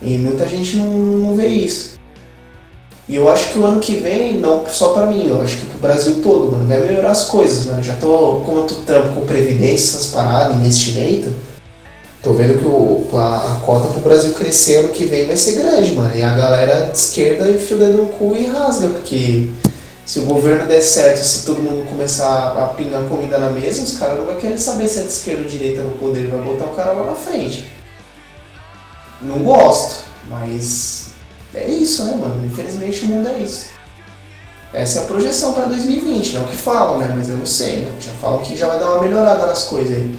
[0.00, 1.98] E muita gente não, não vê isso.
[3.08, 5.66] E eu acho que o ano que vem, não só pra mim, eu acho que
[5.66, 7.82] pro Brasil todo, mano, vai melhorar as coisas, mano.
[7.82, 11.34] Já tô, como eu tô trampo com previdência, essas paradas, investimento,
[12.22, 15.56] tô vendo que o, a, a cota pro Brasil crescer ano que vem vai ser
[15.56, 16.14] grande, mano.
[16.14, 19.48] E a galera de esquerda enfia o dedo no cu e rasga, porque
[20.10, 23.96] se o governo der certo, se todo mundo começar a pingar comida na mesa, os
[23.96, 26.64] caras não vão querer saber se é de esquerda ou direita no poder, vai botar
[26.64, 27.70] o cara lá na frente.
[29.22, 31.10] Não gosto, mas
[31.54, 32.44] é isso, né, mano?
[32.44, 33.66] Infelizmente o mundo é isso.
[34.72, 37.14] Essa é a projeção para 2020, não é o que falam, né?
[37.16, 37.92] Mas eu não sei, né?
[38.00, 40.18] Já falam que já vai dar uma melhorada nas coisas aí.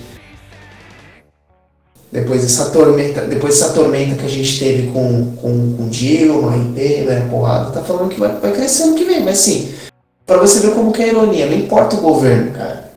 [2.09, 7.05] Depois dessa tormenta, depois dessa tormenta que a gente teve com, com, com Dilma, RP,
[7.05, 9.80] né, porrada, tá falando que vai, vai crescendo que vem, mas assim,
[10.31, 12.93] para você ver como que é a ironia, não importa o governo, cara,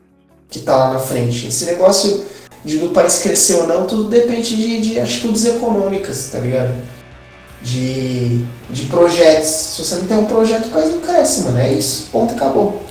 [0.49, 1.47] que tá lá na frente.
[1.47, 2.25] Esse negócio
[2.63, 6.73] de do país crescer ou não, tudo depende de, de atitudes econômicas, tá ligado?
[7.61, 9.49] De, de projetos.
[9.49, 11.57] Se você não tem um projeto, o país não cresce, mano.
[11.57, 12.07] É isso.
[12.09, 12.81] Ponto acabou.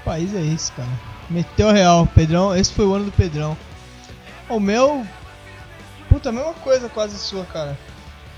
[0.00, 0.88] O país é isso, cara.
[1.30, 2.56] Meteu real, Pedrão.
[2.56, 3.56] Esse foi o ano do Pedrão.
[4.48, 5.06] O meu.
[6.08, 7.78] Puta, a mesma coisa quase sua, cara.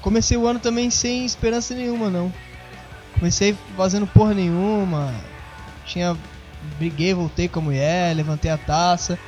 [0.03, 2.31] Comecei o ano também sem esperança nenhuma, não.
[3.19, 5.13] Comecei fazendo porra nenhuma.
[5.85, 6.17] Tinha.
[6.79, 9.19] Briguei, voltei com a mulher, levantei a taça.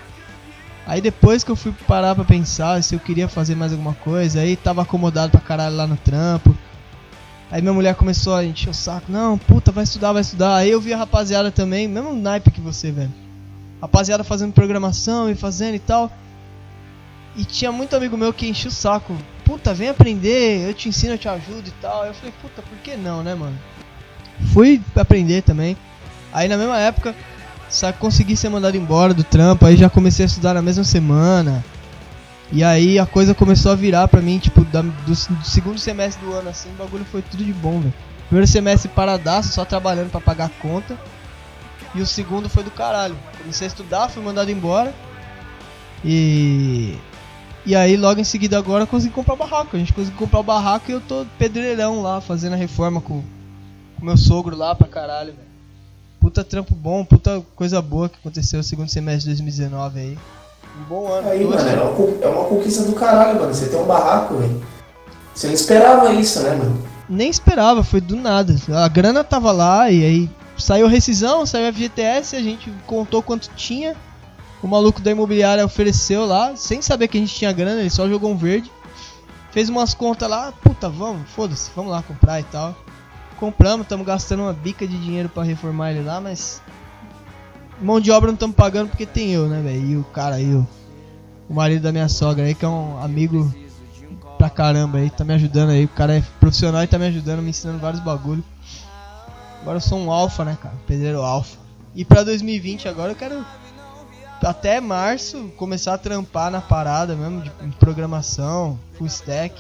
[0.86, 4.40] Aí depois que eu fui parar pra pensar se eu queria fazer mais alguma coisa,
[4.40, 6.56] aí tava acomodado pra caralho lá no trampo.
[7.50, 10.56] Aí minha mulher começou a encher o saco, não, puta, vai estudar, vai estudar.
[10.56, 13.12] Aí eu vi a rapaziada também, mesmo naipe que você, velho.
[13.80, 16.10] Rapaziada fazendo programação e fazendo e tal.
[17.36, 19.16] E tinha muito amigo meu que enchia o saco.
[19.48, 22.04] Puta, vem aprender, eu te ensino, eu te ajudo e tal.
[22.04, 23.58] Eu falei, puta, por que não, né, mano?
[24.52, 25.74] Fui aprender também.
[26.30, 27.14] Aí na mesma época,
[27.70, 31.64] só consegui ser mandado embora do trampo, aí já comecei a estudar na mesma semana.
[32.52, 36.26] E aí a coisa começou a virar pra mim, tipo, da, do, do, segundo semestre
[36.26, 37.94] do ano, assim, o bagulho foi tudo de bom, velho.
[38.26, 40.94] Primeiro semestre paradaço, só trabalhando para pagar a conta.
[41.94, 43.16] E o segundo foi do caralho.
[43.38, 44.92] Comecei a estudar, fui mandado embora.
[46.04, 46.98] E
[47.68, 49.76] e aí logo em seguida agora eu consegui comprar o barraco.
[49.76, 53.22] A gente conseguiu comprar o barraco e eu tô pedreirão lá, fazendo a reforma com,
[53.98, 55.48] com meu sogro lá pra caralho, velho.
[56.18, 60.18] Puta trampo bom, puta coisa boa que aconteceu no segundo semestre de 2019 aí.
[60.80, 61.28] Um bom ano.
[61.28, 63.52] Aí, mano, é uma, é uma conquista do caralho, mano.
[63.52, 64.62] Você tem um barraco, velho.
[65.34, 66.82] Você não esperava isso, né, mano?
[67.06, 68.56] Nem esperava, foi do nada.
[68.82, 73.22] A grana tava lá e aí saiu a rescisão, saiu a FGTS, a gente contou
[73.22, 73.94] quanto tinha.
[74.62, 78.08] O maluco da imobiliária ofereceu lá, sem saber que a gente tinha grana, ele só
[78.08, 78.70] jogou um verde.
[79.52, 82.76] Fez umas contas lá, puta, vamos, foda-se, vamos lá comprar e tal.
[83.38, 86.60] Compramos, estamos gastando uma bica de dinheiro para reformar ele lá, mas.
[87.80, 89.86] Mão de obra não estamos pagando porque tem eu, né, velho?
[89.86, 90.66] E o cara aí, o,
[91.48, 93.54] o marido da minha sogra aí, que é um amigo
[94.36, 95.84] pra caramba aí, tá me ajudando aí.
[95.84, 98.42] O cara é profissional e tá me ajudando, me ensinando vários bagulho.
[99.60, 100.74] Agora eu sou um alfa, né, cara?
[100.86, 101.56] Pedreiro alfa.
[101.94, 103.44] E pra 2020 agora eu quero
[104.42, 109.54] até março começar a trampar na parada mesmo, de programação, full stack.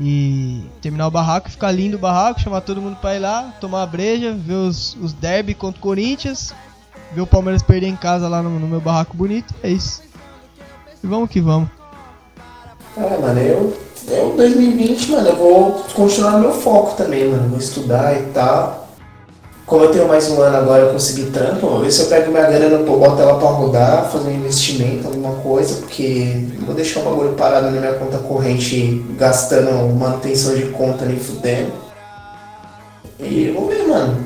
[0.00, 3.82] E terminar o barraco, ficar lindo o barraco, chamar todo mundo pra ir lá, tomar
[3.82, 6.54] a breja, ver os, os derby contra o Corinthians,
[7.12, 9.54] ver o Palmeiras perder em casa lá no, no meu barraco bonito.
[9.62, 10.02] É isso.
[11.04, 11.68] E vamos que vamos.
[12.96, 13.78] É, mano, eu,
[14.08, 17.50] eu 2020, mano, eu vou continuar meu foco também, mano.
[17.50, 18.81] Vou estudar e tal.
[19.72, 22.30] Como eu tenho mais um ano agora, eu consegui trampo, vou ver se eu pego
[22.30, 27.00] minha grana, boto ela pra rodar, fazer um investimento, alguma coisa, porque não vou deixar
[27.00, 31.72] o bagulho parado na minha conta corrente, gastando manutenção de conta nem fudendo.
[33.18, 34.22] E vou ver, mano.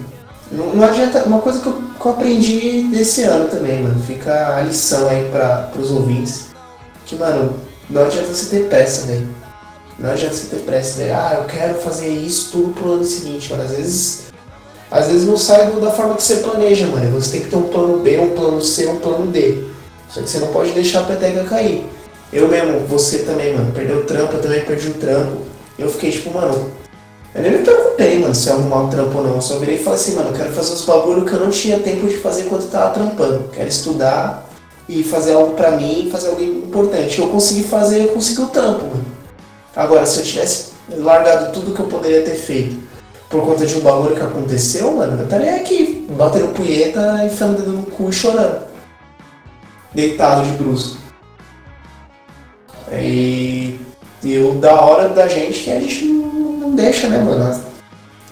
[0.51, 1.23] Não, não, adianta.
[1.23, 4.03] Uma coisa que eu, que eu aprendi desse ano também, mano.
[4.03, 6.47] Fica a lição aí pra, pros ouvintes.
[7.05, 7.55] Que, mano,
[7.89, 9.29] não adianta você ter pressa, velho.
[9.97, 11.15] Não adianta você ter pressa, velho.
[11.15, 13.63] Ah, eu quero fazer isso tudo pro ano seguinte, mano.
[13.63, 14.26] Às vezes
[14.91, 17.21] às vezes não sai da forma que você planeja, mano.
[17.21, 19.65] Você tem que ter um plano B, um plano C, um plano D.
[20.09, 21.85] Só que você não pode deixar a peteca cair.
[22.33, 25.43] Eu mesmo, você também, mano, perdeu o trampo, eu também perdi o trampo.
[25.79, 26.71] Eu fiquei tipo, mano,
[27.35, 29.35] eu nem me preocupei, mano, se eu arrumar o trampo ou não.
[29.35, 31.51] Eu só virei e falei assim, mano, eu quero fazer os bagulho que eu não
[31.51, 33.51] tinha tempo de fazer enquanto eu tava trampando.
[33.53, 34.49] Quero estudar
[34.89, 37.21] e fazer algo pra mim, fazer algo importante.
[37.21, 39.05] Eu consegui fazer, eu consegui o trampo, mano.
[39.75, 42.86] Agora, se eu tivesse largado tudo que eu poderia ter feito
[43.29, 47.57] por conta de um bagulho que aconteceu, mano, eu estaria aqui, batendo punheta, enfiando o
[47.57, 48.67] dedo no cu e chorando.
[49.93, 50.99] Deitado de bruxo.
[52.93, 53.81] E,
[54.23, 57.61] e o da hora da gente é que a gente não, deixa, né, mano?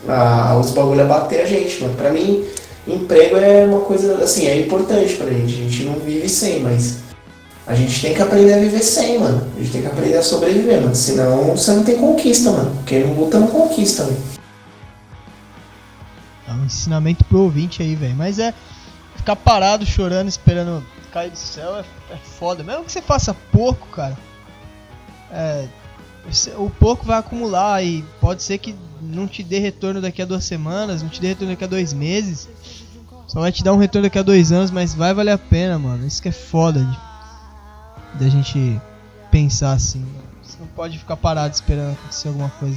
[0.07, 1.95] A, os bagulho bater a gente, mano.
[1.95, 2.45] Pra mim,
[2.87, 5.55] emprego é uma coisa, assim, é importante pra gente.
[5.55, 6.99] A gente não vive sem, mas
[7.67, 9.45] a gente tem que aprender a viver sem, mano.
[9.57, 10.95] A gente tem que aprender a sobreviver, mano.
[10.95, 12.79] Senão você não tem conquista, mano.
[12.87, 14.35] Quem não luta não conquista, mano.
[16.47, 18.15] É um ensinamento pro ouvinte aí, velho.
[18.15, 18.55] Mas é
[19.17, 20.85] ficar parado chorando, esperando
[21.15, 22.65] cair do céu é, é foda.
[22.65, 24.19] Mesmo que você faça pouco, cara.
[25.31, 25.67] É,
[26.57, 30.45] o pouco vai acumular e pode ser que não te dê retorno daqui a duas
[30.45, 32.49] semanas, não te dê retorno daqui a dois meses.
[33.27, 35.79] Só vai te dar um retorno daqui a dois anos, mas vai valer a pena,
[35.79, 36.07] mano.
[36.07, 38.81] Isso que é foda de, de a gente
[39.31, 40.05] pensar assim.
[40.43, 42.77] Você não pode ficar parado esperando acontecer alguma coisa.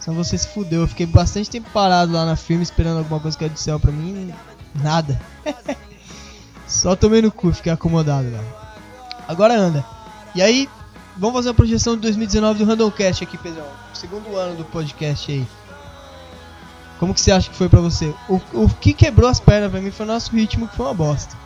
[0.00, 0.80] Senão você se fudeu.
[0.82, 3.92] Eu fiquei bastante tempo parado lá na firma esperando alguma coisa cair do céu pra
[3.92, 4.32] mim.
[4.74, 5.20] Nada.
[6.66, 8.40] Só tomei no cu, fiquei acomodado lá.
[9.28, 9.84] Agora anda.
[10.34, 10.68] E aí,
[11.16, 13.66] vamos fazer a projeção de 2019 do Randomcast aqui, Pedrão.
[13.92, 15.46] Segundo ano do podcast aí.
[16.98, 18.14] Como que você acha que foi pra você?
[18.28, 20.94] O, o que quebrou as pernas pra mim foi o nosso ritmo, que foi uma
[20.94, 21.36] bosta.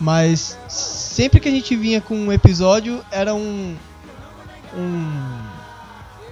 [0.00, 3.76] Mas sempre que a gente vinha com um episódio, era um.
[4.74, 5.49] Um,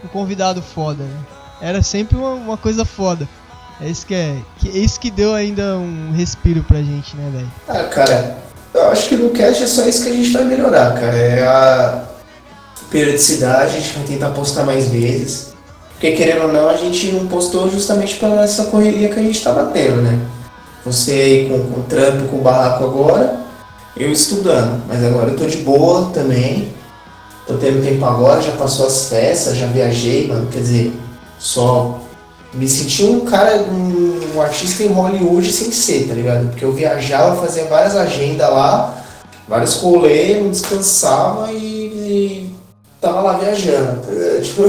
[0.05, 1.21] um convidado foda, né?
[1.61, 3.29] Era sempre uma, uma coisa foda.
[3.81, 4.37] É isso que é.
[4.59, 7.53] Que, é isso que deu ainda um respiro pra gente, né, velho?
[7.69, 8.39] Ah, cara,
[8.75, 11.17] eu acho que no cast é só isso que a gente vai melhorar, cara.
[11.17, 12.05] É a
[12.91, 15.55] periodicidade, a gente vai tentar postar mais vezes.
[15.91, 19.43] Porque querendo ou não, a gente não postou justamente pela essa correria que a gente
[19.43, 20.19] tava tendo, né?
[20.85, 23.41] Você aí com, com o trampo, com o barraco agora,
[23.97, 24.83] eu estudando.
[24.87, 26.73] Mas agora eu tô de boa também.
[27.49, 30.51] Tô tendo tempo agora, já passou as festas, já viajei, mano.
[30.51, 30.93] Quer dizer,
[31.39, 31.99] só
[32.53, 36.49] me senti um cara, um, um, artista em Hollywood sem ser, tá ligado?
[36.51, 39.03] Porque eu viajava, fazia várias agendas lá,
[39.49, 42.57] vários rolês, não descansava e, e
[43.01, 44.03] tava lá viajando.
[44.03, 44.63] Tá tipo,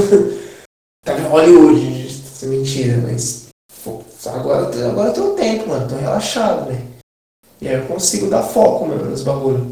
[1.03, 3.47] tava em Hollywood, isso é mentira, mas
[3.83, 6.87] pô, agora, agora eu tenho tempo, mano, tô relaxado, velho.
[7.59, 9.67] E aí eu consigo dar foco, mano, nos bagulhos.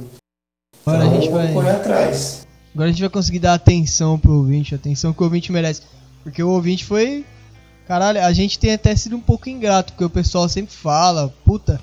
[0.85, 2.47] Agora então, a gente vai correr atrás.
[2.78, 5.82] Agora a gente vai conseguir dar atenção pro ouvinte, atenção que o ouvinte merece.
[6.24, 7.26] Porque o ouvinte foi
[7.88, 11.82] Caralho, a gente tem até sido um pouco ingrato, porque o pessoal sempre fala, puta,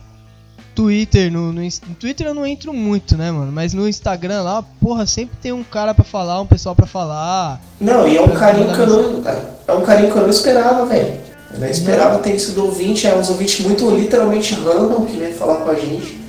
[0.73, 3.51] Twitter, no, no, no, Twitter eu não entro muito, né, mano?
[3.51, 7.61] Mas no Instagram lá, porra, sempre tem um cara para falar, um pessoal para falar.
[7.81, 9.25] Não, e é um carinho que eu não.
[9.67, 11.21] É um carinho que eu não esperava, velho.
[11.53, 15.33] Eu não esperava ter isso do ouvinte, é uns ouvintes muito literalmente random que vem
[15.33, 16.24] falar com a gente.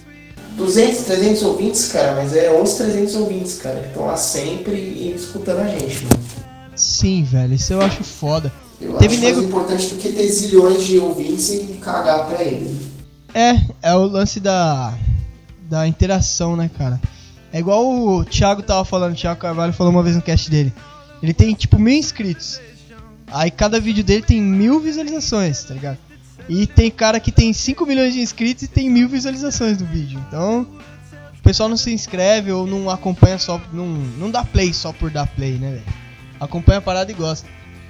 [0.56, 5.14] 200, 300 ouvintes, cara, mas é uns 300 ouvintes, cara, que estão lá sempre e
[5.16, 6.24] escutando a gente, mano.
[6.76, 8.52] Sim, velho, isso eu acho foda.
[8.80, 9.38] Eu Teve acho nego...
[9.38, 12.78] mais importante do que ter zilhões de ouvintes e cagar pra ele.
[13.34, 14.94] É, é o lance da,
[15.70, 17.00] da interação, né, cara?
[17.52, 20.74] É igual o Thiago tava falando, o Thiago Carvalho falou uma vez no cast dele.
[21.22, 22.60] Ele tem tipo mil inscritos.
[23.28, 25.98] Aí cada vídeo dele tem mil visualizações, tá ligado?
[26.48, 30.24] E tem cara que tem 5 milhões de inscritos e tem mil visualizações do vídeo.
[30.28, 30.68] Então,
[31.40, 33.60] o pessoal não se inscreve ou não acompanha só.
[33.74, 35.84] Não, não dá play só por dar play, né, velho?
[36.40, 37.48] Acompanha a parada e gosta.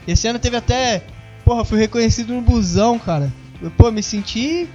[0.07, 1.03] Esse ano teve até.
[1.43, 3.31] Porra, fui reconhecido no busão, cara.
[3.77, 4.69] Pô, me senti.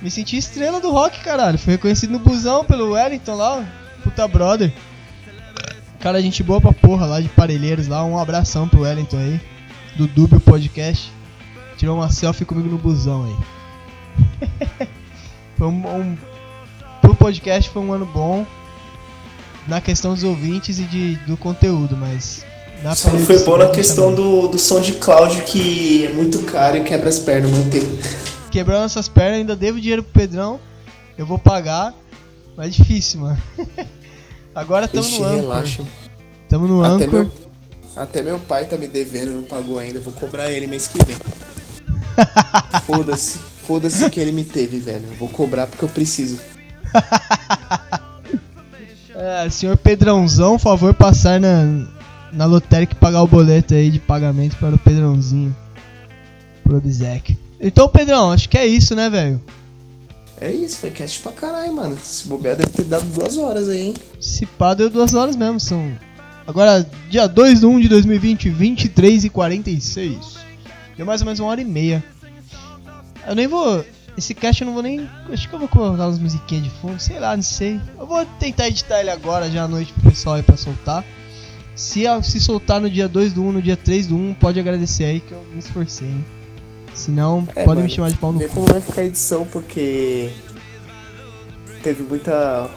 [0.00, 1.58] Me senti estrela do rock, caralho.
[1.58, 3.66] Fui reconhecido no busão pelo Wellington lá,
[4.02, 4.72] puta brother.
[5.98, 8.04] Cara, gente boa pra porra lá de Parelheiros lá.
[8.04, 9.40] Um abração pro Wellington aí.
[9.96, 11.10] Do Dúbio Podcast.
[11.78, 14.88] Tirou uma selfie comigo no busão aí.
[15.56, 16.18] foi um, um.
[17.00, 18.44] Pro podcast foi um ano bom.
[19.68, 22.44] Na questão dos ouvintes e de, do conteúdo, mas
[22.82, 26.40] na Só não foi bom na questão do, do som de Cláudio, que é muito
[26.44, 27.82] caro e quebra as pernas manter.
[28.50, 30.58] Quebrando essas pernas, ainda devo dinheiro pro Pedrão.
[31.16, 31.94] Eu vou pagar.
[32.56, 33.40] Mas é difícil, mano.
[34.52, 35.40] Agora estamos no Anchor.
[35.40, 35.84] Relaxa.
[36.48, 37.24] Tamo no até Anchor.
[37.24, 37.32] Meu,
[37.94, 40.00] até meu pai tá me devendo, não pagou ainda.
[40.00, 41.16] Vou cobrar ele mês que vem.
[42.86, 43.38] Foda-se.
[43.66, 45.04] Foda-se que ele me teve, velho.
[45.10, 46.38] Eu vou cobrar porque eu preciso.
[49.14, 51.86] é, senhor Pedrãozão, favor passar na,
[52.32, 55.54] na lotérica pagar o boleto aí de pagamento para o Pedrãozinho.
[56.64, 57.36] Pro Obsec.
[57.60, 59.40] Então, Pedrão, acho que é isso, né, velho?
[60.40, 61.98] É isso, foi cast pra caralho, mano.
[62.00, 63.94] Se bobear deve ter dado duas horas aí, hein?
[64.20, 65.92] Se pá, deu duas horas mesmo, são.
[66.46, 70.47] Agora, dia 2 de 1 de 2020, 23 e 46.
[70.98, 72.04] Deu mais ou menos uma hora e meia.
[73.24, 73.84] Eu nem vou.
[74.16, 75.08] Esse cast eu não vou nem.
[75.32, 77.80] Acho que eu vou colocar umas musiquinhas de fundo, sei lá, não sei.
[77.96, 81.04] Eu vou tentar editar ele agora, já à noite, pro pessoal aí pra soltar.
[81.76, 85.04] Se, se soltar no dia 2 do 1, no dia 3 do 1, pode agradecer
[85.04, 86.24] aí que eu me esforcei, hein?
[86.92, 88.48] Se não, é, podem me chamar de pau no cu.
[88.48, 90.30] como vai ficar a edição, porque
[91.80, 92.68] teve muita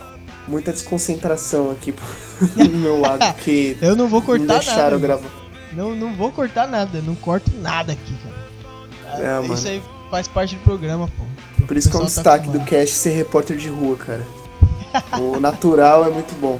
[0.47, 1.91] muita desconcentração aqui
[2.55, 4.99] do meu lado, que eu não vou cortar não deixaram nada.
[4.99, 5.40] Gravar.
[5.73, 9.21] Não, não vou cortar nada, não corto nada aqui, cara.
[9.21, 9.67] É, Isso mano.
[9.67, 11.65] aí faz parte do programa, pô.
[11.65, 14.27] Por isso que é um tá destaque do cast ser repórter de rua, cara.
[15.19, 16.59] o natural é muito bom.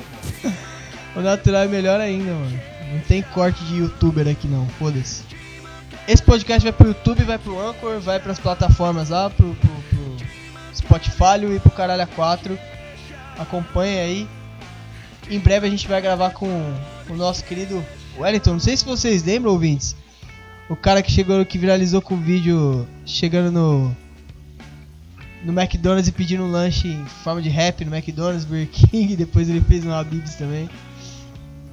[1.15, 2.59] O natural é melhor ainda, mano.
[2.93, 5.23] Não tem corte de youtuber aqui não, foda-se.
[6.07, 10.17] Esse podcast vai pro YouTube, vai pro Anchor, vai pras plataformas lá, pro, pro, pro
[10.73, 12.57] Spotify e pro Caralho 4.
[13.37, 14.27] Acompanhe aí.
[15.29, 16.47] Em breve a gente vai gravar com
[17.09, 17.83] o nosso querido
[18.17, 18.53] Wellington.
[18.53, 19.95] Não sei se vocês lembram, ouvintes.
[20.69, 23.95] O cara que chegou, que viralizou com o vídeo chegando no
[25.43, 29.49] no McDonald's e pedindo um lanche em forma de rap no McDonald's, Burger King, depois
[29.49, 30.69] ele fez no Habib's também.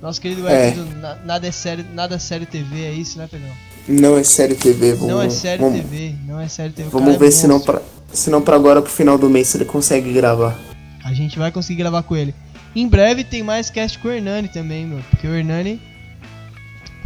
[0.00, 1.26] Nosso querido Wellington, é.
[1.26, 3.50] nada é sério, nada sério TV, é isso, né, Pedrão?
[3.88, 6.88] Não é série TV, vamos, não é série vamos, TV, não é série TV.
[6.88, 7.82] Vamos é ver se não, pra,
[8.12, 10.56] se não pra agora, pro final do mês, se ele consegue gravar.
[11.04, 12.34] A gente vai conseguir gravar com ele.
[12.76, 15.00] Em breve tem mais cast com o Hernani também, meu.
[15.10, 15.80] Porque o Hernani.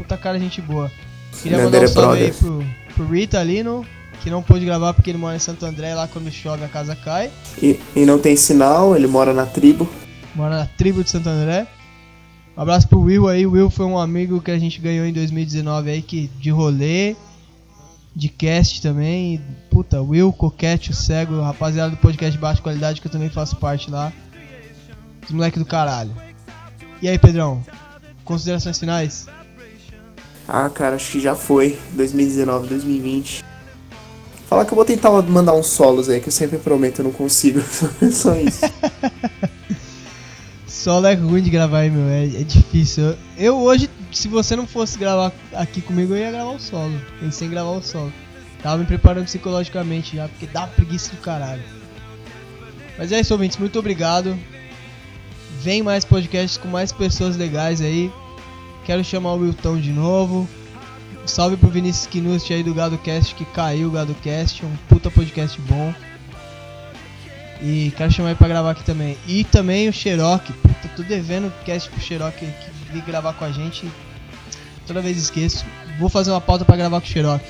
[0.03, 0.91] Puta cara, gente boa.
[1.41, 3.87] Queria mandar um é salve aí pro, pro Rita Lino,
[4.20, 6.97] que não pôde gravar porque ele mora em Santo André, lá quando chove a casa
[6.97, 7.31] cai.
[7.62, 9.89] E, e não tem sinal, ele mora na tribo.
[10.35, 11.69] Mora na tribo de Santo André.
[12.57, 13.47] Um abraço pro Will aí.
[13.47, 17.15] O Will foi um amigo que a gente ganhou em 2019 aí, que de rolê,
[18.15, 19.41] de cast também.
[19.70, 23.55] Puta, Will, Coquete, o Cego, rapaziada do podcast de baixa qualidade que eu também faço
[23.55, 24.12] parte lá.
[25.24, 26.11] Os moleque do caralho.
[27.01, 27.65] E aí, Pedrão?
[28.24, 29.29] Considerações finais?
[30.55, 31.79] Ah, cara, acho que já foi.
[31.93, 33.43] 2019, 2020.
[34.47, 37.12] Falar que eu vou tentar mandar uns solos aí, que eu sempre prometo, eu não
[37.12, 37.62] consigo.
[38.12, 38.61] Só isso.
[40.69, 42.07] Solo é ruim de gravar, meu.
[42.07, 43.03] É, é difícil.
[43.03, 47.01] Eu, eu hoje, se você não fosse gravar aqui comigo, eu ia gravar o solo.
[47.19, 48.12] Pensei em gravar o solo.
[48.62, 51.62] Tava me preparando psicologicamente já, porque dá preguiça do caralho.
[52.99, 53.57] Mas é isso, ouvintes.
[53.57, 54.39] Muito obrigado.
[55.62, 58.12] Vem mais podcasts com mais pessoas legais aí.
[58.84, 60.48] Quero chamar o Wilton de novo.
[61.24, 64.64] Salve pro Vinícius Knust aí do GadoCast que caiu o GadoCast.
[64.66, 65.94] Um puta podcast bom.
[67.60, 69.16] E quero chamar ele pra gravar aqui também.
[69.26, 70.50] E também o Xerox.
[70.62, 72.36] Puta, tô devendo cast pro Xerox
[72.92, 73.88] vir gravar com a gente.
[74.86, 75.64] Toda vez esqueço.
[75.98, 77.44] Vou fazer uma pauta pra gravar com o Xerox.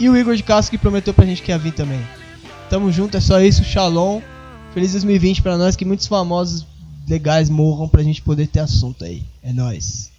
[0.00, 2.00] E o Igor de Castro que prometeu pra gente que ia vir também.
[2.68, 3.62] Tamo junto, é só isso.
[3.62, 4.20] Shalom.
[4.74, 5.76] Feliz 2020 pra nós.
[5.76, 6.66] Que muitos famosos
[7.08, 9.22] legais morram pra gente poder ter assunto aí.
[9.42, 10.10] É nóis.